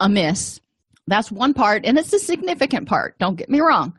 amiss. 0.00 0.60
That's 1.06 1.30
one 1.30 1.54
part 1.54 1.86
and 1.86 1.96
it's 1.96 2.12
a 2.12 2.18
significant 2.18 2.88
part 2.88 3.18
don't 3.18 3.36
get 3.36 3.48
me 3.48 3.60
wrong. 3.60 3.94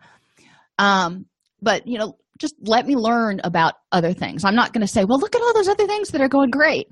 Um 0.78 1.26
but 1.62 1.88
you 1.88 1.98
know 1.98 2.18
just 2.40 2.56
let 2.62 2.86
me 2.86 2.96
learn 2.96 3.42
about 3.44 3.74
other 3.92 4.14
things. 4.14 4.46
I'm 4.46 4.56
not 4.56 4.74
going 4.74 4.82
to 4.82 4.88
say 4.88 5.06
well 5.06 5.20
look 5.20 5.36
at 5.36 5.42
all 5.42 5.54
those 5.54 5.68
other 5.68 5.88
things 5.88 6.10
that 6.10 6.22
are 6.22 6.30
going 6.30 6.52
great. 6.52 6.88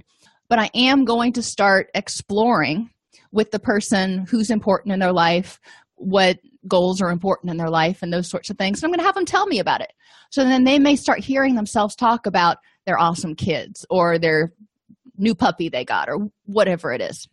But 0.47 0.59
i 0.59 0.69
am 0.75 1.05
going 1.05 1.33
to 1.33 1.41
start 1.41 1.89
exploring 1.95 2.89
with 3.31 3.51
the 3.51 3.59
person 3.59 4.25
who's 4.29 4.49
important 4.49 4.93
in 4.93 4.99
their 4.99 5.13
life 5.13 5.59
what 5.95 6.37
goals 6.67 7.01
are 7.01 7.09
important 7.09 7.51
in 7.51 7.57
their 7.57 7.69
life 7.69 7.99
and 8.01 8.11
those 8.11 8.29
sorts 8.29 8.49
of 8.49 8.57
things 8.57 8.79
and 8.79 8.85
i'm 8.85 8.91
going 8.91 8.99
to 8.99 9.05
have 9.05 9.15
them 9.15 9.25
tell 9.25 9.47
me 9.47 9.59
about 9.59 9.81
it. 9.81 9.91
So 10.29 10.43
then 10.43 10.63
they 10.63 10.79
may 10.79 10.95
start 10.95 11.19
hearing 11.19 11.55
themselves 11.55 11.95
talk 11.95 12.25
about 12.25 12.57
their 12.85 12.99
awesome 12.99 13.35
kids 13.35 13.85
or 13.89 14.19
their 14.19 14.51
new 15.17 15.35
puppy 15.35 15.69
they 15.69 15.85
got 15.85 16.09
or 16.09 16.29
whatever 16.45 16.91
it 16.91 17.01
is. 17.01 17.27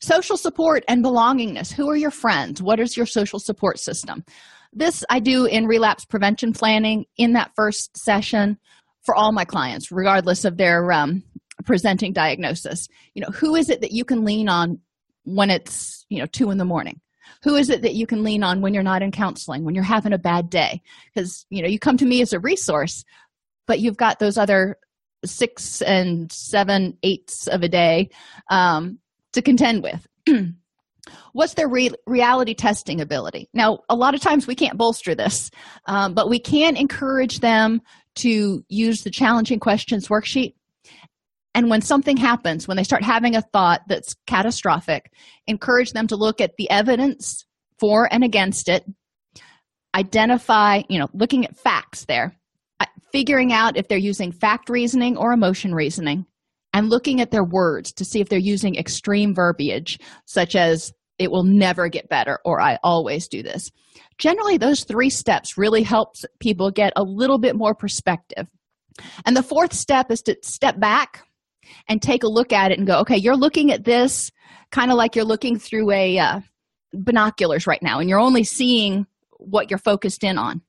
Social 0.00 0.36
support 0.36 0.84
and 0.88 1.04
belongingness. 1.04 1.72
Who 1.72 1.88
are 1.88 1.96
your 1.96 2.10
friends? 2.10 2.62
What 2.62 2.80
is 2.80 2.96
your 2.96 3.06
social 3.06 3.38
support 3.38 3.78
system 3.78 4.24
this 4.74 5.04
i 5.08 5.20
do 5.20 5.46
in 5.46 5.66
relapse 5.66 6.04
prevention 6.04 6.52
planning 6.52 7.06
in 7.16 7.32
that 7.32 7.50
first 7.54 7.96
session 7.96 8.58
for 9.04 9.14
all 9.14 9.32
my 9.32 9.44
clients 9.44 9.92
regardless 9.92 10.44
of 10.44 10.56
their 10.56 10.90
um, 10.92 11.22
presenting 11.64 12.12
diagnosis. 12.12 12.88
You 13.14 13.22
know 13.22 13.30
who 13.30 13.54
is 13.54 13.70
it 13.70 13.80
that 13.80 13.92
you 13.92 14.04
can 14.04 14.24
lean 14.24 14.48
on 14.48 14.80
when 15.24 15.50
it's 15.50 16.04
you 16.08 16.18
know 16.18 16.26
two 16.26 16.50
in 16.50 16.58
the 16.58 16.64
morning? 16.64 17.00
Who 17.42 17.56
is 17.56 17.70
it 17.70 17.82
that 17.82 17.94
you 17.94 18.06
can 18.06 18.22
lean 18.22 18.42
on 18.42 18.60
when 18.60 18.74
you're 18.74 18.82
not 18.82 19.02
in 19.02 19.10
counseling 19.10 19.64
when 19.64 19.74
you're 19.74 19.84
having 19.84 20.12
a 20.12 20.18
bad 20.18 20.50
day? 20.50 20.82
Because 21.12 21.46
you 21.50 21.62
know 21.62 21.68
you 21.68 21.78
come 21.78 21.96
to 21.98 22.06
me 22.06 22.22
as 22.22 22.32
a 22.32 22.40
resource 22.40 23.04
but 23.66 23.80
you've 23.80 23.96
got 23.96 24.18
those 24.18 24.36
other 24.36 24.76
six 25.24 25.80
and 25.80 26.30
seven 26.30 26.98
eighths 27.02 27.46
of 27.46 27.62
a 27.62 27.68
day 27.68 28.10
um, 28.50 28.98
to 29.32 29.40
contend 29.40 29.82
with 29.82 30.06
what's 31.32 31.54
their 31.54 31.68
re- 31.68 31.90
reality 32.06 32.54
testing 32.54 33.00
ability? 33.00 33.48
Now 33.54 33.80
a 33.88 33.94
lot 33.94 34.14
of 34.14 34.20
times 34.20 34.46
we 34.46 34.54
can't 34.54 34.78
bolster 34.78 35.14
this 35.14 35.50
um, 35.86 36.14
but 36.14 36.28
we 36.28 36.38
can 36.38 36.76
encourage 36.76 37.40
them 37.40 37.80
to 38.16 38.64
use 38.68 39.02
the 39.02 39.10
challenging 39.10 39.60
questions 39.60 40.08
worksheet. 40.08 40.54
And 41.54 41.70
when 41.70 41.82
something 41.82 42.16
happens 42.16 42.66
when 42.66 42.76
they 42.76 42.84
start 42.84 43.04
having 43.04 43.36
a 43.36 43.42
thought 43.42 43.82
that's 43.88 44.14
catastrophic 44.26 45.12
encourage 45.46 45.92
them 45.92 46.06
to 46.08 46.16
look 46.16 46.40
at 46.40 46.56
the 46.56 46.70
evidence 46.70 47.44
for 47.78 48.08
and 48.12 48.24
against 48.24 48.68
it. 48.68 48.84
Identify 49.94 50.82
you 50.88 50.98
know 50.98 51.08
looking 51.12 51.44
at 51.44 51.56
facts 51.56 52.04
there. 52.06 52.36
Figuring 53.12 53.52
out 53.52 53.76
if 53.76 53.86
they're 53.86 53.96
using 53.96 54.32
fact 54.32 54.68
reasoning 54.68 55.16
or 55.16 55.32
emotion 55.32 55.72
reasoning 55.72 56.26
and 56.72 56.90
looking 56.90 57.20
at 57.20 57.30
their 57.30 57.44
words 57.44 57.92
to 57.92 58.04
see 58.04 58.20
if 58.20 58.28
they're 58.28 58.38
using 58.38 58.74
extreme 58.74 59.34
verbiage 59.34 60.00
such 60.26 60.56
as 60.56 60.92
it 61.18 61.30
will 61.30 61.44
never 61.44 61.88
get 61.88 62.08
better 62.08 62.38
or 62.44 62.60
i 62.60 62.78
always 62.82 63.28
do 63.28 63.42
this. 63.42 63.70
Generally 64.18 64.58
those 64.58 64.84
three 64.84 65.10
steps 65.10 65.56
really 65.56 65.82
helps 65.82 66.24
people 66.40 66.70
get 66.70 66.92
a 66.96 67.02
little 67.02 67.38
bit 67.38 67.56
more 67.56 67.74
perspective. 67.74 68.46
And 69.26 69.36
the 69.36 69.42
fourth 69.42 69.72
step 69.72 70.10
is 70.10 70.22
to 70.22 70.36
step 70.42 70.78
back 70.78 71.26
and 71.88 72.00
take 72.00 72.22
a 72.22 72.28
look 72.28 72.52
at 72.52 72.70
it 72.70 72.78
and 72.78 72.86
go 72.86 73.00
okay 73.00 73.16
you're 73.16 73.36
looking 73.36 73.72
at 73.72 73.84
this 73.84 74.30
kind 74.70 74.90
of 74.90 74.96
like 74.96 75.16
you're 75.16 75.24
looking 75.24 75.58
through 75.58 75.90
a 75.92 76.18
uh, 76.18 76.40
binoculars 76.92 77.66
right 77.66 77.82
now 77.82 77.98
and 77.98 78.08
you're 78.08 78.20
only 78.20 78.44
seeing 78.44 79.06
what 79.38 79.70
you're 79.70 79.78
focused 79.78 80.24
in 80.24 80.38
on. 80.38 80.62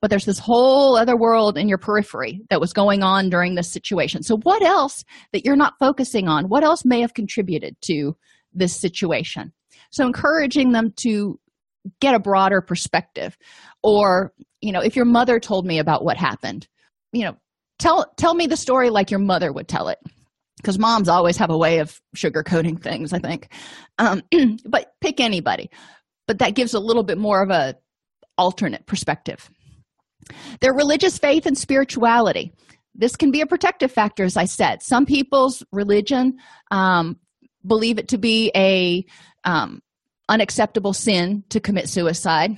But 0.00 0.08
there's 0.08 0.24
this 0.24 0.38
whole 0.38 0.96
other 0.96 1.16
world 1.16 1.58
in 1.58 1.68
your 1.68 1.78
periphery 1.78 2.40
that 2.48 2.60
was 2.60 2.72
going 2.72 3.02
on 3.02 3.28
during 3.28 3.54
this 3.54 3.70
situation. 3.70 4.22
So 4.22 4.38
what 4.38 4.62
else 4.62 5.04
that 5.32 5.44
you're 5.44 5.56
not 5.56 5.74
focusing 5.78 6.26
on 6.26 6.48
what 6.48 6.64
else 6.64 6.84
may 6.84 7.00
have 7.02 7.12
contributed 7.12 7.76
to 7.82 8.16
this 8.52 8.74
situation 8.74 9.52
so 9.90 10.06
encouraging 10.06 10.72
them 10.72 10.92
to 10.96 11.38
get 12.00 12.14
a 12.14 12.20
broader 12.20 12.60
perspective 12.60 13.36
or 13.82 14.32
you 14.60 14.72
know 14.72 14.80
if 14.80 14.96
your 14.96 15.04
mother 15.04 15.40
told 15.40 15.66
me 15.66 15.78
about 15.78 16.04
what 16.04 16.16
happened 16.16 16.66
you 17.12 17.24
know 17.24 17.36
tell 17.78 18.12
tell 18.16 18.34
me 18.34 18.46
the 18.46 18.56
story 18.56 18.90
like 18.90 19.10
your 19.10 19.20
mother 19.20 19.52
would 19.52 19.68
tell 19.68 19.88
it 19.88 19.98
because 20.56 20.78
moms 20.78 21.08
always 21.08 21.38
have 21.38 21.50
a 21.50 21.56
way 21.56 21.78
of 21.78 22.00
sugarcoating 22.14 22.80
things 22.80 23.12
i 23.12 23.18
think 23.18 23.52
um, 23.98 24.22
but 24.66 24.92
pick 25.00 25.20
anybody 25.20 25.70
but 26.26 26.38
that 26.38 26.54
gives 26.54 26.74
a 26.74 26.80
little 26.80 27.02
bit 27.02 27.18
more 27.18 27.42
of 27.42 27.50
a 27.50 27.74
alternate 28.36 28.86
perspective 28.86 29.50
their 30.60 30.72
religious 30.72 31.18
faith 31.18 31.46
and 31.46 31.56
spirituality. 31.56 32.52
This 32.94 33.16
can 33.16 33.30
be 33.30 33.40
a 33.40 33.46
protective 33.46 33.92
factor, 33.92 34.24
as 34.24 34.36
I 34.36 34.44
said. 34.44 34.82
Some 34.82 35.06
people's 35.06 35.62
religion 35.72 36.38
um, 36.70 37.18
believe 37.66 37.98
it 37.98 38.08
to 38.08 38.18
be 38.18 38.50
a 38.54 39.04
um, 39.44 39.80
unacceptable 40.28 40.92
sin 40.92 41.44
to 41.50 41.60
commit 41.60 41.88
suicide. 41.88 42.56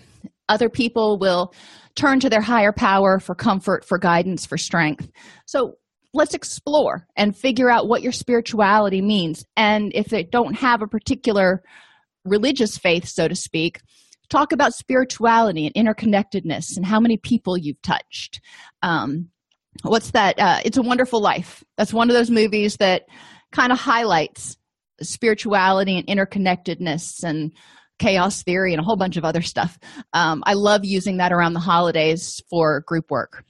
Other 0.48 0.68
people 0.68 1.18
will 1.18 1.54
turn 1.94 2.20
to 2.20 2.30
their 2.30 2.40
higher 2.40 2.72
power 2.72 3.18
for 3.18 3.34
comfort, 3.34 3.84
for 3.84 3.98
guidance, 3.98 4.46
for 4.46 4.58
strength. 4.58 5.10
So 5.46 5.76
let's 6.14 6.34
explore 6.34 7.06
and 7.16 7.36
figure 7.36 7.70
out 7.70 7.88
what 7.88 8.02
your 8.02 8.12
spirituality 8.12 9.00
means. 9.00 9.44
And 9.56 9.92
if 9.94 10.06
they 10.06 10.22
don't 10.22 10.54
have 10.54 10.82
a 10.82 10.86
particular 10.86 11.62
religious 12.24 12.76
faith, 12.76 13.06
so 13.06 13.28
to 13.28 13.34
speak, 13.34 13.80
talk 14.32 14.52
about 14.52 14.72
spirituality 14.72 15.66
and 15.66 15.74
interconnectedness 15.74 16.76
and 16.76 16.86
how 16.86 16.98
many 16.98 17.18
people 17.18 17.56
you've 17.58 17.80
touched 17.82 18.40
um, 18.82 19.28
what's 19.82 20.10
that 20.12 20.38
uh, 20.38 20.60
it's 20.64 20.78
a 20.78 20.82
wonderful 20.82 21.20
life 21.20 21.62
that's 21.76 21.92
one 21.92 22.08
of 22.08 22.16
those 22.16 22.30
movies 22.30 22.76
that 22.78 23.02
kind 23.52 23.72
of 23.72 23.78
highlights 23.78 24.56
spirituality 25.04 25.96
and 25.98 26.06
interconnectedness 26.06 27.22
and 27.24 27.52
chaos 27.98 28.42
theory 28.42 28.72
and 28.72 28.80
a 28.80 28.84
whole 28.84 28.96
bunch 28.96 29.16
of 29.16 29.24
other 29.24 29.42
stuff. 29.42 29.78
Um, 30.12 30.42
i 30.44 30.54
love 30.54 30.84
using 30.84 31.18
that 31.18 31.32
around 31.32 31.52
the 31.52 31.60
holidays 31.60 32.42
for 32.50 32.80
group 32.80 33.10
work. 33.10 33.44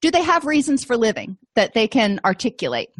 Do 0.00 0.10
they 0.10 0.22
have 0.22 0.44
reasons 0.44 0.84
for 0.84 0.96
living 0.96 1.36
that 1.54 1.74
they 1.74 1.88
can 1.88 2.20
articulate? 2.24 2.90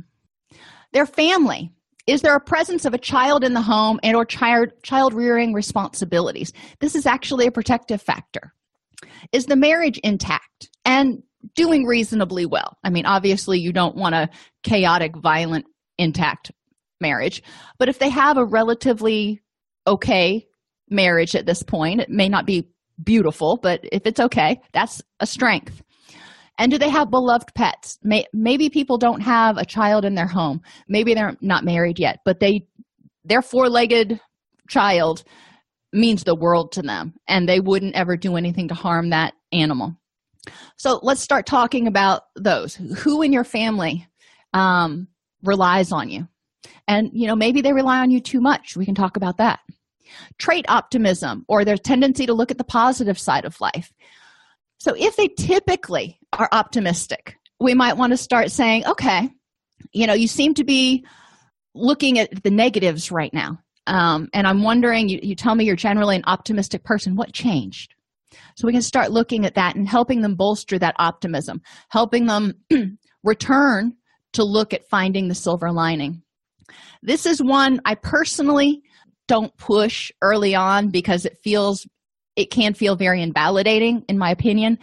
Their 0.93 1.07
family. 1.07 1.72
Is 2.07 2.22
there 2.22 2.37
a 2.37 2.41
presence 2.41 2.85
of 2.85 2.95
a 2.95 2.99
child 2.99 3.43
in 3.43 3.53
the 3.53 3.61
home 3.61 3.99
and 4.03 4.16
or 4.16 4.24
child 4.24 4.68
child 4.83 5.12
rearing 5.12 5.53
responsibilities? 5.53 6.53
This 6.81 6.95
is 6.95 7.07
actually 7.07 7.47
a 7.47 7.53
protective 7.53 8.01
factor. 8.01 8.53
Is 9.33 9.47
the 9.47 9.57
marriage 9.57 9.99
intact 9.99 10.70
and 10.85 11.22
doing 11.55 11.85
reasonably 11.85 12.47
well? 12.47 12.77
I 12.85 12.91
mean 12.91 13.07
obviously 13.07 13.59
you 13.59 13.72
don't 13.72 13.97
want 13.97 14.14
a 14.14 14.29
chaotic 14.62 15.16
violent 15.16 15.66
intact 15.99 16.53
marriage. 17.01 17.43
But 17.79 17.89
if 17.89 17.99
they 17.99 18.09
have 18.09 18.37
a 18.37 18.45
relatively 18.45 19.43
okay 19.87 20.47
marriage 20.89 21.35
at 21.35 21.47
this 21.47 21.63
point 21.63 22.01
it 22.01 22.09
may 22.09 22.29
not 22.29 22.47
be 22.47 22.69
beautiful 23.03 23.59
but 23.61 23.81
if 23.93 24.07
it's 24.07 24.21
okay 24.21 24.61
that's 24.73 25.03
a 25.21 25.27
strength. 25.27 25.83
And 26.59 26.73
do 26.73 26.79
they 26.79 26.89
have 26.89 27.11
beloved 27.11 27.55
pets? 27.55 27.99
May, 28.03 28.25
maybe 28.33 28.71
people 28.71 28.97
don't 28.97 29.21
have 29.21 29.59
a 29.59 29.67
child 29.67 30.07
in 30.07 30.15
their 30.15 30.27
home. 30.27 30.63
Maybe 30.89 31.13
they're 31.13 31.37
not 31.41 31.65
married 31.65 31.99
yet 31.99 32.21
but 32.25 32.41
they 32.41 32.67
their 33.25 33.43
four-legged 33.43 34.21
child 34.69 35.25
means 35.93 36.23
the 36.25 36.37
world 36.37 36.73
to 36.73 36.83
them 36.83 37.15
and 37.27 37.49
they 37.49 37.61
wouldn't 37.61 37.97
ever 37.97 38.17
do 38.17 38.37
anything 38.37 38.69
to 38.69 38.75
harm 38.75 39.11
that 39.11 39.35
animal. 39.53 39.97
So 40.77 41.01
let's 41.03 41.21
start 41.21 41.47
talking 41.47 41.89
about 41.89 42.23
those. 42.37 42.77
Who 42.77 43.23
in 43.23 43.33
your 43.33 43.45
family 43.45 44.07
um, 44.53 45.09
relies 45.43 45.91
on 45.91 46.09
you 46.09 46.29
and 46.89 47.11
you 47.12 47.26
know 47.26 47.37
maybe 47.37 47.61
they 47.61 47.72
rely 47.72 48.01
on 48.01 48.11
you 48.11 48.20
too 48.20 48.41
much 48.41 48.76
we 48.76 48.84
can 48.84 48.95
talk 48.95 49.16
about 49.16 49.39
that 49.39 49.61
trait 50.39 50.64
optimism 50.68 51.45
or 51.49 51.64
their 51.64 51.76
tendency 51.76 52.26
to 52.26 52.34
look 52.34 52.51
at 52.51 52.59
the 52.59 52.64
positive 52.64 53.18
side 53.18 53.45
of 53.45 53.61
life 53.61 53.93
so 54.78 54.95
if 54.97 55.16
they 55.16 55.28
typically 55.28 56.18
are 56.32 56.49
optimistic, 56.53 57.39
we 57.61 57.74
might 57.74 57.97
want 57.97 58.12
to 58.12 58.16
start 58.16 58.51
saying, 58.51 58.87
okay, 58.87 59.30
you 59.93 60.07
know, 60.07 60.14
you 60.14 60.28
seem 60.28 60.55
to 60.55 60.64
be 60.64 61.07
looking 61.74 62.18
at 62.18 62.43
the 62.43 62.51
negatives 62.51 63.11
right 63.11 63.32
now. 63.32 63.59
Um, 63.87 64.28
and 64.34 64.47
I'm 64.47 64.62
wondering, 64.62 65.09
you, 65.09 65.20
you 65.22 65.34
tell 65.34 65.55
me 65.55 65.64
you're 65.64 65.76
generally 65.76 66.16
an 66.16 66.24
optimistic 66.26 66.84
person. 66.84 67.16
What 67.16 67.32
changed? 67.32 67.95
So 68.57 68.66
we 68.66 68.72
can 68.72 68.82
start 68.82 69.12
looking 69.12 69.47
at 69.47 69.55
that 69.55 69.76
and 69.76 69.89
helping 69.89 70.22
them 70.22 70.34
bolster 70.34 70.78
that 70.78 70.97
optimism, 70.99 71.62
helping 71.89 72.26
them 72.26 72.55
return 73.24 73.95
to 74.32 74.45
look 74.45 74.74
at 74.74 74.89
finding 74.89 75.28
the 75.28 75.34
silver 75.34 75.70
lining. 75.72 76.22
This 77.03 77.27
is 77.27 77.43
one 77.43 77.81
I 77.85 77.95
personally 77.95 78.83
don't 79.29 79.57
push 79.57 80.11
early 80.23 80.55
on 80.55 80.91
because 80.91 81.25
it 81.25 81.39
feels 81.43 81.87
it 82.37 82.51
can 82.51 82.75
feel 82.75 82.97
very 82.97 83.23
invalidating 83.23 84.05
in 84.09 84.19
my 84.19 84.31
opinion. 84.31 84.79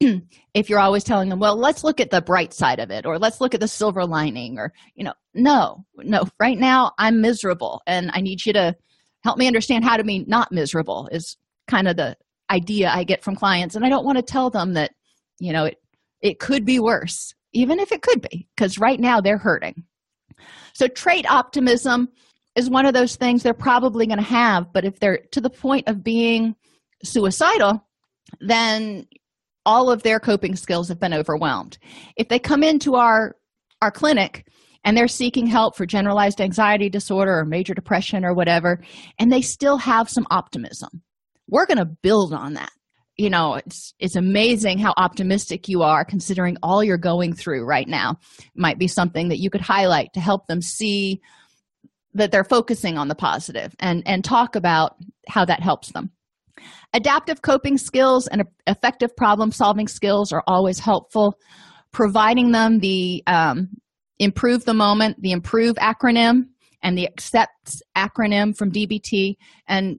If 0.54 0.70
you're 0.70 0.80
always 0.80 1.04
telling 1.04 1.28
them 1.28 1.38
well 1.38 1.56
let's 1.56 1.84
look 1.84 2.00
at 2.00 2.10
the 2.10 2.22
bright 2.22 2.54
side 2.54 2.78
of 2.78 2.90
it 2.90 3.04
or 3.04 3.18
let's 3.18 3.42
look 3.42 3.54
at 3.54 3.60
the 3.60 3.68
silver 3.68 4.06
lining 4.06 4.58
or 4.58 4.72
you 4.94 5.04
know 5.04 5.12
no 5.34 5.84
no. 5.96 6.24
Right 6.40 6.58
now 6.58 6.92
i'm 6.98 7.20
miserable 7.20 7.82
and 7.86 8.10
i 8.14 8.22
need 8.22 8.44
you 8.46 8.54
to 8.54 8.74
help 9.22 9.36
me 9.36 9.46
understand 9.46 9.84
how 9.84 9.98
to 9.98 10.04
be 10.04 10.24
not 10.26 10.52
miserable 10.52 11.10
is 11.12 11.36
kind 11.68 11.88
of 11.88 11.96
the 11.96 12.16
idea 12.50 12.88
i 12.88 13.04
get 13.04 13.22
from 13.22 13.36
clients 13.36 13.76
and 13.76 13.84
i 13.84 13.90
don't 13.90 14.04
want 14.06 14.16
to 14.16 14.22
tell 14.22 14.48
them 14.48 14.72
that 14.72 14.92
you 15.40 15.52
know 15.52 15.66
it 15.66 15.76
it 16.22 16.38
could 16.38 16.64
be 16.64 16.80
worse 16.80 17.34
even 17.52 17.78
if 17.78 17.92
it 17.92 18.00
could 18.00 18.22
be 18.22 18.48
because 18.56 18.78
right 18.78 19.00
now 19.00 19.20
they're 19.20 19.36
hurting 19.36 19.84
so 20.72 20.86
trait 20.88 21.30
optimism 21.30 22.08
is 22.54 22.70
one 22.70 22.86
of 22.86 22.94
those 22.94 23.16
things 23.16 23.42
they're 23.42 23.54
probably 23.54 24.06
going 24.06 24.18
to 24.18 24.24
have 24.24 24.72
but 24.72 24.84
if 24.84 24.98
they're 25.00 25.20
to 25.32 25.40
the 25.40 25.50
point 25.50 25.88
of 25.88 26.02
being 26.02 26.54
suicidal 27.02 27.86
then 28.40 29.06
all 29.66 29.90
of 29.90 30.02
their 30.02 30.20
coping 30.20 30.54
skills 30.54 30.88
have 30.88 31.00
been 31.00 31.12
overwhelmed. 31.12 31.76
If 32.16 32.28
they 32.28 32.38
come 32.38 32.62
into 32.62 32.94
our 32.94 33.36
our 33.82 33.90
clinic 33.90 34.46
and 34.84 34.96
they're 34.96 35.08
seeking 35.08 35.46
help 35.46 35.76
for 35.76 35.84
generalized 35.84 36.40
anxiety 36.40 36.88
disorder 36.88 37.38
or 37.38 37.44
major 37.44 37.74
depression 37.74 38.24
or 38.24 38.32
whatever 38.32 38.80
and 39.18 39.30
they 39.30 39.42
still 39.42 39.76
have 39.76 40.08
some 40.08 40.26
optimism 40.30 41.02
we're 41.46 41.66
going 41.66 41.76
to 41.76 41.84
build 41.84 42.32
on 42.32 42.54
that 42.54 42.70
you 43.16 43.30
know 43.30 43.54
it's 43.54 43.94
it's 43.98 44.16
amazing 44.16 44.78
how 44.78 44.92
optimistic 44.96 45.68
you 45.68 45.82
are 45.82 46.04
considering 46.04 46.56
all 46.62 46.84
you're 46.84 46.98
going 46.98 47.34
through 47.34 47.64
right 47.64 47.88
now. 47.88 48.18
Might 48.54 48.78
be 48.78 48.88
something 48.88 49.28
that 49.28 49.38
you 49.38 49.50
could 49.50 49.60
highlight 49.60 50.12
to 50.14 50.20
help 50.20 50.46
them 50.46 50.60
see 50.60 51.20
that 52.14 52.30
they're 52.30 52.44
focusing 52.44 52.98
on 52.98 53.08
the 53.08 53.14
positive 53.14 53.74
and 53.78 54.02
and 54.06 54.24
talk 54.24 54.56
about 54.56 54.96
how 55.28 55.44
that 55.44 55.60
helps 55.60 55.92
them. 55.92 56.10
Adaptive 56.92 57.42
coping 57.42 57.78
skills 57.78 58.26
and 58.26 58.44
effective 58.66 59.14
problem 59.16 59.52
solving 59.52 59.88
skills 59.88 60.32
are 60.32 60.42
always 60.46 60.78
helpful 60.78 61.38
providing 61.96 62.52
them 62.52 62.80
the 62.80 63.22
um, 63.26 63.68
improve 64.18 64.66
the 64.66 64.74
moment 64.74 65.20
the 65.22 65.32
improve 65.32 65.76
acronym 65.76 66.42
and 66.82 66.96
the 66.96 67.06
accepts 67.06 67.82
acronym 67.96 68.54
from 68.54 68.70
dbt 68.70 69.36
and 69.66 69.98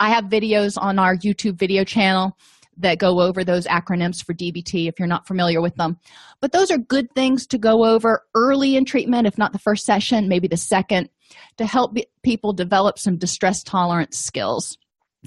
i 0.00 0.10
have 0.10 0.24
videos 0.24 0.76
on 0.80 0.98
our 0.98 1.16
youtube 1.16 1.58
video 1.58 1.84
channel 1.84 2.36
that 2.76 2.98
go 2.98 3.20
over 3.20 3.44
those 3.44 3.66
acronyms 3.66 4.24
for 4.24 4.34
dbt 4.34 4.88
if 4.88 4.98
you're 4.98 5.08
not 5.08 5.26
familiar 5.26 5.60
with 5.60 5.74
them. 5.76 5.98
But 6.40 6.52
those 6.52 6.70
are 6.70 6.78
good 6.78 7.10
things 7.14 7.46
to 7.48 7.58
go 7.58 7.84
over 7.84 8.24
early 8.34 8.76
in 8.76 8.84
treatment 8.84 9.26
if 9.26 9.38
not 9.38 9.52
the 9.52 9.58
first 9.58 9.84
session 9.84 10.28
maybe 10.28 10.48
the 10.48 10.56
second 10.56 11.08
to 11.56 11.66
help 11.66 11.96
people 12.22 12.52
develop 12.52 12.98
some 12.98 13.16
distress 13.16 13.62
tolerance 13.62 14.18
skills. 14.18 14.76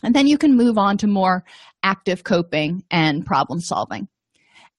And 0.04 0.16
then 0.16 0.28
you 0.28 0.38
can 0.38 0.56
move 0.56 0.78
on 0.78 0.98
to 0.98 1.08
more 1.08 1.44
active 1.84 2.24
coping 2.24 2.84
and 2.90 3.26
problem 3.26 3.60
solving. 3.60 4.08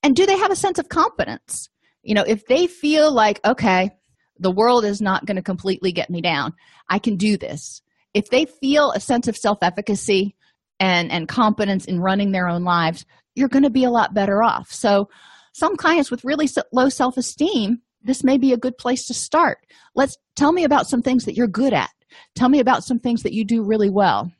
And 0.02 0.16
do 0.16 0.24
they 0.24 0.38
have 0.38 0.50
a 0.50 0.56
sense 0.56 0.78
of 0.78 0.88
competence? 0.88 1.68
You 2.02 2.14
know 2.14 2.24
if 2.26 2.46
they 2.46 2.66
feel 2.66 3.12
like 3.12 3.44
okay 3.44 3.90
the 4.38 4.50
world 4.50 4.86
is 4.86 5.02
not 5.02 5.26
going 5.26 5.36
to 5.36 5.42
completely 5.42 5.92
get 5.92 6.08
me 6.08 6.22
down 6.22 6.54
i 6.88 6.98
can 6.98 7.16
do 7.16 7.36
this 7.36 7.82
if 8.14 8.30
they 8.30 8.44
feel 8.44 8.92
a 8.92 9.00
sense 9.00 9.28
of 9.28 9.36
self-efficacy 9.36 10.34
and 10.78 11.10
and 11.10 11.28
competence 11.28 11.84
in 11.84 12.00
running 12.00 12.32
their 12.32 12.48
own 12.48 12.64
lives 12.64 13.04
you're 13.34 13.48
going 13.48 13.64
to 13.64 13.70
be 13.70 13.84
a 13.84 13.90
lot 13.90 14.14
better 14.14 14.42
off. 14.42 14.70
So 14.70 15.08
some 15.52 15.76
clients 15.76 16.10
with 16.10 16.24
really 16.24 16.48
low 16.72 16.88
self-esteem 16.88 17.80
this 18.02 18.24
may 18.24 18.38
be 18.38 18.54
a 18.54 18.56
good 18.56 18.78
place 18.78 19.06
to 19.08 19.14
start. 19.14 19.58
Let's 19.94 20.16
tell 20.34 20.52
me 20.52 20.64
about 20.64 20.86
some 20.86 21.02
things 21.02 21.26
that 21.26 21.36
you're 21.36 21.46
good 21.46 21.74
at. 21.74 21.90
Tell 22.34 22.48
me 22.48 22.58
about 22.58 22.82
some 22.82 22.98
things 22.98 23.22
that 23.24 23.34
you 23.34 23.44
do 23.44 23.62
really 23.62 23.90
well 23.90 24.32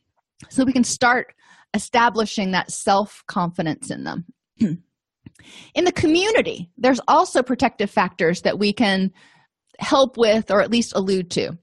so 0.48 0.64
we 0.64 0.72
can 0.72 0.84
start 0.84 1.34
establishing 1.74 2.52
that 2.52 2.70
self-confidence 2.70 3.90
in 3.90 4.04
them. 4.04 4.24
In 5.74 5.84
the 5.84 5.92
community 5.92 6.70
there's 6.76 7.00
also 7.08 7.42
protective 7.42 7.90
factors 7.90 8.42
that 8.42 8.58
we 8.58 8.72
can 8.72 9.10
help 9.78 10.18
with 10.18 10.50
or 10.50 10.60
at 10.60 10.70
least 10.70 10.94
allude 10.94 11.30
to 11.30 11.56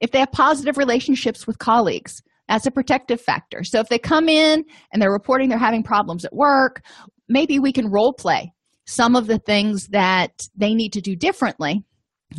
if 0.00 0.10
they 0.10 0.18
have 0.18 0.32
positive 0.32 0.76
relationships 0.76 1.46
with 1.46 1.58
colleagues 1.58 2.22
that's 2.48 2.66
a 2.66 2.70
protective 2.72 3.20
factor. 3.20 3.62
So 3.62 3.78
if 3.78 3.88
they 3.88 3.98
come 4.00 4.28
in 4.28 4.64
and 4.92 5.00
they're 5.00 5.12
reporting 5.12 5.48
they're 5.48 5.58
having 5.58 5.82
problems 5.82 6.24
at 6.24 6.34
work 6.34 6.82
maybe 7.28 7.58
we 7.58 7.72
can 7.72 7.90
role 7.90 8.12
play 8.12 8.52
some 8.86 9.14
of 9.14 9.28
the 9.28 9.38
things 9.38 9.88
that 9.88 10.48
they 10.56 10.74
need 10.74 10.92
to 10.94 11.00
do 11.00 11.14
differently 11.14 11.84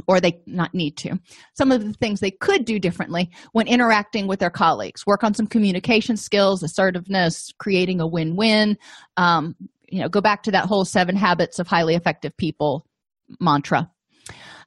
or 0.08 0.20
they 0.20 0.42
not 0.46 0.74
need 0.74 0.96
to. 0.98 1.20
Some 1.54 1.72
of 1.72 1.84
the 1.84 1.94
things 1.94 2.20
they 2.20 2.32
could 2.32 2.66
do 2.66 2.80
differently 2.80 3.30
when 3.54 3.68
interacting 3.68 4.28
with 4.28 4.40
their 4.40 4.50
colleagues. 4.50 5.06
Work 5.06 5.24
on 5.24 5.34
some 5.34 5.48
communication 5.48 6.18
skills 6.18 6.64
assertiveness 6.64 7.52
creating 7.58 8.00
a 8.00 8.08
win-win. 8.08 8.78
Um, 9.18 9.56
you 9.92 10.00
know 10.00 10.10
go 10.10 10.22
back 10.22 10.44
to 10.44 10.52
that 10.52 10.66
whole 10.66 10.86
seven 10.86 11.16
habits 11.16 11.60
of 11.60 11.68
highly 11.68 11.96
effective 11.96 12.36
people 12.38 12.88
mantra. 13.40 13.90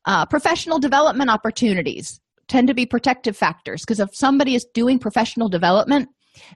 Uh, 0.04 0.26
professional 0.26 0.78
development 0.78 1.30
opportunities 1.30 2.20
tend 2.48 2.68
to 2.68 2.74
be 2.74 2.86
protective 2.86 3.36
factors 3.36 3.82
because 3.82 4.00
if 4.00 4.14
somebody 4.14 4.54
is 4.54 4.66
doing 4.74 4.98
professional 4.98 5.48
development 5.48 6.08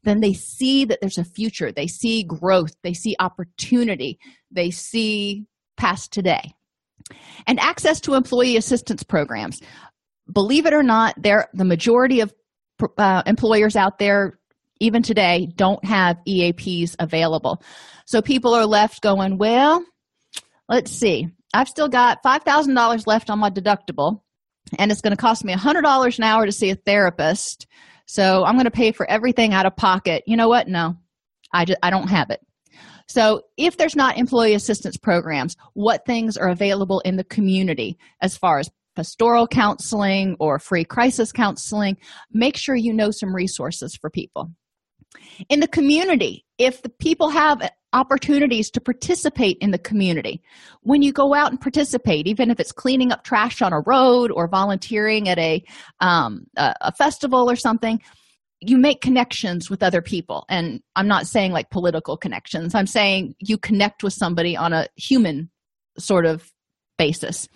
then 0.02 0.20
they 0.20 0.32
see 0.32 0.84
that 0.84 1.00
there's 1.00 1.18
a 1.18 1.24
future. 1.24 1.72
They 1.72 1.86
see 1.86 2.24
growth. 2.24 2.74
They 2.82 2.94
see 2.94 3.16
opportunity. 3.18 4.18
They 4.50 4.70
see 4.70 5.46
past 5.76 6.12
today. 6.12 6.52
And 7.46 7.60
access 7.60 8.00
to 8.02 8.14
employee 8.14 8.56
assistance 8.56 9.02
programs. 9.02 9.62
Believe 10.32 10.66
it 10.66 10.74
or 10.74 10.82
not 10.82 11.14
there 11.16 11.48
the 11.54 11.64
majority 11.64 12.20
of 12.20 12.34
uh, 12.98 13.22
employers 13.26 13.76
out 13.76 13.98
there 13.98 14.38
even 14.80 15.02
today 15.02 15.48
don't 15.56 15.84
have 15.84 16.18
eaps 16.26 16.94
available. 16.98 17.62
So 18.04 18.20
people 18.20 18.54
are 18.54 18.66
left 18.66 19.00
going 19.00 19.38
well 19.38 19.84
let's 20.68 20.90
see. 20.90 21.28
I've 21.54 21.68
still 21.68 21.88
got 21.88 22.22
$5000 22.22 23.06
left 23.06 23.30
on 23.30 23.38
my 23.38 23.48
deductible 23.50 24.20
and 24.78 24.90
it's 24.90 25.00
going 25.00 25.16
to 25.16 25.20
cost 25.20 25.44
me 25.44 25.54
$100 25.54 26.18
an 26.18 26.24
hour 26.24 26.46
to 26.46 26.52
see 26.52 26.70
a 26.70 26.76
therapist. 26.76 27.66
So 28.06 28.44
i'm 28.44 28.54
going 28.54 28.64
to 28.64 28.70
pay 28.70 28.92
for 28.92 29.08
everything 29.10 29.52
out 29.52 29.66
of 29.66 29.76
pocket. 29.76 30.24
You 30.26 30.36
know 30.36 30.48
what? 30.48 30.68
No. 30.68 30.96
I 31.52 31.64
just 31.64 31.78
i 31.82 31.90
don't 31.90 32.08
have 32.08 32.30
it. 32.30 32.40
So 33.06 33.42
if 33.56 33.76
there's 33.76 33.96
not 33.96 34.18
employee 34.18 34.54
assistance 34.54 34.96
programs 34.96 35.56
what 35.74 36.04
things 36.04 36.36
are 36.36 36.48
available 36.48 37.00
in 37.00 37.16
the 37.16 37.24
community 37.24 37.98
as 38.20 38.36
far 38.36 38.58
as 38.58 38.70
pastoral 38.96 39.46
counseling 39.46 40.36
or 40.40 40.58
free 40.58 40.84
crisis 40.84 41.32
counseling? 41.32 41.96
Make 42.32 42.56
sure 42.56 42.74
you 42.74 42.92
know 42.92 43.10
some 43.10 43.34
resources 43.34 43.94
for 43.94 44.10
people. 44.10 44.50
In 45.48 45.60
the 45.60 45.68
community 45.68 46.44
if 46.58 46.82
the 46.82 46.88
people 46.88 47.30
have 47.30 47.70
opportunities 47.92 48.70
to 48.70 48.80
participate 48.80 49.56
in 49.60 49.70
the 49.70 49.78
community. 49.78 50.42
When 50.82 51.02
you 51.02 51.12
go 51.12 51.34
out 51.34 51.50
and 51.50 51.60
participate 51.60 52.26
even 52.26 52.50
if 52.50 52.60
it's 52.60 52.72
cleaning 52.72 53.12
up 53.12 53.24
trash 53.24 53.62
on 53.62 53.72
a 53.72 53.80
road 53.80 54.30
or 54.30 54.46
volunteering 54.46 55.28
at 55.28 55.38
a 55.38 55.64
um, 56.00 56.46
a, 56.56 56.74
a 56.82 56.92
festival 56.92 57.50
or 57.50 57.56
something 57.56 58.00
you 58.60 58.76
make 58.76 59.00
connections 59.00 59.70
with 59.70 59.82
other 59.82 60.02
people. 60.02 60.44
And 60.48 60.82
i'm 60.96 61.06
not 61.06 61.26
saying 61.26 61.52
like 61.52 61.70
political 61.70 62.16
connections. 62.16 62.74
I'm 62.74 62.86
saying 62.86 63.34
you 63.38 63.56
connect 63.56 64.02
with 64.02 64.12
somebody 64.12 64.56
on 64.56 64.72
a 64.72 64.88
human 64.96 65.50
sort 65.98 66.26
of 66.26 66.50
basis. 66.96 67.48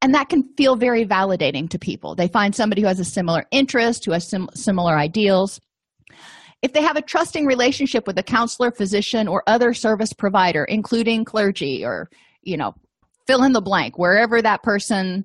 And 0.00 0.14
that 0.14 0.28
can 0.28 0.42
feel 0.56 0.74
very 0.74 1.04
validating 1.04 1.70
to 1.70 1.78
people. 1.78 2.14
They 2.14 2.28
find 2.28 2.54
somebody 2.54 2.82
who 2.82 2.88
has 2.88 3.00
a 3.00 3.04
similar 3.04 3.46
interest 3.50 4.04
who 4.04 4.12
has 4.12 4.26
sim- 4.26 4.50
similar 4.54 4.96
ideals 4.96 5.60
if 6.62 6.72
they 6.72 6.82
have 6.82 6.96
a 6.96 7.02
trusting 7.02 7.44
relationship 7.44 8.06
with 8.06 8.18
a 8.18 8.22
counselor 8.22 8.70
physician 8.70 9.28
or 9.28 9.42
other 9.46 9.74
service 9.74 10.12
provider 10.12 10.64
including 10.64 11.24
clergy 11.24 11.84
or 11.84 12.08
you 12.42 12.56
know 12.56 12.74
fill 13.26 13.42
in 13.42 13.52
the 13.52 13.60
blank 13.60 13.98
wherever 13.98 14.40
that 14.40 14.62
person 14.62 15.24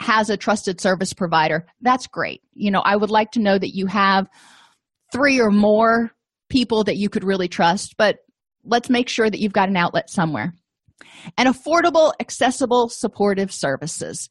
has 0.00 0.28
a 0.28 0.36
trusted 0.36 0.80
service 0.80 1.12
provider 1.12 1.66
that's 1.80 2.06
great. 2.06 2.42
You 2.52 2.70
know 2.70 2.80
i 2.80 2.96
would 2.96 3.10
like 3.10 3.32
to 3.32 3.40
know 3.40 3.58
that 3.58 3.74
you 3.74 3.86
have 3.86 4.28
three 5.12 5.40
or 5.40 5.50
more 5.50 6.10
people 6.48 6.84
that 6.84 6.96
you 6.96 7.08
could 7.08 7.24
really 7.24 7.48
trust 7.48 7.96
but 7.96 8.18
let's 8.66 8.90
make 8.90 9.08
sure 9.08 9.30
that 9.30 9.40
you've 9.40 9.52
got 9.52 9.68
an 9.68 9.76
outlet 9.76 10.10
somewhere. 10.10 10.52
And 11.38 11.48
affordable 11.48 12.12
accessible 12.20 12.88
supportive 12.88 13.52
services 13.52 14.28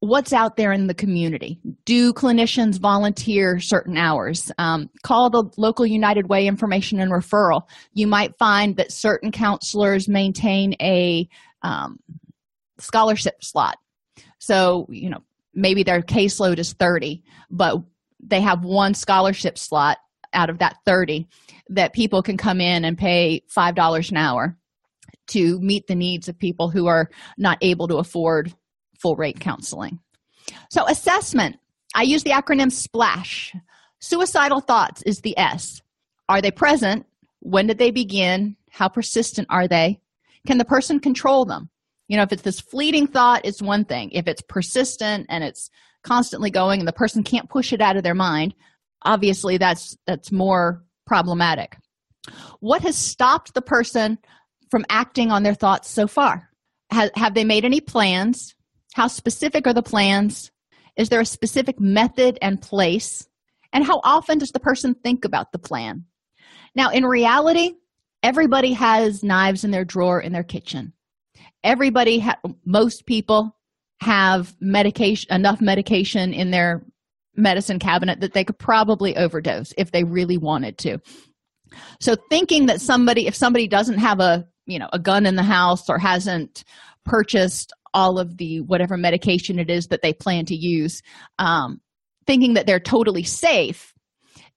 what's 0.00 0.32
out 0.32 0.56
there 0.56 0.72
in 0.72 0.86
the 0.86 0.94
community? 0.94 1.58
Do 1.84 2.12
clinicians 2.12 2.78
volunteer 2.78 3.60
certain 3.60 3.96
hours? 3.96 4.52
Um, 4.58 4.90
call 5.02 5.30
the 5.30 5.44
local 5.56 5.86
united 5.86 6.28
way 6.28 6.46
information 6.46 7.00
and 7.00 7.10
referral. 7.10 7.62
You 7.92 8.06
might 8.06 8.36
find 8.38 8.76
that 8.76 8.92
certain 8.92 9.32
counselors 9.32 10.08
maintain 10.08 10.74
a 10.80 11.28
um, 11.62 11.98
scholarship 12.78 13.42
slot. 13.42 13.78
So 14.38 14.86
you 14.90 15.10
know 15.10 15.22
maybe 15.54 15.82
their 15.82 16.02
caseload 16.02 16.58
is 16.58 16.74
30 16.74 17.22
but 17.50 17.78
they 18.20 18.40
have 18.40 18.64
one 18.64 18.94
scholarship 18.94 19.56
slot 19.58 19.98
out 20.34 20.50
of 20.50 20.58
that 20.58 20.76
30 20.84 21.26
that 21.70 21.94
people 21.94 22.22
can 22.22 22.36
come 22.36 22.60
in 22.60 22.84
and 22.84 22.98
pay 22.98 23.42
$5 23.56 24.10
an 24.10 24.16
hour 24.16 24.56
to 25.28 25.58
meet 25.60 25.86
the 25.86 25.94
needs 25.94 26.28
of 26.28 26.38
people 26.38 26.68
who 26.68 26.86
are 26.86 27.08
not 27.38 27.58
able 27.62 27.88
to 27.88 27.96
afford 27.96 28.54
full 29.00 29.16
rate 29.16 29.40
counseling. 29.40 30.00
So 30.70 30.86
assessment 30.86 31.56
i 31.94 32.02
use 32.02 32.24
the 32.24 32.30
acronym 32.30 32.70
splash. 32.70 33.54
Suicidal 34.00 34.60
thoughts 34.60 35.02
is 35.02 35.20
the 35.20 35.36
s. 35.38 35.80
Are 36.28 36.42
they 36.42 36.50
present? 36.50 37.06
When 37.40 37.66
did 37.66 37.78
they 37.78 37.90
begin? 37.90 38.56
How 38.70 38.88
persistent 38.88 39.46
are 39.50 39.66
they? 39.68 40.00
Can 40.46 40.58
the 40.58 40.64
person 40.64 41.00
control 41.00 41.44
them? 41.44 41.70
You 42.08 42.16
know 42.16 42.22
if 42.22 42.32
it's 42.32 42.42
this 42.42 42.60
fleeting 42.60 43.06
thought 43.06 43.44
it's 43.44 43.62
one 43.62 43.84
thing. 43.84 44.10
If 44.10 44.28
it's 44.28 44.42
persistent 44.42 45.26
and 45.28 45.42
it's 45.42 45.70
constantly 46.02 46.50
going 46.50 46.80
and 46.80 46.86
the 46.86 46.92
person 46.92 47.24
can't 47.24 47.48
push 47.48 47.72
it 47.72 47.80
out 47.80 47.96
of 47.96 48.02
their 48.02 48.14
mind 48.14 48.54
obviously 49.06 49.56
that's 49.56 49.96
that's 50.06 50.30
more 50.30 50.84
problematic. 51.06 51.78
What 52.60 52.82
has 52.82 52.96
stopped 52.96 53.54
the 53.54 53.62
person 53.62 54.18
from 54.70 54.84
acting 54.90 55.30
on 55.30 55.44
their 55.44 55.54
thoughts 55.54 55.88
so 55.88 56.06
far? 56.06 56.50
Have, 56.90 57.10
have 57.14 57.34
they 57.34 57.44
made 57.44 57.64
any 57.64 57.80
plans 57.80 58.54
how 58.96 59.08
specific 59.08 59.66
are 59.66 59.74
the 59.74 59.82
plans? 59.82 60.50
Is 60.96 61.10
there 61.10 61.20
a 61.20 61.26
specific 61.26 61.78
method 61.78 62.38
and 62.40 62.62
place? 62.62 63.28
And 63.74 63.84
how 63.84 64.00
often 64.02 64.38
does 64.38 64.52
the 64.52 64.58
person 64.58 64.94
think 64.94 65.26
about 65.26 65.52
the 65.52 65.58
plan? 65.58 66.06
Now 66.74 66.88
in 66.90 67.04
reality 67.04 67.74
everybody 68.22 68.72
has 68.72 69.22
knives 69.22 69.64
in 69.64 69.70
their 69.70 69.84
drawer 69.84 70.18
in 70.18 70.32
their 70.32 70.42
kitchen. 70.42 70.94
Everybody 71.62 72.20
ha- 72.20 72.40
most 72.64 73.04
people 73.04 73.54
have 74.00 74.56
medication 74.60 75.30
enough 75.30 75.60
medication 75.60 76.32
in 76.32 76.50
their 76.50 76.82
medicine 77.34 77.78
cabinet 77.78 78.20
that 78.20 78.32
they 78.32 78.44
could 78.44 78.58
probably 78.58 79.14
overdose 79.18 79.74
if 79.76 79.90
they 79.90 80.04
really 80.04 80.38
wanted 80.38 80.78
to. 80.78 80.98
So 82.00 82.16
thinking 82.30 82.64
that 82.66 82.80
somebody 82.80 83.26
if 83.26 83.34
somebody 83.34 83.68
doesn't 83.68 83.98
have 83.98 84.20
a 84.20 84.46
you 84.64 84.78
know 84.78 84.88
a 84.94 84.98
gun 84.98 85.26
in 85.26 85.36
the 85.36 85.42
house 85.42 85.90
or 85.90 85.98
hasn't 85.98 86.64
purchased 87.04 87.74
all 87.96 88.20
of 88.20 88.36
the 88.36 88.60
whatever 88.60 88.96
medication 88.96 89.58
it 89.58 89.70
is 89.70 89.88
that 89.88 90.02
they 90.02 90.12
plan 90.12 90.44
to 90.44 90.54
use. 90.54 91.02
Um, 91.40 91.80
thinking 92.26 92.54
that 92.54 92.66
they're 92.66 92.78
totally 92.78 93.22
safe 93.22 93.92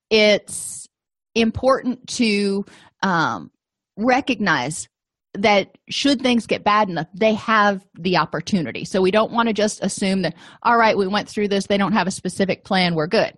it's 0.10 0.88
important 1.36 2.08
to 2.08 2.66
um, 3.04 3.52
recognize 3.98 4.88
that 5.36 5.78
should 5.90 6.22
things 6.22 6.48
get 6.48 6.64
bad 6.64 6.90
enough 6.90 7.08
they 7.14 7.36
have 7.36 7.86
the 7.94 8.18
opportunity. 8.18 8.84
So 8.84 9.00
we 9.02 9.12
don't 9.12 9.32
want 9.32 9.48
to 9.48 9.54
just 9.54 9.84
assume 9.84 10.24
that 10.24 10.36
all 10.64 10.78
right 10.78 10.98
we 10.98 11.08
went 11.08 11.30
through 11.30 11.50
this 11.50 11.68
they 11.68 11.78
don't 11.78 11.94
have 11.94 12.08
a 12.08 12.12
specific 12.12 12.64
plan 12.64 12.96
we're 12.96 13.08
good. 13.08 13.34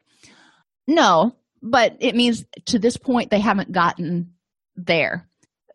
No 0.87 1.35
but 1.61 1.97
it 1.99 2.15
means 2.15 2.45
to 2.67 2.79
this 2.79 2.97
point 2.97 3.29
they 3.29 3.39
haven't 3.39 3.71
gotten 3.71 4.33
there. 4.75 5.27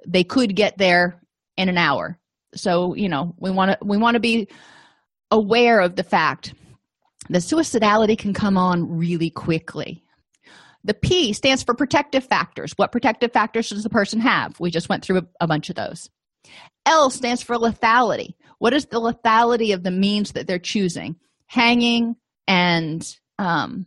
They 0.07 0.25
could 0.25 0.57
get 0.57 0.79
there 0.79 1.21
in 1.57 1.69
an 1.69 1.79
hour 1.79 2.19
so 2.57 2.95
you 2.95 3.09
know 3.09 3.35
we 3.39 3.51
want 3.51 3.71
to 3.71 3.79
we 3.85 3.97
want 3.97 4.15
to 4.15 4.21
be 4.21 4.49
aware 5.31 5.81
of 5.81 5.97
the 5.97 6.05
fact 6.05 6.55
that 7.29 7.43
suicidality 7.43 8.17
can 8.17 8.33
come 8.33 8.57
on 8.57 8.97
really 8.97 9.31
quickly 9.31 10.03
the 10.87 10.95
P 10.95 11.33
stands 11.33 11.65
for 11.65 11.75
protective 11.75 12.25
factors. 12.25 12.73
What 12.77 12.93
protective 12.93 13.33
factors 13.33 13.71
does 13.71 13.83
the 13.83 13.91
person 13.91 14.21
have? 14.21 14.59
We 14.61 14.71
just 14.71 14.89
went 14.89 15.05
through 15.05 15.19
a, 15.19 15.27
a, 15.41 15.47
bunch 15.49 15.69
of 15.69 15.75
those. 15.75 16.09
L 16.87 17.11
stands 17.11 17.43
for 17.43 17.57
lethality. 17.57 18.35
What 18.59 18.73
is 18.73 18.87
the 18.87 19.01
lethality 19.01 19.75
of 19.75 19.83
the 19.83 19.91
means 19.91 20.33
that 20.33 20.47
they're 20.47 20.61
choosing? 20.61 21.17
Hanging 21.47 22.15
and 22.47 23.05
um, 23.41 23.87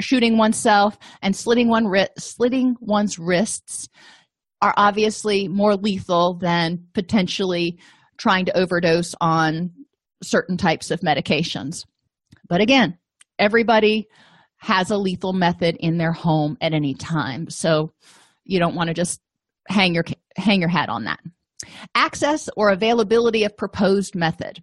shooting 0.00 0.38
oneself 0.38 0.98
and 1.22 1.36
slitting 1.36 1.68
one 1.68 1.86
ri- 1.86 2.08
slitting 2.18 2.76
one's 2.80 3.16
wrists 3.16 3.88
are 4.60 4.74
obviously 4.76 5.46
more 5.46 5.76
lethal 5.76 6.34
than 6.34 6.84
potentially 6.94 7.78
trying 8.20 8.44
to 8.44 8.56
overdose 8.56 9.14
on 9.20 9.72
certain 10.22 10.56
types 10.56 10.90
of 10.90 11.00
medications. 11.00 11.86
But 12.48 12.60
again, 12.60 12.98
everybody 13.38 14.06
has 14.58 14.90
a 14.90 14.98
lethal 14.98 15.32
method 15.32 15.76
in 15.80 15.96
their 15.96 16.12
home 16.12 16.58
at 16.60 16.74
any 16.74 16.94
time. 16.94 17.48
So 17.48 17.92
you 18.44 18.58
don't 18.58 18.74
want 18.74 18.88
to 18.88 18.94
just 18.94 19.20
hang 19.68 19.94
your 19.94 20.04
hang 20.36 20.60
your 20.60 20.68
hat 20.68 20.90
on 20.90 21.04
that. 21.04 21.20
Access 21.94 22.48
or 22.56 22.70
availability 22.70 23.44
of 23.44 23.56
proposed 23.56 24.14
method. 24.14 24.62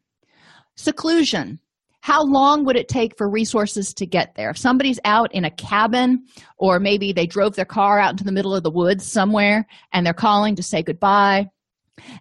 Seclusion. 0.75 1.59
How 2.01 2.23
long 2.23 2.63
would 2.65 2.77
it 2.77 2.87
take 2.87 3.17
for 3.17 3.29
resources 3.29 3.93
to 3.95 4.05
get 4.05 4.35
there? 4.35 4.51
If 4.51 4.57
somebody's 4.57 4.99
out 5.03 5.33
in 5.33 5.43
a 5.43 5.51
cabin 5.51 6.23
or 6.57 6.79
maybe 6.79 7.11
they 7.11 7.25
drove 7.25 7.55
their 7.55 7.65
car 7.65 7.99
out 7.99 8.11
into 8.11 8.23
the 8.23 8.31
middle 8.31 8.55
of 8.55 8.63
the 8.63 8.71
woods 8.71 9.11
somewhere 9.11 9.65
and 9.91 10.05
they're 10.05 10.13
calling 10.13 10.55
to 10.55 10.63
say 10.63 10.83
goodbye 10.83 11.49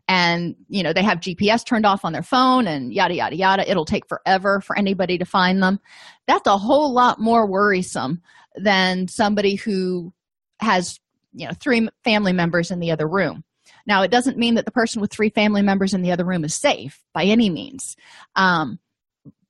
and 0.08 0.54
you 0.68 0.82
know 0.82 0.92
they 0.92 1.02
have 1.02 1.20
gps 1.20 1.64
turned 1.64 1.86
off 1.86 2.04
on 2.04 2.12
their 2.12 2.22
phone 2.22 2.66
and 2.66 2.92
yada 2.92 3.14
yada 3.14 3.36
yada. 3.36 3.70
It'll 3.70 3.84
take 3.84 4.08
forever 4.08 4.60
for 4.60 4.76
anybody 4.78 5.18
to 5.18 5.24
find 5.24 5.62
them. 5.62 5.80
That's 6.26 6.46
a 6.46 6.58
whole 6.58 6.92
lot 6.92 7.20
more 7.20 7.46
worrisome 7.46 8.22
than 8.56 9.08
somebody 9.08 9.56
who 9.56 10.12
has 10.60 10.98
you 11.34 11.46
know 11.46 11.52
three 11.60 11.88
family 12.04 12.32
members 12.32 12.70
in 12.70 12.80
the 12.80 12.90
other 12.90 13.08
room. 13.08 13.44
Now 13.86 14.02
it 14.02 14.10
doesn't 14.10 14.38
mean 14.38 14.54
that 14.54 14.64
the 14.64 14.70
person 14.70 15.00
with 15.00 15.12
three 15.12 15.30
family 15.30 15.62
members 15.62 15.94
in 15.94 16.02
the 16.02 16.12
other 16.12 16.24
room 16.24 16.44
is 16.44 16.54
safe 16.54 17.02
by 17.12 17.24
any 17.24 17.50
means. 17.50 17.96
Um, 18.34 18.78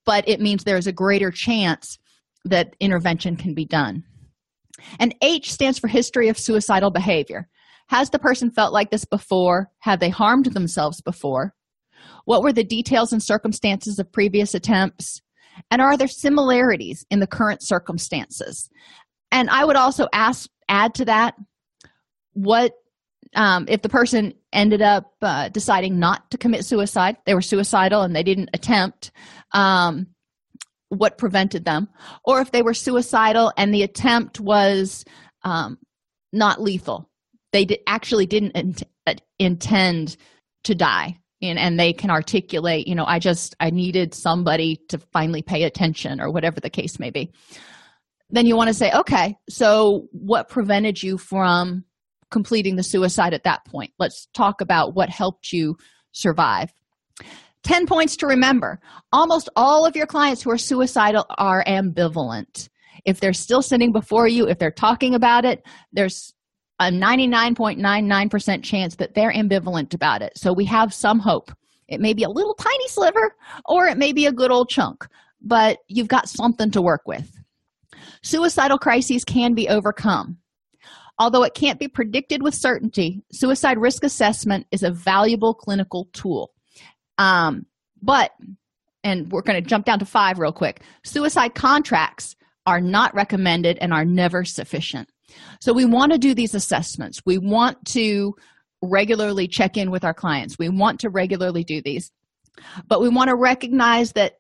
but 0.05 0.29
it 0.29 0.41
means 0.41 0.65
there's 0.65 0.87
a 0.87 0.93
greater 0.93 1.31
chance 1.31 1.99
that 2.45 2.77
intervention 2.81 3.37
can 3.37 3.55
be 3.55 3.65
done. 3.65 4.05
And 4.99 5.15
h 5.21 5.53
stands 5.53 5.79
for 5.79 5.89
history 5.89 6.29
of 6.29 6.39
suicidal 6.39 6.91
behavior 6.91 7.49
has 7.87 8.11
the 8.11 8.19
person 8.19 8.51
felt 8.51 8.73
like 8.73 8.91
this 8.91 9.05
before? 9.05 9.71
Have 9.81 10.01
they 10.01 10.11
harmed 10.11 10.47
themselves 10.47 11.01
before? 11.01 11.55
What 12.25 12.43
were 12.43 12.53
the 12.53 12.65
details 12.65 13.13
and 13.13 13.23
circumstances 13.23 13.99
of 13.99 14.13
previous 14.13 14.55
attempts? 14.55 15.23
And 15.71 15.81
are 15.81 15.97
there 15.97 16.09
similarities 16.09 17.07
in 17.11 17.21
the 17.21 17.27
current 17.27 17.63
circumstances? 17.63 18.69
And 19.31 19.49
I 19.51 19.65
would 19.65 19.77
also 19.77 20.09
ask, 20.13 20.49
add 20.69 20.95
to 20.97 21.05
that, 21.07 21.35
what 22.33 22.73
um, 23.35 23.67
if 23.69 23.83
the 23.83 23.89
person 23.89 24.35
ended 24.53 24.83
up 24.83 25.13
uh, 25.23 25.49
deciding 25.49 25.99
not 25.99 26.31
to 26.31 26.39
commit 26.39 26.65
suicide, 26.65 27.17
they 27.27 27.35
were 27.35 27.43
suicidal 27.43 28.03
and 28.03 28.15
they 28.15 28.23
didn't 28.23 28.51
attempt, 28.55 29.11
um, 29.53 30.09
what 30.89 31.19
prevented 31.19 31.65
them? 31.65 31.89
Or 32.25 32.41
if 32.41 32.51
they 32.51 32.63
were 32.63 32.75
suicidal 32.75 33.53
and 33.57 33.75
the 33.75 33.83
attempt 33.83 34.41
was 34.41 35.05
um, 35.43 35.79
not 36.33 36.63
lethal, 36.63 37.11
they 37.53 37.65
d- 37.65 37.79
actually 37.87 38.27
didn't 38.27 38.57
int- 38.57 38.83
uh, 39.07 39.15
intend 39.39 40.17
to 40.65 40.75
die. 40.75 41.19
And, 41.43 41.59
and 41.59 41.79
they 41.79 41.93
can 41.93 42.11
articulate 42.11 42.89
you 42.89 42.95
know 42.95 43.05
i 43.05 43.19
just 43.19 43.55
i 43.61 43.69
needed 43.69 44.15
somebody 44.15 44.81
to 44.89 44.97
finally 45.13 45.43
pay 45.43 45.65
attention 45.65 46.19
or 46.19 46.33
whatever 46.33 46.61
the 46.61 46.71
case 46.71 46.99
may 46.99 47.11
be. 47.11 47.31
Then 48.31 48.47
you 48.47 48.57
want 48.57 48.69
to 48.69 48.75
say 48.75 48.91
okay 48.91 49.37
so 49.51 50.09
what 50.13 50.49
prevented 50.49 51.03
you 51.03 51.19
from 51.19 51.85
completing 52.31 52.77
the 52.77 52.83
suicide 52.83 53.35
at 53.35 53.45
that 53.45 53.65
point? 53.67 53.93
Let's 53.99 54.29
talk 54.35 54.61
about 54.61 54.95
what 54.95 55.11
helped 55.11 55.53
you 55.53 55.77
survive. 56.13 56.73
10 57.63 57.87
points 57.87 58.17
to 58.19 58.27
remember. 58.27 58.81
Almost 59.13 59.49
all 59.57 59.85
of 59.85 59.97
your 59.97 60.07
clients 60.07 60.43
who 60.43 60.51
are 60.51 60.59
suicidal 60.59 61.27
are 61.37 61.65
ambivalent. 61.67 62.69
If 63.05 63.21
they're 63.21 63.33
still 63.33 63.63
sitting 63.63 63.93
before 63.93 64.27
you 64.27 64.49
if 64.49 64.59
they're 64.59 64.71
talking 64.71 65.15
about 65.15 65.45
it 65.45 65.63
there's 65.93 66.33
a 66.79 66.91
99.99% 66.91 68.63
chance 68.63 68.97
that 68.97 69.15
they're 69.15 69.33
ambivalent 69.33 69.95
about 69.95 70.23
it. 70.23 70.37
So 70.37 70.53
we 70.53 70.65
have 70.67 70.93
some 70.93 71.19
hope. 71.19 71.51
It 71.89 72.01
may 72.01 72.13
be 72.13 72.25
a 72.25 72.29
little 72.29 72.55
tiny 72.55 72.89
sliver 72.89 73.35
or 73.65 73.87
it 73.87 73.97
may 73.97 74.13
be 74.13 74.27
a 74.27 74.33
good 74.33 74.51
old 74.51 74.69
chunk, 74.69 75.07
but 75.41 75.79
you've 75.89 76.09
got 76.09 76.29
something 76.29 76.71
to 76.73 76.83
work 76.83 77.03
with. 77.07 77.33
Suicidal 78.23 78.79
crises 78.79 79.25
can 79.25 79.55
be 79.55 79.69
overcome. 79.69 80.39
Although 81.19 81.45
it 81.45 81.55
can't 81.55 81.79
be 81.79 81.89
predicted 81.89 82.43
with 82.43 82.55
certainty, 82.55 83.23
suicide 83.33 83.79
risk 83.79 84.05
assessment 84.05 84.67
is 84.71 84.83
a 84.83 84.91
valuable 84.91 85.55
clinical 85.55 86.09
tool. 86.13 86.53
Um, 87.17 87.65
but, 88.03 88.33
and 89.03 89.31
we're 89.33 89.41
going 89.41 89.63
to 89.63 89.67
jump 89.67 89.87
down 89.87 89.99
to 90.01 90.05
five 90.05 90.39
real 90.39 90.53
quick 90.53 90.83
suicide 91.05 91.55
contracts 91.55 92.37
are 92.67 92.81
not 92.81 93.15
recommended 93.15 93.79
and 93.81 93.95
are 93.95 94.05
never 94.05 94.45
sufficient. 94.45 95.09
So 95.61 95.73
we 95.73 95.85
want 95.85 96.13
to 96.13 96.19
do 96.19 96.35
these 96.35 96.55
assessments. 96.55 97.21
We 97.27 97.39
want 97.39 97.85
to 97.87 98.35
regularly 98.83 99.49
check 99.49 99.77
in 99.77 99.91
with 99.91 100.05
our 100.05 100.15
clients. 100.15 100.59
We 100.59 100.69
want 100.69 101.01
to 101.01 101.11
regularly 101.11 101.65
do 101.65 101.81
these. 101.83 102.11
But 102.87 103.01
we 103.01 103.09
want 103.09 103.29
to 103.29 103.37
recognize 103.37 104.13
that 104.13 104.39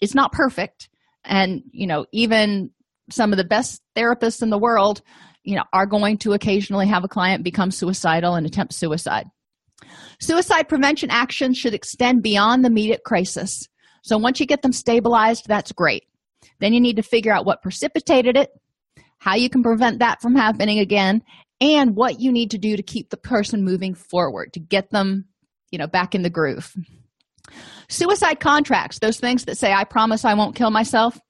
it's 0.00 0.14
not 0.14 0.32
perfect 0.32 0.88
and 1.24 1.62
you 1.70 1.86
know 1.86 2.06
even 2.12 2.70
some 3.10 3.32
of 3.32 3.36
the 3.36 3.44
best 3.44 3.82
therapists 3.96 4.42
in 4.42 4.50
the 4.50 4.58
world 4.58 5.02
you 5.44 5.56
know 5.56 5.64
are 5.72 5.86
going 5.86 6.18
to 6.18 6.32
occasionally 6.32 6.86
have 6.86 7.04
a 7.04 7.08
client 7.08 7.44
become 7.44 7.70
suicidal 7.70 8.34
and 8.34 8.46
attempt 8.46 8.72
suicide 8.72 9.26
suicide 10.20 10.68
prevention 10.68 11.10
actions 11.10 11.56
should 11.56 11.74
extend 11.74 12.22
beyond 12.22 12.64
the 12.64 12.68
immediate 12.68 13.04
crisis 13.04 13.68
so 14.02 14.18
once 14.18 14.40
you 14.40 14.46
get 14.46 14.62
them 14.62 14.72
stabilized 14.72 15.44
that's 15.46 15.72
great 15.72 16.04
then 16.60 16.72
you 16.72 16.80
need 16.80 16.96
to 16.96 17.02
figure 17.02 17.32
out 17.32 17.46
what 17.46 17.62
precipitated 17.62 18.36
it 18.36 18.50
how 19.22 19.36
you 19.36 19.48
can 19.48 19.62
prevent 19.62 20.00
that 20.00 20.20
from 20.20 20.34
happening 20.34 20.80
again 20.80 21.22
and 21.60 21.94
what 21.94 22.18
you 22.18 22.32
need 22.32 22.50
to 22.50 22.58
do 22.58 22.76
to 22.76 22.82
keep 22.82 23.08
the 23.08 23.16
person 23.16 23.62
moving 23.62 23.94
forward 23.94 24.52
to 24.52 24.58
get 24.58 24.90
them 24.90 25.24
you 25.70 25.78
know 25.78 25.86
back 25.86 26.14
in 26.14 26.22
the 26.22 26.30
groove. 26.30 26.74
Suicide 27.88 28.40
contracts 28.40 28.98
those 28.98 29.20
things 29.20 29.44
that 29.44 29.56
say 29.56 29.72
i 29.72 29.84
promise 29.84 30.24
i 30.24 30.34
won't 30.34 30.56
kill 30.56 30.70
myself 30.70 31.20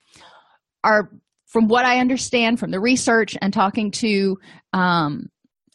are 0.83 1.11
from 1.47 1.69
what 1.69 1.85
i 1.85 1.99
understand 1.99 2.59
from 2.59 2.71
the 2.71 2.81
research 2.81 3.37
and 3.43 3.53
talking 3.53 3.91
to 3.91 4.39
um, 4.73 5.27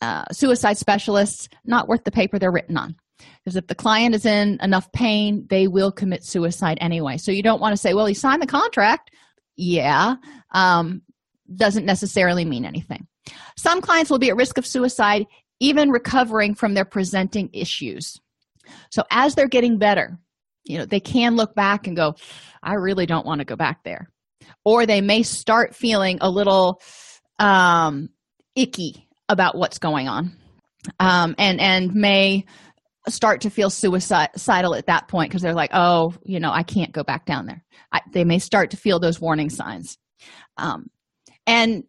uh, 0.02 0.26
suicide 0.32 0.78
specialists 0.78 1.50
not 1.66 1.88
worth 1.88 2.04
the 2.04 2.12
paper 2.12 2.40
they're 2.40 2.52
written 2.52 2.78
on. 2.78 2.96
Because 3.44 3.56
if 3.56 3.68
the 3.68 3.76
client 3.76 4.16
is 4.16 4.26
in 4.26 4.58
enough 4.64 4.92
pain 4.92 5.46
they 5.52 5.68
will 5.68 5.92
commit 5.92 6.24
suicide 6.24 6.80
anyway. 6.82 7.18
So 7.18 7.32
you 7.32 7.44
don't 7.44 7.62
want 7.62 7.74
to 7.74 7.78
say 7.78 7.94
well 7.94 8.08
he 8.08 8.16
signed 8.16 8.42
the 8.42 8.48
contract. 8.48 9.12
Yeah 9.56 10.16
um, 10.52 11.02
doesn't 11.56 11.86
necessarily 11.86 12.46
mean 12.46 12.66
anything. 12.66 13.08
Some 13.58 13.82
clients 13.82 14.10
will 14.10 14.20
be 14.20 14.30
at 14.30 14.36
risk 14.36 14.58
of 14.58 14.66
suicide 14.66 15.26
even 15.60 15.90
recovering 15.90 16.54
from 16.54 16.74
their 16.74 16.86
presenting 16.86 17.50
issues. 17.52 18.20
So 18.92 19.04
as 19.10 19.36
they're 19.36 19.48
getting 19.48 19.78
better 19.78 20.20
you 20.68 20.78
know 20.78 20.86
they 20.86 21.00
can 21.00 21.36
look 21.36 21.56
back 21.56 21.88
and 21.88 21.96
go 21.96 22.16
i 22.62 22.74
really 22.74 23.06
don't 23.06 23.26
want 23.26 23.40
to 23.40 23.46
go 23.46 23.56
back 23.56 23.84
there. 23.84 24.10
Or 24.64 24.86
they 24.86 25.02
may 25.02 25.24
start 25.24 25.76
feeling 25.76 26.20
a 26.22 26.30
little 26.30 26.82
um, 27.40 28.10
icky 28.56 29.08
about 29.30 29.58
what's 29.58 29.80
going 29.80 30.08
on 30.08 30.38
um, 31.00 31.36
and 31.38 31.60
and 31.60 31.94
may 31.94 32.46
start 33.08 33.42
to 33.42 33.50
feel 33.50 33.70
suicidal 33.70 34.76
at 34.76 34.88
that 34.88 35.08
point 35.08 35.30
because 35.30 35.42
they're 35.42 35.54
like 35.54 35.72
oh 35.74 36.14
you 36.24 36.40
know 36.40 36.52
i 36.52 36.64
can't 36.64 36.92
go 36.92 37.04
back 37.04 37.26
down 37.26 37.46
there. 37.46 37.64
I, 37.92 38.02
they 38.12 38.26
may 38.26 38.40
start 38.40 38.72
to 38.72 38.78
feel 38.78 39.00
those 39.00 39.22
warning 39.22 39.50
signs. 39.50 39.98
Um, 40.58 40.90
and 41.48 41.84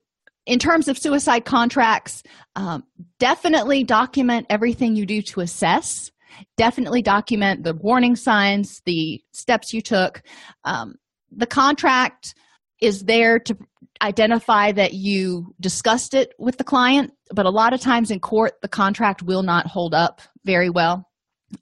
in 0.46 0.58
terms 0.58 0.88
of 0.88 0.96
suicide 0.96 1.44
contracts 1.44 2.22
um, 2.56 2.84
definitely 3.18 3.84
document 3.84 4.46
everything 4.48 4.96
you 4.96 5.04
do 5.04 5.20
to 5.20 5.40
assess. 5.40 6.10
Definitely 6.56 7.02
document 7.02 7.64
the 7.64 7.74
warning 7.74 8.16
signs 8.16 8.80
the 8.86 9.22
steps 9.32 9.74
you 9.74 9.82
took. 9.82 10.22
Um, 10.64 10.94
the 11.30 11.46
contract 11.46 12.34
is 12.80 13.04
there 13.04 13.38
to 13.40 13.58
identify 14.00 14.72
that 14.72 14.94
you 14.94 15.54
discussed 15.60 16.14
it 16.14 16.32
with 16.38 16.56
the 16.56 16.64
client 16.64 17.12
but 17.34 17.44
a 17.44 17.50
lot 17.50 17.74
of 17.74 17.80
times 17.80 18.10
in 18.10 18.20
court 18.20 18.54
the 18.62 18.68
contract 18.68 19.22
will 19.22 19.42
not 19.42 19.66
hold 19.66 19.92
up 19.92 20.22
very 20.44 20.70
well. 20.70 21.06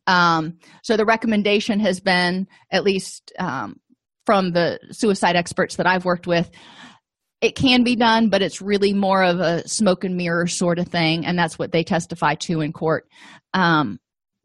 Um, 0.06 0.58
so 0.82 0.96
the 0.96 1.04
recommendation 1.04 1.80
has 1.80 1.98
been 1.98 2.46
at 2.70 2.84
least 2.84 3.32
um, 3.38 3.80
from 4.26 4.52
the 4.52 4.78
suicide 4.90 5.36
experts 5.36 5.76
that 5.76 5.86
i've 5.86 6.04
worked 6.04 6.26
with 6.26 6.50
it 7.40 7.54
can 7.54 7.84
be 7.84 7.96
done 7.96 8.28
but 8.28 8.42
it's 8.42 8.62
really 8.62 8.92
more 8.92 9.22
of 9.22 9.40
a 9.40 9.66
smoke 9.68 10.04
and 10.04 10.16
mirror 10.16 10.46
sort 10.46 10.78
of 10.78 10.88
thing 10.88 11.26
and 11.26 11.38
that's 11.38 11.58
what 11.58 11.72
they 11.72 11.84
testify 11.84 12.34
to 12.34 12.60
in 12.60 12.72
court. 12.72 13.08
Um, 13.54 13.98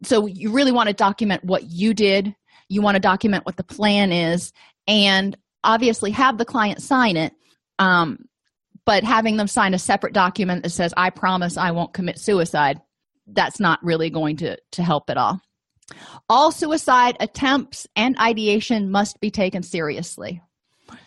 so 0.03 0.25
you 0.25 0.51
really 0.51 0.71
want 0.71 0.87
to 0.87 0.93
document 0.93 1.43
what 1.43 1.63
you 1.63 1.93
did. 1.93 2.35
You 2.69 2.81
want 2.81 2.95
to 2.95 2.99
document 2.99 3.45
what 3.45 3.57
the 3.57 3.63
plan 3.63 4.11
is 4.11 4.51
and 4.87 5.37
obviously 5.63 6.11
have 6.11 6.37
the 6.37 6.45
client 6.45 6.81
sign 6.81 7.17
it 7.17 7.33
um, 7.79 8.25
but 8.85 9.03
having 9.03 9.37
them 9.37 9.47
sign 9.47 9.73
a 9.73 9.79
separate 9.79 10.13
document 10.13 10.63
that 10.63 10.71
says 10.71 10.91
i 10.97 11.11
promise 11.11 11.55
i 11.55 11.69
won't 11.69 11.93
commit 11.93 12.17
suicide 12.17 12.81
that's 13.33 13.59
not 13.59 13.83
really 13.83 14.09
going 14.09 14.37
to 14.37 14.57
to 14.71 14.83
help 14.83 15.09
at 15.09 15.17
all. 15.17 15.41
All 16.29 16.51
suicide 16.51 17.17
attempts 17.19 17.87
and 17.95 18.17
ideation 18.17 18.91
must 18.91 19.19
be 19.19 19.31
taken 19.31 19.63
seriously 19.63 20.41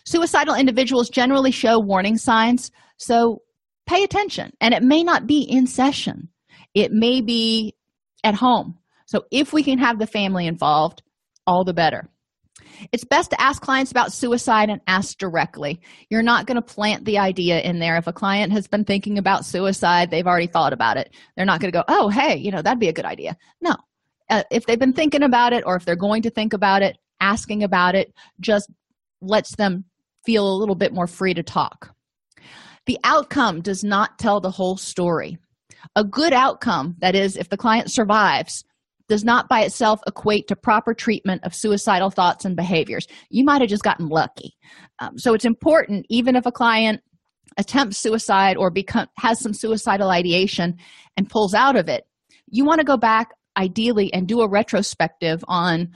suicidal 0.05 0.55
individuals 0.55 1.09
generally 1.09 1.51
show 1.51 1.78
warning 1.78 2.16
signs 2.16 2.70
so 2.97 3.43
pay 3.87 4.03
attention 4.03 4.53
and 4.61 4.74
it 4.74 4.82
may 4.82 5.03
not 5.03 5.26
be 5.26 5.43
in 5.43 5.66
session 5.66 6.28
it 6.74 6.93
may 6.93 7.20
be 7.20 7.74
at 8.22 8.35
home 8.35 8.78
so 9.07 9.24
if 9.30 9.53
we 9.53 9.62
can 9.62 9.78
have 9.78 9.99
the 9.99 10.07
family 10.07 10.47
involved 10.47 11.03
all 11.47 11.64
the 11.64 11.74
better 11.74 12.09
it's 12.93 13.05
best 13.05 13.30
to 13.30 13.41
ask 13.41 13.62
clients 13.62 13.91
about 13.91 14.12
suicide 14.12 14.70
and 14.70 14.80
ask 14.87 15.18
directly. 15.18 15.80
You're 16.11 16.22
not 16.22 16.47
going 16.47 16.57
to 16.57 16.62
plant 16.62 17.05
the 17.05 17.18
idea 17.18 17.61
in 17.61 17.78
there. 17.78 17.97
If 17.97 18.07
a 18.07 18.12
client 18.12 18.53
has 18.53 18.66
been 18.66 18.85
thinking 18.85 19.18
about 19.18 19.45
suicide, 19.45 20.11
they've 20.11 20.26
already 20.26 20.47
thought 20.47 20.72
about 20.72 20.97
it. 20.97 21.14
They're 21.37 21.47
not 21.47 21.61
going 21.61 21.72
to 21.72 21.78
go, 21.78 21.85
oh, 21.89 22.09
hey, 22.09 22.37
you 22.37 22.51
know, 22.51 22.62
that'd 22.62 22.80
be 22.80 22.89
a 22.89 22.93
good 22.93 23.05
idea. 23.05 23.37
No. 23.61 23.76
Uh, 24.30 24.43
if 24.51 24.66
they've 24.66 24.78
been 24.78 24.93
thinking 24.93 25.22
about 25.22 25.53
it 25.53 25.64
or 25.66 25.76
if 25.76 25.85
they're 25.85 25.97
going 25.97 26.22
to 26.22 26.30
think 26.30 26.53
about 26.53 26.82
it, 26.82 26.97
asking 27.20 27.62
about 27.62 27.95
it 27.95 28.12
just 28.41 28.70
lets 29.26 29.56
them 29.56 29.84
feel 30.24 30.48
a 30.48 30.58
little 30.58 30.74
bit 30.74 30.92
more 30.92 31.06
free 31.06 31.34
to 31.34 31.42
talk. 31.42 31.94
The 32.86 32.98
outcome 33.04 33.60
does 33.60 33.82
not 33.82 34.18
tell 34.18 34.40
the 34.40 34.50
whole 34.50 34.76
story. 34.76 35.38
A 35.96 36.04
good 36.04 36.32
outcome, 36.32 36.96
that 36.98 37.14
is, 37.14 37.36
if 37.36 37.48
the 37.48 37.56
client 37.56 37.90
survives, 37.90 38.64
does 39.08 39.24
not 39.24 39.48
by 39.48 39.60
itself 39.62 40.00
equate 40.06 40.48
to 40.48 40.56
proper 40.56 40.94
treatment 40.94 41.44
of 41.44 41.54
suicidal 41.54 42.10
thoughts 42.10 42.44
and 42.44 42.56
behaviors. 42.56 43.06
You 43.28 43.44
might 43.44 43.60
have 43.60 43.70
just 43.70 43.82
gotten 43.82 44.08
lucky. 44.08 44.56
Um, 44.98 45.18
so 45.18 45.34
it's 45.34 45.44
important, 45.44 46.06
even 46.08 46.36
if 46.36 46.46
a 46.46 46.52
client 46.52 47.02
attempts 47.58 47.98
suicide 47.98 48.56
or 48.56 48.70
become 48.70 49.06
has 49.18 49.40
some 49.40 49.52
suicidal 49.52 50.10
ideation 50.10 50.76
and 51.16 51.28
pulls 51.28 51.54
out 51.54 51.76
of 51.76 51.88
it, 51.88 52.04
you 52.48 52.64
want 52.64 52.80
to 52.80 52.84
go 52.84 52.96
back 52.96 53.30
ideally 53.56 54.12
and 54.12 54.26
do 54.26 54.40
a 54.40 54.48
retrospective 54.48 55.44
on 55.48 55.90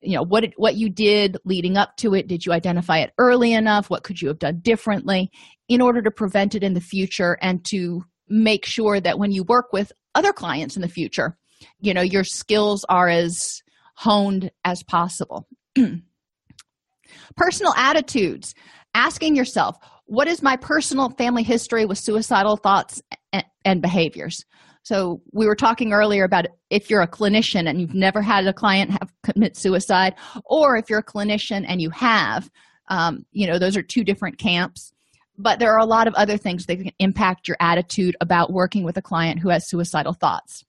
you 0.00 0.16
know 0.16 0.22
what 0.22 0.44
it, 0.44 0.54
what 0.56 0.76
you 0.76 0.88
did 0.88 1.36
leading 1.44 1.76
up 1.76 1.96
to 1.98 2.14
it. 2.14 2.28
Did 2.28 2.46
you 2.46 2.52
identify 2.52 2.98
it 2.98 3.12
early 3.18 3.52
enough? 3.52 3.90
What 3.90 4.04
could 4.04 4.20
you 4.20 4.28
have 4.28 4.38
done 4.38 4.60
differently 4.60 5.30
in 5.68 5.80
order 5.80 6.02
to 6.02 6.10
prevent 6.10 6.54
it 6.54 6.62
in 6.62 6.74
the 6.74 6.80
future 6.80 7.38
and 7.42 7.64
to 7.66 8.04
make 8.28 8.64
sure 8.64 9.00
that 9.00 9.18
when 9.18 9.32
you 9.32 9.42
work 9.44 9.72
with 9.72 9.92
other 10.14 10.32
clients 10.32 10.76
in 10.76 10.82
the 10.82 10.88
future 10.88 11.36
you 11.80 11.94
know 11.94 12.02
your 12.02 12.24
skills 12.24 12.84
are 12.88 13.08
as 13.08 13.62
honed 13.94 14.50
as 14.64 14.82
possible? 14.82 15.48
Personal 17.36 17.74
attitudes. 17.76 18.54
Asking 18.94 19.36
yourself 19.36 19.76
what 20.06 20.28
is 20.28 20.42
my 20.42 20.56
personal 20.56 21.10
family 21.10 21.42
history 21.42 21.84
with 21.84 21.98
suicidal 21.98 22.56
thoughts 22.56 23.02
and, 23.32 23.44
and 23.64 23.82
behaviors 23.82 24.44
so 24.88 25.20
we 25.32 25.44
were 25.44 25.54
talking 25.54 25.92
earlier 25.92 26.24
about 26.24 26.46
if 26.70 26.88
you're 26.88 27.02
a 27.02 27.06
clinician 27.06 27.68
and 27.68 27.78
you've 27.78 27.94
never 27.94 28.22
had 28.22 28.46
a 28.46 28.54
client 28.54 28.90
have 28.90 29.12
commit 29.22 29.54
suicide 29.54 30.14
or 30.46 30.78
if 30.78 30.88
you're 30.88 31.00
a 31.00 31.04
clinician 31.04 31.66
and 31.68 31.82
you 31.82 31.90
have 31.90 32.50
um, 32.88 33.26
you 33.32 33.46
know 33.46 33.58
those 33.58 33.76
are 33.76 33.82
two 33.82 34.02
different 34.02 34.38
camps 34.38 34.94
but 35.36 35.58
there 35.58 35.74
are 35.74 35.78
a 35.78 35.84
lot 35.84 36.08
of 36.08 36.14
other 36.14 36.38
things 36.38 36.64
that 36.64 36.76
can 36.78 36.90
impact 37.00 37.46
your 37.46 37.58
attitude 37.60 38.16
about 38.22 38.50
working 38.50 38.82
with 38.82 38.96
a 38.96 39.02
client 39.02 39.38
who 39.38 39.50
has 39.50 39.68
suicidal 39.68 40.14
thoughts 40.14 40.64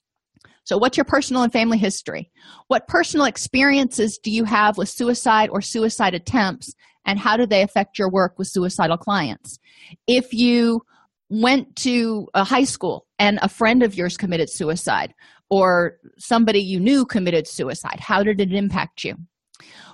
so, 0.66 0.78
what's 0.78 0.98
your 0.98 1.06
personal 1.06 1.42
and 1.42 1.52
family 1.52 1.80
history? 1.80 2.30
What 2.68 2.88
personal 2.88 3.26
experiences 3.26 4.20
do 4.22 4.30
you 4.30 4.44
have 4.44 4.78
with 4.78 4.88
suicide 4.88 5.50
or 5.50 5.62
suicide 5.62 6.14
attempts, 6.14 6.76
and 7.08 7.18
how 7.18 7.38
do 7.38 7.48
they 7.48 7.64
affect 7.64 7.98
your 7.98 8.12
work 8.12 8.38
with 8.38 8.50
suicidal 8.50 8.98
clients? 8.98 9.58
If 10.06 10.32
you 10.32 10.82
went 11.30 11.76
to 11.78 12.28
a 12.36 12.44
high 12.44 12.66
school 12.66 13.08
and 13.20 13.38
a 13.42 13.50
friend 13.50 13.84
of 13.84 13.96
yours 13.96 14.18
committed 14.18 14.50
suicide, 14.50 15.14
or 15.50 15.98
somebody 16.18 16.60
you 16.60 16.80
knew 16.80 17.06
committed 17.06 17.48
suicide, 17.48 18.00
how 18.00 18.24
did 18.24 18.40
it 18.40 18.54
impact 18.54 19.04
you? 19.04 19.16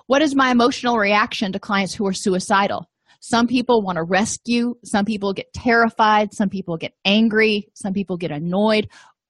What 0.08 0.22
is 0.22 0.36
my 0.36 0.52
emotional 0.52 0.98
reaction 0.98 1.52
to 1.52 1.60
clients 1.60 1.94
who 1.94 2.06
are 2.06 2.14
suicidal? 2.14 2.86
Some 3.20 3.48
people 3.48 3.82
want 3.82 3.96
to 3.96 4.04
rescue, 4.04 4.76
some 4.84 5.04
people 5.04 5.34
get 5.34 5.52
terrified, 5.54 6.34
some 6.34 6.50
people 6.50 6.78
get 6.78 6.94
angry, 7.06 7.68
some 7.74 7.92
people 7.92 8.18
get 8.18 8.30
annoyed, 8.30 8.88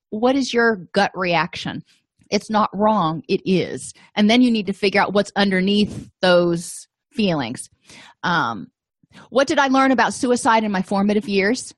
what 0.09 0.35
is 0.35 0.53
your 0.53 0.87
gut 0.93 1.11
reaction? 1.13 1.81
It's 2.29 2.49
not 2.49 2.69
wrong 2.73 3.21
it 3.29 3.41
is. 3.45 3.93
And 4.15 4.29
then 4.29 4.41
you 4.41 4.51
need 4.51 4.67
to 4.67 4.73
figure 4.73 5.01
out 5.01 5.13
what's 5.13 5.31
underneath 5.35 6.09
those 6.21 6.87
feelings. 7.13 7.69
Um, 8.23 8.67
what 9.29 9.47
did 9.47 9.59
i 9.59 9.67
learn 9.67 9.91
about 9.91 10.13
suicide 10.13 10.65
in 10.65 10.71
my 10.71 10.81
formative 10.81 11.29
years 11.29 11.73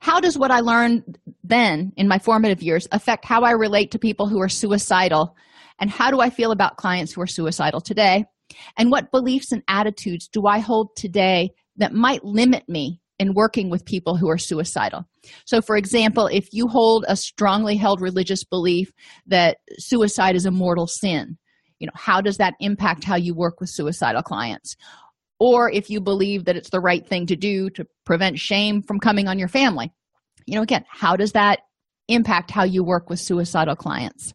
how 0.00 0.20
does 0.20 0.38
what 0.38 0.50
i 0.50 0.60
learned 0.60 1.18
then 1.42 1.92
in 1.96 2.08
my 2.08 2.18
formative 2.18 2.62
years 2.62 2.86
affect 2.92 3.24
how 3.24 3.42
i 3.42 3.50
relate 3.50 3.90
to 3.90 3.98
people 3.98 4.28
who 4.28 4.40
are 4.40 4.48
suicidal 4.48 5.36
and 5.80 5.90
how 5.90 6.10
do 6.10 6.20
i 6.20 6.30
feel 6.30 6.52
about 6.52 6.76
clients 6.76 7.12
who 7.12 7.20
are 7.20 7.26
suicidal 7.26 7.80
today 7.80 8.24
and 8.76 8.90
what 8.90 9.10
beliefs 9.10 9.52
and 9.52 9.62
attitudes 9.68 10.28
do 10.28 10.46
i 10.46 10.58
hold 10.58 10.94
today 10.96 11.50
that 11.76 11.92
might 11.92 12.24
limit 12.24 12.68
me 12.68 13.00
in 13.18 13.34
working 13.34 13.70
with 13.70 13.84
people 13.84 14.16
who 14.16 14.28
are 14.28 14.38
suicidal. 14.38 15.04
So, 15.44 15.60
for 15.60 15.76
example, 15.76 16.26
if 16.26 16.48
you 16.52 16.66
hold 16.66 17.04
a 17.08 17.16
strongly 17.16 17.76
held 17.76 18.00
religious 18.00 18.44
belief 18.44 18.92
that 19.26 19.58
suicide 19.78 20.34
is 20.34 20.46
a 20.46 20.50
mortal 20.50 20.86
sin, 20.86 21.38
you 21.78 21.86
know, 21.86 21.92
how 21.94 22.20
does 22.20 22.38
that 22.38 22.54
impact 22.60 23.04
how 23.04 23.16
you 23.16 23.34
work 23.34 23.60
with 23.60 23.70
suicidal 23.70 24.22
clients? 24.22 24.76
Or 25.44 25.70
if 25.70 25.90
you 25.90 26.00
believe 26.00 26.46
that 26.46 26.56
it's 26.56 26.70
the 26.70 26.80
right 26.80 27.06
thing 27.06 27.26
to 27.26 27.36
do 27.36 27.68
to 27.68 27.84
prevent 28.06 28.38
shame 28.38 28.80
from 28.80 28.98
coming 28.98 29.28
on 29.28 29.38
your 29.38 29.48
family, 29.48 29.92
you 30.46 30.54
know, 30.54 30.62
again, 30.62 30.86
how 30.88 31.16
does 31.16 31.32
that 31.32 31.58
impact 32.08 32.50
how 32.50 32.64
you 32.64 32.82
work 32.82 33.10
with 33.10 33.20
suicidal 33.20 33.76
clients? 33.76 34.32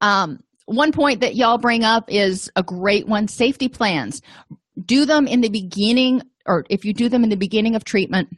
Um, 0.00 0.40
one 0.64 0.90
point 0.90 1.20
that 1.20 1.36
y'all 1.36 1.58
bring 1.58 1.84
up 1.84 2.06
is 2.08 2.50
a 2.56 2.64
great 2.64 3.06
one 3.06 3.28
safety 3.28 3.68
plans. 3.68 4.22
Do 4.84 5.04
them 5.04 5.28
in 5.28 5.40
the 5.40 5.50
beginning 5.50 6.22
or 6.46 6.64
if 6.68 6.84
you 6.84 6.92
do 6.92 7.08
them 7.08 7.22
in 7.22 7.30
the 7.30 7.36
beginning 7.36 7.76
of 7.76 7.84
treatment, 7.84 8.28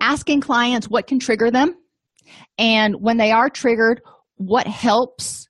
asking 0.00 0.40
clients 0.40 0.90
what 0.90 1.06
can 1.06 1.20
trigger 1.20 1.48
them 1.48 1.76
and 2.58 2.96
when 3.00 3.18
they 3.18 3.30
are 3.30 3.48
triggered, 3.48 4.00
what 4.34 4.66
helps 4.66 5.45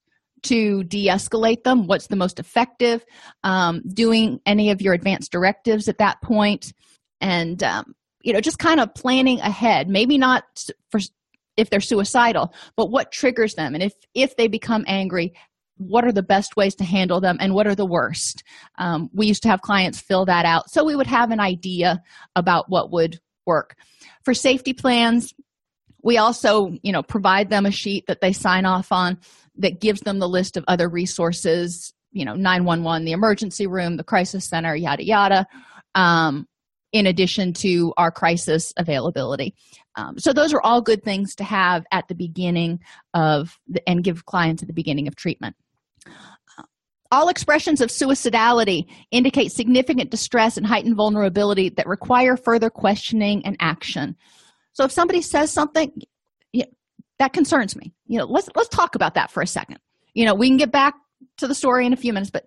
to 0.49 0.85
de 0.85 1.09
escalate 1.09 1.65
them, 1.65 1.87
what's 1.87 2.09
the 2.09 2.17
most 2.17 2.39
effective, 2.39 3.05
um, 3.45 3.83
doing 3.89 4.41
any 4.47 4.71
of 4.71 4.81
your 4.81 4.95
advanced 4.95 5.33
directives 5.33 5.89
at 5.89 5.99
that 5.99 6.21
point, 6.23 6.73
and 7.21 7.63
um, 7.63 7.95
you 8.23 8.33
know, 8.33 8.41
just 8.41 8.59
kind 8.59 8.81
of 8.81 8.95
planning 8.95 9.41
ahead. 9.41 9.89
Maybe 9.89 10.19
not 10.19 10.45
for 10.91 11.01
if 11.57 11.71
they're 11.71 11.81
suicidal 11.81 12.53
but 12.77 12.91
what 12.91 13.13
triggers 13.13 13.55
them? 13.55 13.75
And 13.75 13.83
if 13.83 13.95
if 14.15 14.37
they 14.37 14.49
become 14.49 14.85
angry 14.87 15.33
what 15.79 16.07
are 16.07 16.13
the 16.13 16.23
best 16.23 16.57
ways 16.57 16.75
to 16.75 16.85
handle 16.85 17.21
them 17.21 17.37
and 17.39 17.53
what 17.53 17.67
are 17.67 17.75
the 17.75 17.85
worst? 17.85 18.43
Um, 18.79 19.11
we 19.13 19.27
used 19.27 19.43
to 19.43 19.51
have 19.51 19.61
clients 19.61 20.01
fill 20.01 20.25
that 20.25 20.47
out 20.47 20.71
so 20.71 20.85
we 20.85 20.97
would 20.97 21.07
have 21.07 21.31
an 21.31 21.41
idea 21.41 22.03
about 22.35 22.67
what 22.69 22.91
would 22.91 23.21
work. 23.47 23.77
For 24.25 24.35
safety 24.35 24.73
plans 24.73 25.35
we 26.07 26.17
also 26.17 26.73
you 26.83 26.93
know 26.93 27.03
provide 27.03 27.51
them 27.51 27.67
a 27.67 27.71
sheet 27.71 28.07
that 28.07 28.21
they 28.23 28.33
sign 28.33 28.65
off 28.65 28.93
on 28.93 29.19
that 29.59 29.81
gives 29.81 30.01
them 30.01 30.21
the 30.21 30.29
list 30.29 30.57
of 30.57 30.65
other 30.69 30.89
resources 30.89 31.93
you 32.13 32.25
know 32.25 32.35
911 32.35 33.05
the 33.05 33.13
emergency 33.13 33.67
room 33.67 33.97
the 33.97 34.05
crisis 34.05 34.49
center 34.49 34.75
yada 34.75 35.05
yada 35.05 35.47
um, 35.97 36.47
in 36.93 37.07
addition 37.07 37.53
to 37.53 37.93
our 37.97 38.11
crisis 38.11 38.73
availability. 38.77 39.55
Um, 39.97 40.19
so 40.19 40.33
those 40.33 40.55
are 40.55 40.61
all 40.63 40.81
good 40.81 41.03
things 41.03 41.35
to 41.37 41.45
have 41.45 41.85
at 41.91 42.07
the 42.09 42.15
beginning 42.15 42.81
of 43.13 43.59
the, 43.67 43.87
and 43.89 44.05
give 44.05 44.25
clients 44.27 44.63
at 44.63 44.69
the 44.69 44.75
beginning 44.75 45.09
of 45.09 45.17
treatment. 45.17 45.57
All 47.13 47.29
expressions 47.29 47.81
of 47.81 47.91
suicidality 47.91 48.87
indicate 49.11 49.53
significant 49.53 50.11
distress 50.11 50.57
and 50.57 50.67
heightened 50.67 50.97
vulnerability 50.97 51.71
that 51.71 51.87
require 51.87 52.37
further 52.37 52.69
questioning 52.69 53.45
and 53.45 53.57
action 53.61 54.17
so 54.77 54.85
if 54.85 54.93
somebody 54.93 55.23
says 55.23 55.51
something 55.51 55.91
that 57.19 57.33
concerns 57.33 57.75
me. 57.77 57.95
You 58.07 58.19
know 58.19 58.27
let's 58.27 58.49
let's 58.55 58.69
talk 58.69 58.95
about 58.95 59.15
that 59.15 59.31
for 59.31 59.43
a 59.43 59.47
second. 59.47 59.79
You 60.13 60.27
know 60.27 60.35
we 60.35 60.49
can 60.49 60.59
get 60.59 60.71
back 60.71 60.95
to 61.39 61.47
the 61.47 61.55
story 61.55 61.87
in 61.87 61.95
a 61.95 61.97
few 61.97 62.13
minutes 62.13 62.31
but 62.31 62.47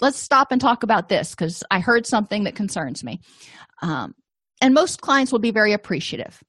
let's 0.00 0.18
stop 0.18 0.50
and 0.50 0.60
talk 0.60 0.82
about 0.82 1.08
this 1.08 1.30
because 1.30 1.62
i 1.70 1.78
heard 1.78 2.06
something 2.06 2.44
that 2.44 2.56
concerns 2.56 3.04
me. 3.04 3.20
Um, 3.82 4.14
and 4.60 4.74
most 4.74 5.00
clients 5.00 5.30
will 5.30 5.38
be 5.38 5.52
very 5.52 5.72
appreciative. 5.72 6.42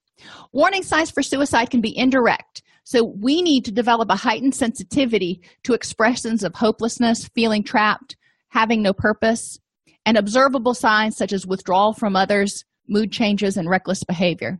Warning 0.54 0.82
signs 0.82 1.12
for 1.12 1.22
suicide 1.22 1.70
can 1.70 1.82
be 1.82 1.96
indirect. 1.96 2.64
So 2.84 3.04
we 3.04 3.44
need 3.44 3.64
to 3.66 3.72
develop 3.72 4.10
a 4.10 4.16
heightened 4.16 4.56
sensitivity 4.56 5.42
to 5.64 5.74
expressions 5.74 6.44
of 6.44 6.56
hopelessness 6.56 7.30
feeling 7.36 7.64
trapped 7.64 8.18
having 8.50 8.82
no 8.82 8.92
purpose 8.92 9.60
and 10.06 10.18
observable 10.18 10.74
signs 10.74 11.16
such 11.16 11.32
as 11.32 11.46
withdrawal 11.46 11.94
from 11.94 12.16
others 12.16 12.66
mood 12.88 13.12
changes 13.12 13.56
and 13.56 13.70
reckless 13.70 14.04
behavior 14.04 14.60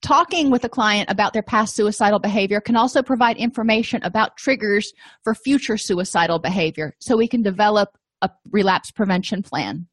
Talking 0.00 0.50
with 0.50 0.64
a 0.64 0.68
client 0.68 1.10
about 1.10 1.32
their 1.32 1.42
past 1.42 1.74
suicidal 1.74 2.18
behavior 2.18 2.60
can 2.60 2.76
also 2.76 3.02
provide 3.02 3.36
information 3.36 4.02
about 4.02 4.36
triggers 4.36 4.92
for 5.22 5.34
future 5.34 5.76
suicidal 5.76 6.38
behavior 6.38 6.94
so 6.98 7.16
we 7.16 7.28
can 7.28 7.42
develop 7.42 7.96
a 8.22 8.30
relapse 8.50 8.90
prevention 8.90 9.42
plan. 9.42 9.86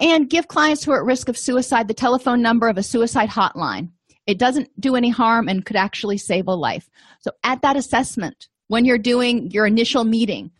And 0.00 0.30
give 0.30 0.48
clients 0.48 0.84
who 0.84 0.92
are 0.92 1.00
at 1.00 1.04
risk 1.04 1.28
of 1.28 1.36
suicide 1.36 1.86
the 1.86 1.94
telephone 1.94 2.40
number 2.40 2.68
of 2.68 2.78
a 2.78 2.82
suicide 2.82 3.28
hotline. 3.28 3.90
It 4.26 4.38
doesn't 4.38 4.68
do 4.80 4.96
any 4.96 5.10
harm 5.10 5.48
and 5.48 5.64
could 5.64 5.76
actually 5.76 6.16
save 6.16 6.46
a 6.46 6.54
life. 6.54 6.88
So, 7.20 7.32
at 7.44 7.60
that 7.62 7.76
assessment, 7.76 8.48
when 8.68 8.84
you're 8.84 8.98
doing 8.98 9.50
your 9.50 9.66
initial 9.66 10.04
meeting, 10.04 10.50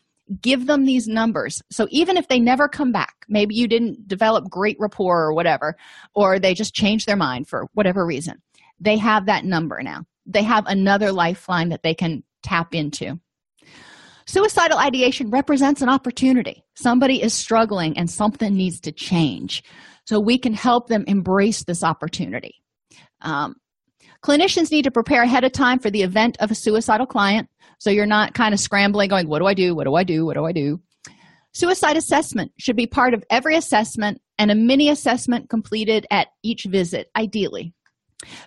give 0.40 0.66
them 0.66 0.84
these 0.84 1.08
numbers. 1.08 1.62
So 1.70 1.88
even 1.90 2.16
if 2.16 2.28
they 2.28 2.38
never 2.38 2.68
come 2.68 2.92
back 2.92 3.14
maybe 3.28 3.54
you 3.54 3.66
didn't 3.66 4.06
develop 4.06 4.48
great 4.48 4.76
rapport 4.78 5.22
or 5.22 5.32
whatever 5.32 5.76
or 6.14 6.38
they 6.38 6.54
just 6.54 6.74
changed 6.74 7.06
their 7.06 7.16
mind 7.16 7.48
for 7.48 7.66
whatever 7.74 8.04
reason 8.06 8.40
they 8.82 8.98
have 8.98 9.26
that 9.26 9.44
number 9.44 9.80
now. 9.82 10.04
They 10.26 10.42
have 10.42 10.66
another 10.66 11.12
lifeline 11.12 11.70
that 11.70 11.82
they 11.82 11.94
can 11.94 12.24
tap 12.42 12.74
into. 12.74 13.18
Suicidal 14.26 14.78
ideation 14.78 15.30
represents 15.30 15.82
an 15.82 15.88
opportunity. 15.88 16.64
Somebody 16.74 17.22
is 17.22 17.32
struggling 17.32 17.96
and 17.96 18.10
something 18.10 18.54
needs 18.54 18.80
to 18.80 18.92
change. 18.92 19.62
So 20.04 20.20
we 20.20 20.36
can 20.38 20.52
help 20.52 20.88
them 20.88 21.04
embrace 21.06 21.64
this 21.64 21.84
opportunity. 21.84 22.56
Um, 23.20 23.56
clinicians 24.24 24.70
need 24.70 24.82
to 24.82 24.90
prepare 24.90 25.22
ahead 25.22 25.44
of 25.44 25.52
time 25.52 25.78
for 25.78 25.90
the 25.90 26.02
event 26.02 26.36
of 26.40 26.50
a 26.50 26.56
suicidal 26.56 27.06
client 27.06 27.48
so 27.82 27.90
you're 27.90 28.06
not 28.06 28.32
kind 28.32 28.54
of 28.54 28.60
scrambling 28.60 29.08
going 29.08 29.26
what 29.26 29.40
do 29.40 29.46
i 29.46 29.54
do? 29.54 29.74
What 29.74 29.88
do 29.88 29.96
i 29.96 30.04
do? 30.04 30.24
What 30.24 30.34
do 30.34 30.44
i 30.44 30.52
do? 30.52 30.80
Suicide 31.52 31.96
assessment 31.96 32.52
should 32.56 32.76
be 32.76 32.86
part 32.86 33.12
of 33.12 33.24
every 33.28 33.56
assessment 33.56 34.22
and 34.38 34.52
a 34.52 34.54
mini 34.54 34.88
assessment 34.88 35.50
completed 35.50 36.06
at 36.08 36.28
each 36.44 36.62
visit 36.62 37.10
ideally. 37.16 37.74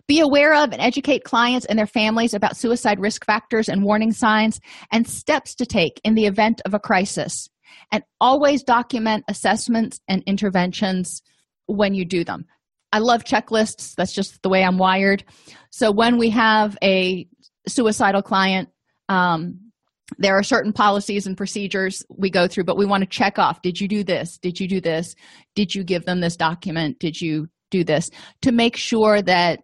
Be 0.08 0.22
aware 0.22 0.56
of 0.56 0.72
and 0.72 0.82
educate 0.82 1.26
clients 1.26 1.66
and 1.66 1.78
their 1.78 1.86
families 1.86 2.34
about 2.34 2.56
suicide 2.56 2.98
risk 3.02 3.26
factors 3.26 3.68
and 3.68 3.84
warning 3.84 4.14
signs 4.14 4.62
and 4.90 5.06
steps 5.06 5.54
to 5.56 5.66
take 5.66 6.00
in 6.06 6.16
the 6.16 6.28
event 6.28 6.62
of 6.66 6.74
a 6.74 6.80
crisis. 6.80 7.50
And 7.92 8.06
always 8.22 8.64
document 8.64 9.26
assessments 9.28 10.00
and 10.08 10.24
interventions 10.26 11.22
when 11.66 11.94
you 11.94 12.06
do 12.06 12.24
them. 12.24 12.46
I 12.94 13.00
love 13.00 13.26
checklists. 13.26 13.96
That's 13.96 14.14
just 14.14 14.42
the 14.44 14.50
way 14.50 14.64
i'm 14.64 14.78
wired. 14.78 15.26
So 15.72 15.92
when 15.92 16.18
we 16.18 16.30
have 16.30 16.78
a 16.82 17.28
suicidal 17.68 18.22
client 18.22 18.70
um, 19.10 19.60
there 20.18 20.38
are 20.38 20.44
certain 20.44 20.72
policies 20.72 21.26
and 21.26 21.36
procedures 21.36 22.04
we 22.16 22.30
go 22.30 22.48
through 22.48 22.64
but 22.64 22.78
we 22.78 22.86
want 22.86 23.02
to 23.02 23.10
check 23.10 23.40
off 23.40 23.62
did 23.62 23.80
you 23.80 23.88
do 23.88 24.04
this? 24.04 24.38
Did 24.38 24.60
you 24.60 24.68
do 24.68 24.80
this? 24.80 25.16
Did 25.56 25.74
you 25.74 25.84
give 25.84 26.06
them 26.06 26.22
this 26.22 26.38
document? 26.38 27.00
Did 27.00 27.20
you 27.20 27.48
do 27.72 27.84
this? 27.84 28.10
To 28.44 28.52
make 28.52 28.78
sure 28.78 29.22
that 29.22 29.62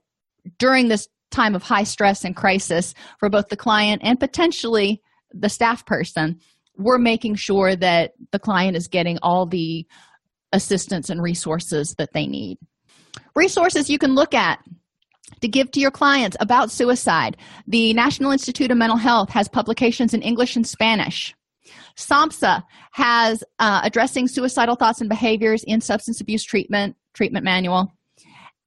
during 0.57 0.87
this 0.87 1.07
time 1.29 1.55
of 1.55 1.63
high 1.63 1.83
stress 1.83 2.25
and 2.25 2.35
crisis 2.35 2.93
for 3.19 3.29
both 3.29 3.47
the 3.49 3.55
client 3.55 4.01
and 4.03 4.19
potentially 4.19 5.01
the 5.31 5.49
staff 5.49 5.85
person 5.85 6.39
we're 6.77 6.97
making 6.97 7.35
sure 7.35 7.75
that 7.75 8.13
the 8.31 8.39
client 8.39 8.75
is 8.75 8.87
getting 8.87 9.19
all 9.21 9.45
the 9.45 9.85
assistance 10.51 11.09
and 11.09 11.21
resources 11.21 11.95
that 11.97 12.13
they 12.13 12.27
need. 12.27 12.57
Resources 13.35 13.89
you 13.89 13.97
can 13.97 14.15
look 14.15 14.33
at 14.33 14.59
to 15.39 15.47
give 15.47 15.71
to 15.71 15.79
your 15.79 15.91
clients 15.91 16.37
about 16.39 16.71
suicide. 16.71 17.37
The 17.67 17.93
National 17.93 18.31
Institute 18.31 18.71
of 18.71 18.77
Mental 18.77 18.97
Health 18.97 19.29
has 19.29 19.47
publications 19.47 20.13
in 20.13 20.21
English 20.21 20.55
and 20.55 20.67
Spanish. 20.67 21.33
SAMHSA 21.95 22.63
has 22.91 23.43
uh, 23.59 23.81
addressing 23.83 24.27
suicidal 24.27 24.75
thoughts 24.75 25.01
and 25.01 25.09
behaviors 25.09 25.63
in 25.63 25.81
substance 25.81 26.21
abuse 26.21 26.43
treatment 26.43 26.95
treatment 27.13 27.43
manual. 27.45 27.91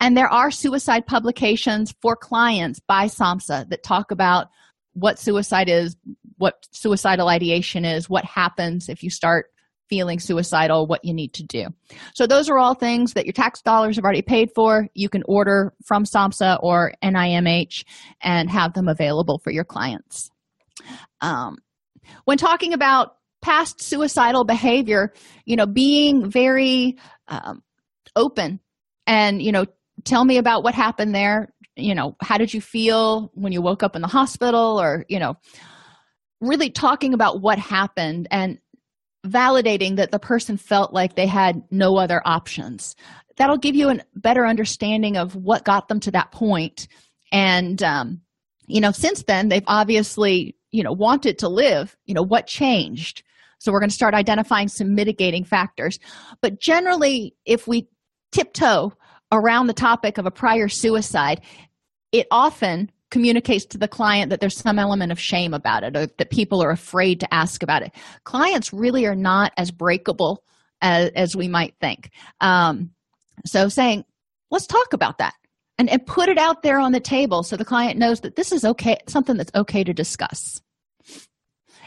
And 0.01 0.17
there 0.17 0.29
are 0.29 0.51
suicide 0.51 1.07
publications 1.07 1.95
for 2.03 2.17
clients 2.17 2.81
by 2.81 3.07
SAMHSA 3.07 3.71
that 3.71 3.83
talk 3.83 4.11
about 4.11 4.49
what 4.93 5.19
suicide 5.19 5.69
is, 5.69 5.97
what 6.37 6.67
suicidal 6.73 7.29
ideation 7.29 7.85
is, 7.85 8.09
what 8.09 8.25
happens 8.25 8.89
if 8.89 9.03
you 9.03 9.11
start 9.11 9.47
feeling 9.95 10.19
suicidal, 10.19 10.89
what 10.89 11.05
you 11.05 11.15
need 11.15 11.33
to 11.35 11.45
do. 11.45 11.67
So, 12.15 12.27
those 12.27 12.51
are 12.51 12.59
all 12.59 12.75
things 12.75 13.13
that 13.13 13.27
your 13.27 13.33
tax 13.33 13.63
dollars 13.63 13.95
have 13.95 14.05
already 14.05 14.23
paid 14.23 14.51
for. 14.53 14.89
You 14.93 15.09
can 15.09 15.23
order 15.27 15.73
from 15.85 16.03
SAMHSA 16.03 16.59
or 16.61 16.95
NIMH 17.01 17.85
and 18.21 18.51
have 18.51 18.73
them 18.73 18.89
available 18.89 19.39
for 19.39 19.53
your 19.53 19.63
clients. 19.63 20.33
Um, 21.21 21.59
when 22.25 22.39
talking 22.39 22.73
about 22.73 23.19
past 23.41 23.81
suicidal 23.81 24.43
behavior, 24.43 25.13
you 25.45 25.55
know, 25.55 25.67
being 25.67 26.29
very 26.29 26.97
um, 27.29 27.63
open 28.17 28.59
and, 29.07 29.41
you 29.41 29.53
know, 29.53 29.67
tell 30.03 30.25
me 30.25 30.39
about 30.39 30.65
what 30.65 30.75
happened 30.75 31.15
there. 31.15 31.55
You 31.77 31.95
know, 31.95 32.17
how 32.21 32.37
did 32.37 32.53
you 32.53 32.61
feel 32.61 33.31
when 33.35 33.53
you 33.53 33.63
woke 33.63 33.85
up 33.85 33.95
in 33.95 34.03
the 34.03 34.09
hospital 34.09 34.81
or, 34.81 35.05
you 35.09 35.21
know, 35.21 35.37
really 36.41 36.71
talking 36.71 37.15
about 37.15 37.41
what 37.41 37.61
happened 37.61 38.27
and 38.33 38.59
validating 39.25 39.97
that 39.97 40.11
the 40.11 40.19
person 40.19 40.57
felt 40.57 40.93
like 40.93 41.15
they 41.15 41.27
had 41.27 41.63
no 41.71 41.97
other 41.97 42.21
options. 42.25 42.95
That'll 43.37 43.59
give 43.59 43.75
you 43.75 43.91
a 43.91 43.99
better 44.15 44.47
understanding 44.47 45.17
of 45.17 45.35
what 45.35 45.65
got 45.65 45.89
them 45.89 46.01
to 46.01 46.11
that 46.13 46.31
point. 46.31 46.89
And 47.33 47.83
um, 47.83 48.21
you 48.67 48.81
know 48.81 48.93
since 48.93 49.25
then 49.25 49.49
they've 49.49 49.65
obviously 49.67 50.57
you 50.71 50.83
know 50.83 50.93
wanted 50.93 51.39
to 51.39 51.49
live. 51.49 51.97
You 52.07 52.15
know 52.15 52.23
what 52.23 52.47
changed? 52.47 53.23
So 53.59 53.73
we're 53.73 53.81
going 53.81 53.91
to 53.91 53.95
start 53.95 54.15
identifying 54.15 54.69
some 54.69 54.95
mitigating 54.95 55.45
factors. 55.45 55.99
But 56.41 56.61
generally 56.61 57.35
if 57.45 57.67
we 57.67 57.89
tiptoe 58.31 58.93
around 59.33 59.67
the 59.67 59.73
topic 59.73 60.19
of 60.19 60.27
a 60.27 60.31
prior 60.31 60.69
suicide 60.69 61.41
it 62.15 62.29
often 62.31 62.93
communicates 63.15 63.65
to 63.65 63.79
the 63.79 63.87
client 63.87 64.31
that 64.31 64.41
there's 64.41 64.57
some 64.57 64.77
element 64.77 65.13
of 65.13 65.21
shame 65.21 65.55
about 65.55 65.85
it 65.85 65.97
or 65.97 66.07
that 66.19 66.31
people 66.31 66.61
are 66.61 66.73
afraid 66.73 67.21
to 67.21 67.33
ask 67.33 67.63
about 67.63 67.81
it. 67.81 67.93
Clients 68.25 68.73
really 68.73 69.07
are 69.07 69.15
not 69.15 69.53
as 69.57 69.71
breakable 69.71 70.43
as, 70.83 71.13
as 71.15 71.37
we 71.37 71.47
might 71.47 71.77
think. 71.81 72.11
Um, 72.41 72.91
so 73.47 73.69
saying 73.69 74.05
let's 74.51 74.67
talk 74.67 74.93
about 74.93 75.19
that 75.19 75.35
and, 75.79 75.89
and 75.89 76.05
put 76.05 76.29
it 76.29 76.39
out 76.39 76.65
there 76.65 76.81
on 76.81 76.91
the 76.91 76.99
table 76.99 77.45
so 77.45 77.57
the 77.57 77.65
client 77.65 78.01
knows 78.01 78.23
that 78.23 78.35
this 78.35 78.51
is 78.51 78.65
okay 78.65 78.99
something 79.07 79.37
that's 79.37 79.55
okay 79.55 79.85
to 79.85 79.95
discuss. 79.95 80.61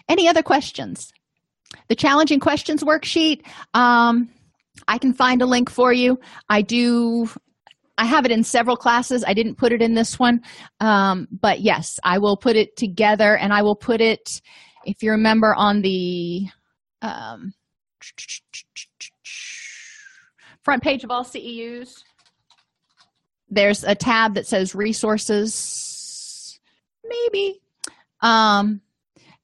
Any 0.07 0.29
other 0.29 0.43
questions? 0.43 1.11
The 1.89 1.95
challenging 1.95 2.39
questions 2.39 2.85
worksheet 2.85 3.45
um, 3.73 4.29
i 4.87 4.97
can 4.97 5.13
find 5.13 5.41
a 5.41 5.45
link 5.45 5.69
for 5.69 5.91
you. 5.91 6.21
I 6.47 6.61
do 6.61 7.29
I 7.97 8.05
have 8.05 8.25
it 8.25 8.31
in 8.31 8.43
several 8.43 8.77
classes. 8.77 9.23
I 9.25 9.33
didn't 9.33 9.55
put 9.55 9.71
it 9.71 9.81
in 9.81 9.95
this 9.95 10.19
one. 10.19 10.41
Um, 10.79 11.27
but 11.31 11.61
yes, 11.61 11.99
I 12.03 12.19
will 12.19 12.37
put 12.37 12.55
it 12.55 12.75
together 12.75 13.35
and 13.35 13.51
I 13.51 13.63
will 13.63 13.75
put 13.75 14.01
it, 14.01 14.41
if 14.85 15.01
you 15.01 15.11
remember, 15.11 15.55
on 15.55 15.81
the 15.81 16.47
um, 17.01 17.53
front 20.63 20.83
page 20.83 21.03
of 21.03 21.11
all 21.11 21.23
CEUs. 21.23 22.03
There's 23.49 23.83
a 23.83 23.95
tab 23.95 24.35
that 24.35 24.45
says 24.45 24.75
resources 24.75 26.59
maybe. 27.03 27.61
Um, 28.21 28.81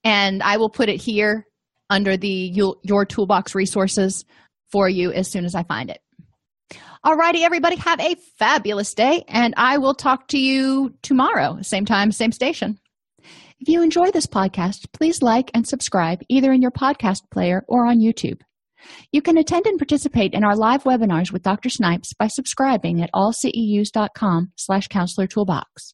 and 0.03 0.43
I 0.43 0.57
will 0.57 0.69
put 0.69 0.89
it 0.89 1.01
here 1.01 1.47
under 1.89 2.17
the 2.17 2.27
your, 2.27 2.75
your 2.83 3.05
toolbox 3.05 3.55
resources 3.55 4.25
for 4.71 4.89
you 4.89 5.11
as 5.11 5.29
soon 5.29 5.45
as 5.45 5.55
I 5.55 5.63
find 5.63 5.89
it. 5.89 6.02
Alrighty, 7.05 7.41
everybody, 7.41 7.75
have 7.75 7.99
a 7.99 8.15
fabulous 8.37 8.93
day, 8.93 9.25
and 9.27 9.53
I 9.57 9.77
will 9.77 9.93
talk 9.93 10.27
to 10.29 10.39
you 10.39 10.93
tomorrow, 11.01 11.61
same 11.61 11.85
time, 11.85 12.11
same 12.11 12.31
station. 12.31 12.79
If 13.59 13.67
you 13.67 13.81
enjoy 13.81 14.11
this 14.11 14.27
podcast, 14.27 14.87
please 14.93 15.21
like 15.21 15.51
and 15.53 15.67
subscribe 15.67 16.21
either 16.29 16.51
in 16.51 16.61
your 16.61 16.71
podcast 16.71 17.29
player 17.31 17.63
or 17.67 17.85
on 17.85 17.99
YouTube. 17.99 18.41
You 19.11 19.21
can 19.21 19.37
attend 19.37 19.65
and 19.65 19.79
participate 19.79 20.33
in 20.33 20.43
our 20.43 20.55
live 20.55 20.83
webinars 20.83 21.31
with 21.31 21.43
Dr. 21.43 21.69
Snipes 21.69 22.13
by 22.13 22.27
subscribing 22.27 23.01
at 23.01 23.09
allceus.com 23.13 24.51
slash 24.57 24.87
counselor 24.87 25.27
toolbox. 25.27 25.93